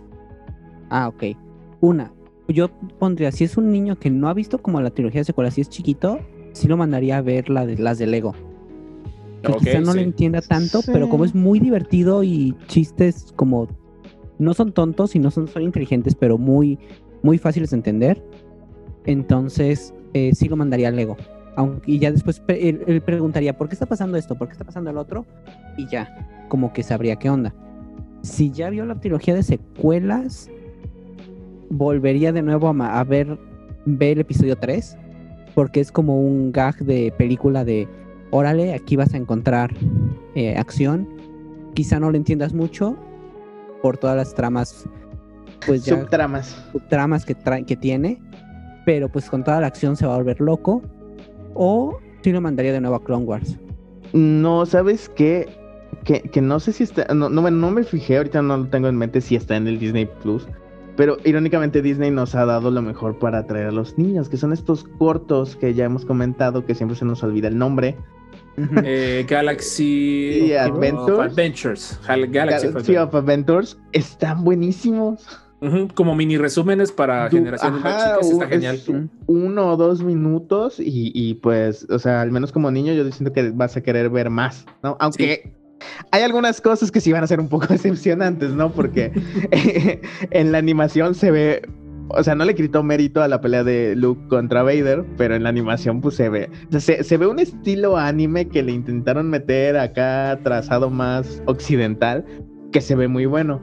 [0.90, 1.38] Ah, ok.
[1.82, 2.12] Una,
[2.48, 5.54] yo pondría, si es un niño que no ha visto como la trilogía de secuelas,
[5.54, 6.20] si es chiquito,
[6.54, 8.34] sí lo mandaría a ver la de, las de Lego.
[9.44, 10.00] Que Ok, quizá no sí.
[10.00, 10.92] le entienda tanto, Sí.
[10.94, 13.68] pero como es muy divertido y chistes como
[14.38, 16.78] no son tontos y no son, son inteligentes, pero muy,
[17.24, 18.24] muy fáciles de entender.
[19.06, 21.18] Entonces, eh, sí lo mandaría a Lego.
[21.56, 24.38] Aunque, y ya después él, él preguntaría, ¿por qué está pasando esto?
[24.38, 25.26] ¿Por qué está pasando el otro?
[25.78, 27.54] Y ya, como que sabría qué onda.
[28.22, 30.50] Si ya vio la trilogía de secuelas,
[31.70, 33.38] volvería de nuevo a ver,
[33.86, 34.98] ver el episodio 3,
[35.60, 37.86] porque es como un gag de película de,
[38.32, 39.76] órale, aquí vas a encontrar
[40.34, 41.06] eh, acción.
[41.74, 42.96] Quizá no lo entiendas mucho
[43.82, 44.88] por todas las tramas,
[45.66, 46.66] pues ya Subtramas.
[46.88, 47.36] tramas que,
[47.76, 48.22] tiene,
[48.86, 50.82] pero pues con toda la acción se va a volver loco.
[51.56, 53.58] O sí lo mandaría de nuevo a Clone Wars.
[54.14, 55.46] No, ¿sabes qué?
[56.06, 57.14] Que, que no sé si está.
[57.14, 59.78] No, no, no me fijé, ahorita no lo tengo en mente si está en el
[59.78, 60.48] Disney Plus.
[61.00, 64.52] Pero irónicamente Disney nos ha dado lo mejor para atraer a los niños, que son
[64.52, 67.96] estos cortos que ya hemos comentado, que siempre se nos olvida el nombre.
[68.84, 71.20] Eh, Galaxy Y of Adventures.
[71.32, 72.00] Adventures.
[72.06, 72.98] Gal- Galaxy of Galaxy Adventures.
[73.08, 75.26] of Adventures están buenísimos.
[75.94, 79.10] Como mini resúmenes para Du- generaciones más chicas, está es genial.
[79.28, 83.32] Uno o dos minutos y, y, pues, o sea, al menos como niño yo siento
[83.34, 84.96] que vas a querer ver más, ¿no?
[85.00, 85.54] Aunque
[86.12, 88.72] hay algunas cosas que sí van a ser un poco decepcionantes, ¿no?
[88.72, 89.12] Porque
[90.32, 91.62] en la animación se ve
[92.10, 95.44] o sea, no le quitó mérito a la pelea de Luke contra Vader, pero en
[95.44, 96.50] la animación pues se ve,
[96.80, 102.26] se, ve un estilo anime que le intentaron meter acá trazado más occidental,
[102.72, 103.62] que se ve muy bueno,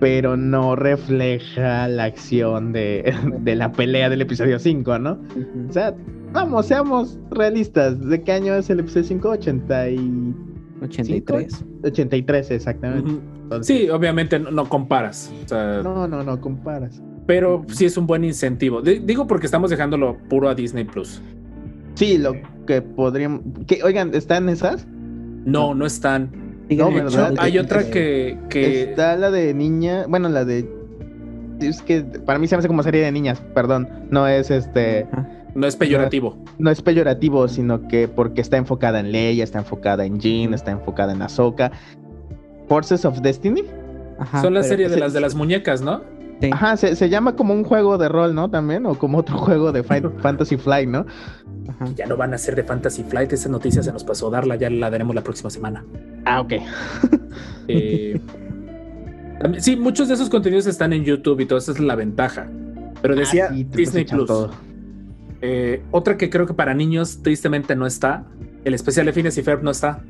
[0.00, 3.14] pero no refleja la acción de,
[3.44, 5.18] la pelea del episodio 5, ¿no?
[5.68, 5.94] O sea,
[6.32, 9.28] vamos, seamos realistas, ¿de qué año es el episodio 5?
[9.28, 10.47] 83.
[10.82, 11.52] 83.
[11.52, 11.70] ¿Cinco?
[11.84, 13.20] 83, exactamente.
[13.62, 15.32] Sí, obviamente no, comparas.
[15.50, 17.02] No, no, no comparas.
[17.26, 18.80] Pero sí es un buen incentivo.
[18.82, 21.20] Digo porque estamos dejándolo puro a Disney Plus.
[21.94, 22.34] Sí, lo
[22.66, 23.40] que podríamos.
[23.66, 24.86] ¿Qué, oigan, ¿están esas?
[25.44, 26.30] No, no están.
[26.70, 26.90] No,
[27.38, 30.06] hay otra que, que, Está la de niña.
[30.06, 30.68] Bueno, la de.
[31.60, 33.88] Es que para mí se me hace como serie de niñas, perdón.
[34.10, 35.06] No es este
[35.54, 36.36] no es peyorativo.
[36.58, 40.70] no es peyorativo, sino que porque está enfocada en Leia, está enfocada en Jean, está
[40.70, 41.72] enfocada en Ahsoka.
[42.68, 43.64] Forces of Destiny.
[44.18, 46.02] Ajá, Son la pero- serie de ese- las de las muñecas, ¿no?
[46.40, 46.50] Sí.
[46.52, 48.48] Ajá, se, se llama como un juego de rol, ¿no?
[48.48, 49.82] También, o como otro juego de
[50.22, 51.04] Fantasy Flight, ¿no?
[51.68, 51.86] Ajá.
[51.96, 54.54] Ya no van a ser de Fantasy Flight, esa noticia se nos pasó a darla,
[54.56, 55.84] ya la daremos la próxima semana.
[56.24, 56.52] Ah, ok.
[57.70, 58.18] Eh,
[59.40, 62.48] también- sí, muchos de esos contenidos están en YouTube y todo esa es la ventaja.
[63.02, 64.26] Pero decía Ah, sí, Disney Plus.
[64.26, 64.50] todo.
[65.40, 68.24] Eh, otra que creo que para niños tristemente no está.
[68.64, 70.00] El especial de Phineas y Ferb no está.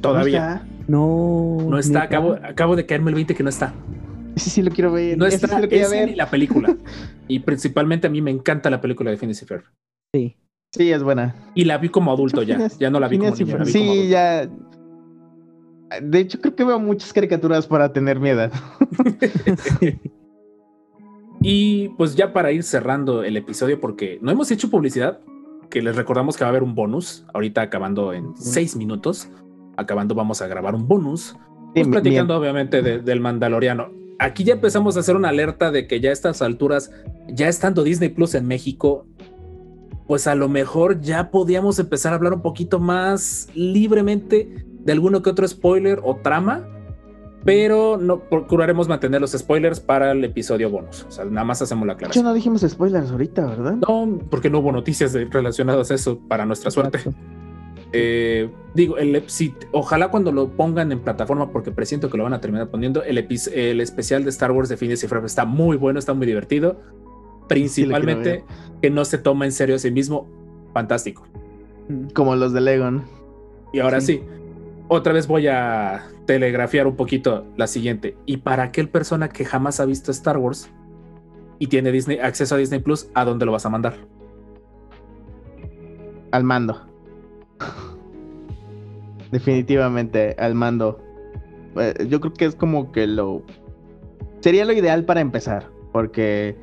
[0.00, 0.66] Todavía.
[0.88, 1.58] No.
[1.68, 1.92] No está.
[2.00, 2.04] neta.
[2.04, 3.72] Acabo, acabo de caerme el 20 que no está.
[4.36, 5.16] Sí, sí, lo quiero ver.
[5.16, 6.08] No está sí lo ese ver.
[6.10, 6.76] ni la película.
[7.28, 9.64] y principalmente a mí me encanta la película de Phineas y Ferb.
[10.14, 10.36] Sí.
[10.72, 11.34] Sí, es buena.
[11.54, 12.56] Y la vi como adulto ya.
[12.56, 14.48] Phineas- Ya no la vi como Phineas niño, la vi como Sí, ya.
[16.02, 18.52] De hecho, creo que veo muchas caricaturas para tener mi edad.
[21.42, 25.20] Y pues ya para ir cerrando el episodio, porque no hemos hecho publicidad,
[25.70, 29.28] que les recordamos que va a haber un bonus, ahorita acabando en seis minutos,
[29.76, 31.36] acabando vamos a grabar un bonus,
[31.74, 33.90] pues platicando obviamente de- del Mandaloriano.
[34.18, 36.90] Aquí ya empezamos a hacer una alerta de que ya a estas alturas,
[37.28, 39.04] ya estando Disney Plus en México,
[40.06, 45.20] pues a lo mejor ya podíamos empezar a hablar un poquito más libremente de alguno
[45.20, 46.66] que otro spoiler o trama,
[47.46, 51.04] pero no procuraremos mantener los spoilers para el episodio bonus.
[51.08, 52.24] O sea, nada más hacemos la aclaración.
[52.24, 53.76] no dijimos spoilers ahorita, ¿verdad?
[53.88, 56.98] No, porque no hubo noticias de- relacionadas a eso para nuestra suerte.
[57.92, 62.34] Eh, digo, el, si- ojalá cuando lo pongan en plataforma, porque presiento que lo van
[62.34, 65.98] a terminar poniendo, el, el especial de Star Wars de Phineas y está muy bueno,
[65.98, 66.76] está muy divertido.
[67.48, 68.44] Principalmente
[68.82, 70.26] que no se toma en serio a sí mismo.
[70.74, 71.26] Fantástico.
[72.12, 73.04] Como los de Lego, ¿no?
[73.72, 74.14] Y ahora Sí.
[74.14, 74.22] sí.
[74.88, 78.16] Otra vez voy a telegrafiar un poquito la siguiente.
[78.26, 80.70] Y para aquel persona que jamás ha visto Star Wars
[81.58, 83.96] y tiene Disney, acceso a Disney Plus, ¿a dónde lo vas a mandar?
[86.30, 86.86] Al mando.
[89.32, 91.00] Definitivamente, al mando.
[91.76, 93.42] Eh, Yo creo que es como que lo...
[94.40, 96.56] Sería lo ideal para empezar, porque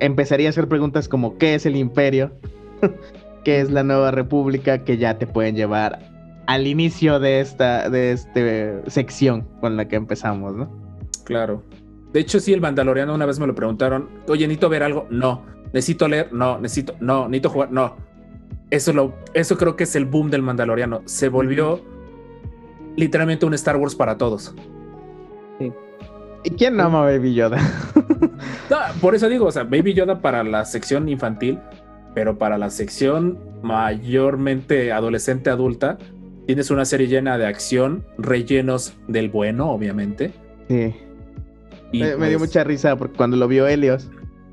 [0.00, 2.32] empezaría a hacer preguntas como ¿qué es el imperio?
[3.44, 4.84] ¿Qué es la nueva república?
[4.84, 6.17] Que ya te pueden llevar
[6.48, 10.70] al inicio de esta de este sección con la que empezamos, ¿no?
[11.24, 11.62] Claro.
[12.14, 14.08] De hecho, sí, el Mandaloriano una vez me lo preguntaron.
[14.28, 15.06] Oye, necesito ver algo.
[15.10, 15.44] No.
[15.74, 16.32] Necesito leer.
[16.32, 16.58] No.
[16.58, 16.94] Necesito.
[17.00, 17.28] No.
[17.28, 17.70] Necesito jugar.
[17.70, 17.96] No.
[18.70, 21.02] Eso, lo, eso creo que es el boom del Mandaloriano.
[21.04, 21.82] Se volvió
[22.96, 24.54] literalmente un Star Wars para todos.
[26.44, 27.58] ¿Y quién no ama a Baby Yoda?
[28.70, 31.58] No, por eso digo, o sea, Baby Yoda para la sección infantil,
[32.14, 35.98] pero para la sección mayormente adolescente adulta,
[36.48, 40.32] tienes una serie llena de acción, rellenos del bueno, obviamente.
[40.70, 40.94] Sí.
[41.92, 44.08] Y me, me dio pues, mucha risa porque cuando lo vio Helios,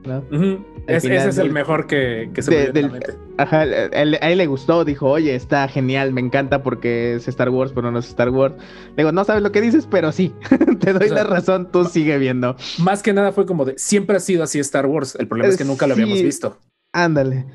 [0.05, 0.17] ¿no?
[0.29, 3.01] ujú, al es- final ese es el mejor que, que se de- del-.
[3.37, 7.49] Ajá, él- a él le gustó, dijo, oye, está genial, me encanta porque es Star
[7.49, 8.55] Wars, pero no es Star Wars.
[8.97, 10.33] Le digo, no sabes lo que dices, pero sí,
[10.81, 12.57] te doy O sea, la razón, tú sigue viendo.
[12.79, 15.57] Más que nada fue como de, siempre ha sido así Star Wars, el problema es
[15.57, 16.59] que nunca lo habíamos visto.
[16.91, 17.45] Ándale.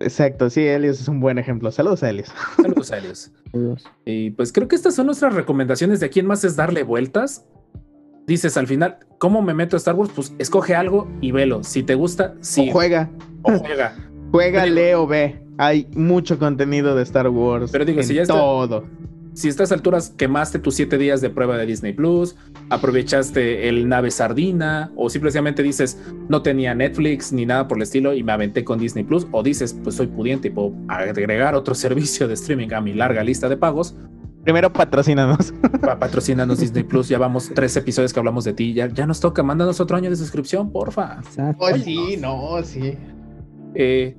[0.00, 1.70] Exacto, sí, Helios es un buen ejemplo.
[1.70, 2.28] Saludos a Helios.
[2.56, 3.00] Saludos a.
[3.50, 3.84] Saludos.
[4.04, 7.44] Y pues creo que estas son nuestras recomendaciones de a quién más es darle vueltas.
[8.26, 10.10] Dices al final, ¿cómo me meto a Star Wars?
[10.14, 11.64] Pues escoge algo y velo.
[11.64, 12.68] Si te gusta, sí.
[12.68, 13.10] O juega,
[13.42, 13.96] o juega.
[14.30, 15.42] juega, lee o ve.
[15.56, 17.70] Hay mucho contenido de Star Wars.
[17.72, 18.84] Pero digo, en si ya está- todo.
[19.38, 22.34] Si a estas alturas quemaste tus siete días de prueba de Disney Plus,
[22.70, 25.96] aprovechaste el nave sardina, o simplemente dices,
[26.28, 29.44] no tenía Netflix ni nada por el estilo y me aventé con Disney Plus, o
[29.44, 33.48] dices, pues soy pudiente y puedo agregar otro servicio de streaming a mi larga lista
[33.48, 33.94] de pagos,
[34.42, 35.52] Primero patrocínanos.
[35.82, 39.20] pa patrocínanos Disney Plus, ya vamos tres episodios que hablamos de ti, ya, ya nos
[39.20, 41.18] toca, mándanos otro año de suscripción, porfa.
[41.20, 41.64] Exacto.
[41.64, 42.96] Oh, sí, no, sí.
[43.76, 44.16] Eh,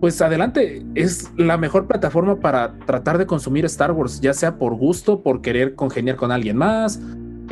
[0.00, 4.74] pues adelante, es la mejor plataforma para tratar de consumir Star Wars, ya sea por
[4.74, 6.98] gusto, por querer congeniar con alguien más.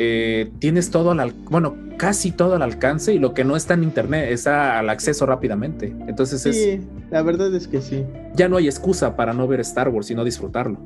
[0.00, 3.74] eh, tienes todo al, al- bueno, casi todo al alcance y lo que no está
[3.74, 5.92] en internet está al acceso rápidamente.
[6.06, 6.80] Entonces es, Sí,
[7.10, 8.04] la verdad es que sí.
[8.34, 10.78] ya no hay excusa para no ver Star Wars y no disfrutarlo.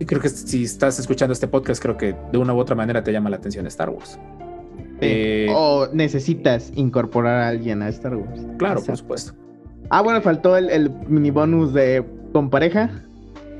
[0.00, 3.02] Y creo que si estás escuchando este podcast, creo que de una u otra manera
[3.04, 4.18] te llama la atención Star Wars.
[5.00, 8.40] Eh, O necesitas incorporar a alguien a Star Wars.
[8.58, 9.32] claro, por supuesto.
[9.90, 12.90] Ah, bueno, faltó el, el mini bonus de con pareja.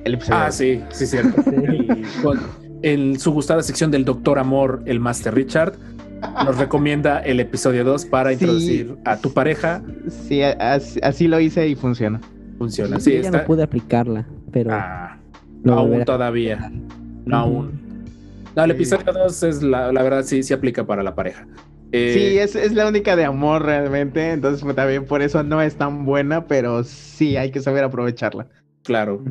[0.04, 0.38] El episodio.
[0.40, 1.42] Ah, sí, sí, cierto.
[1.50, 2.40] El- con-
[2.82, 5.72] en su gustada sección del Doctor Amor, el Master Richard
[6.44, 8.34] nos recomienda el episodio 2 para Sí.
[8.34, 9.82] introducir a tu pareja.
[10.08, 12.20] Sí, así, así lo hice y funciona.
[12.58, 12.96] Funciona.
[12.96, 13.38] Yo Sí, ya está.
[13.38, 15.16] no pude aplicarla, pero Ah,
[15.66, 16.70] aún todavía.
[17.24, 17.80] No, aún.
[18.56, 18.76] No, el Sí.
[18.76, 21.46] episodio 2 es la, la verdad, sí, sí aplica para la pareja.
[21.92, 24.32] Eh, Sí, es, es la única de amor realmente.
[24.32, 28.48] Entonces, pues, también por eso no es tan buena, pero sí hay que saber aprovecharla.
[28.84, 29.22] Claro.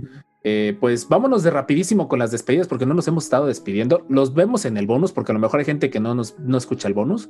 [0.43, 4.05] Eh, pues vámonos de rapidísimo con las despedidas porque no nos hemos estado despidiendo.
[4.09, 6.57] Los vemos en el bonus porque a lo mejor hay gente que no nos no
[6.57, 7.29] escucha el bonus.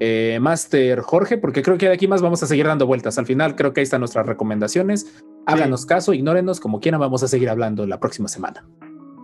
[0.00, 3.18] Eh, Master Jorge, porque creo que de aquí más vamos a seguir dando vueltas.
[3.18, 5.20] Al final creo que ahí están nuestras recomendaciones.
[5.46, 8.64] Háganos caso, ignórenos, como quieran, vamos a seguir hablando la próxima semana.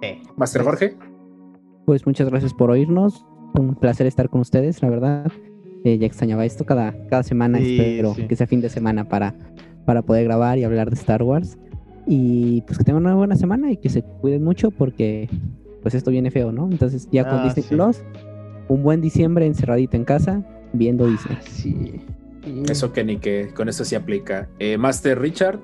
[0.03, 0.21] Sí.
[0.37, 0.97] Master Jorge,
[1.87, 3.25] Pues muchas gracias por oírnos.
[3.55, 5.31] Un placer estar con ustedes, la verdad.
[5.85, 7.59] Eh, ya extrañaba esto cada, cada semana.
[7.59, 8.27] Sí, espero sí.
[8.27, 9.35] que sea fin de semana para,
[9.85, 11.59] para poder grabar y hablar de Star Wars.
[12.07, 15.29] Y pues que tengan una buena semana y que se cuiden mucho porque
[15.83, 16.69] pues esto viene feo, ¿no?
[16.71, 17.75] Entonces ya con Ah, Disney sí.
[17.75, 18.03] Plus,
[18.69, 20.43] un buen diciembre encerradito en casa
[20.73, 21.39] viendo Disney.
[21.43, 22.01] Sí.
[22.69, 24.49] eso que ni que con eso sí aplica.
[24.59, 25.59] Eh, Master Richard,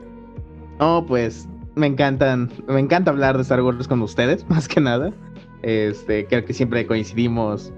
[0.79, 5.13] No, pues me encantan, me encanta hablar de Star Wars con ustedes, más que nada.
[5.63, 7.73] Este, creo que siempre coincidimos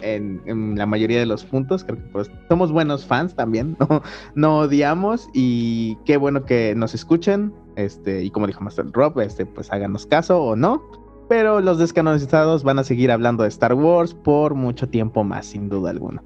[0.00, 1.84] en, en la mayoría de los puntos.
[1.84, 4.02] Creo que pues somos buenos fans también, no,
[4.34, 7.52] no odiamos y qué bueno que nos escuchen.
[7.76, 10.82] Este, y como dijo Master Rob, este, pues háganos caso o no.
[11.28, 15.68] Pero los descanonizados van a seguir hablando de Star Wars por mucho tiempo más, sin
[15.68, 16.22] duda alguna.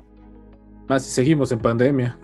[0.88, 2.16] más si seguimos en pandemia.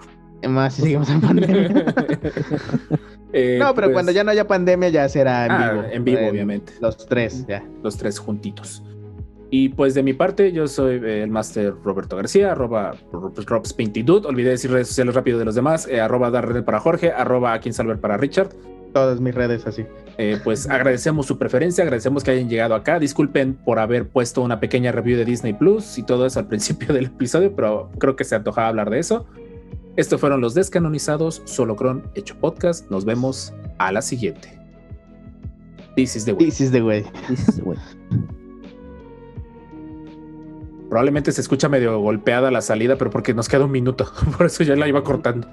[0.48, 1.94] Más si seguimos en pandemia.
[3.32, 5.84] Eh, no, pero pues, cuando ya no haya pandemia ya será en ah, vivo.
[5.90, 6.72] en vivo, Eh, obviamente.
[6.80, 7.62] Los tres, ya.
[7.82, 8.82] los tres juntitos.
[9.50, 14.28] Y pues de mi parte, yo soy el máster Roberto García, arroba RobsPaintyDude.
[14.28, 17.72] Olvidé decir redes sociales rápido de los demás, eh, arroba Darrell para Jorge, arroba Akin
[17.72, 18.50] Salver para Richard.
[18.92, 19.86] Todas mis redes así.
[20.18, 22.98] Eh, pues agradecemos su preferencia, agradecemos que hayan llegado acá.
[22.98, 26.92] Disculpen por haber puesto una pequeña review de Disney Plus y todo eso al principio
[26.94, 29.26] del episodio, pero creo que se antojaba hablar de eso.
[29.98, 32.88] Estos fueron los descanonizados, Solocron hecho podcast.
[32.88, 34.56] Nos vemos a la siguiente.
[35.96, 36.44] This is the way.
[36.44, 37.04] This is the way.
[37.64, 37.76] Güey.
[40.88, 44.08] Probablemente se escucha medio golpeada la salida, pero porque nos queda un minuto.
[44.36, 45.48] Por eso ya la iba cortando.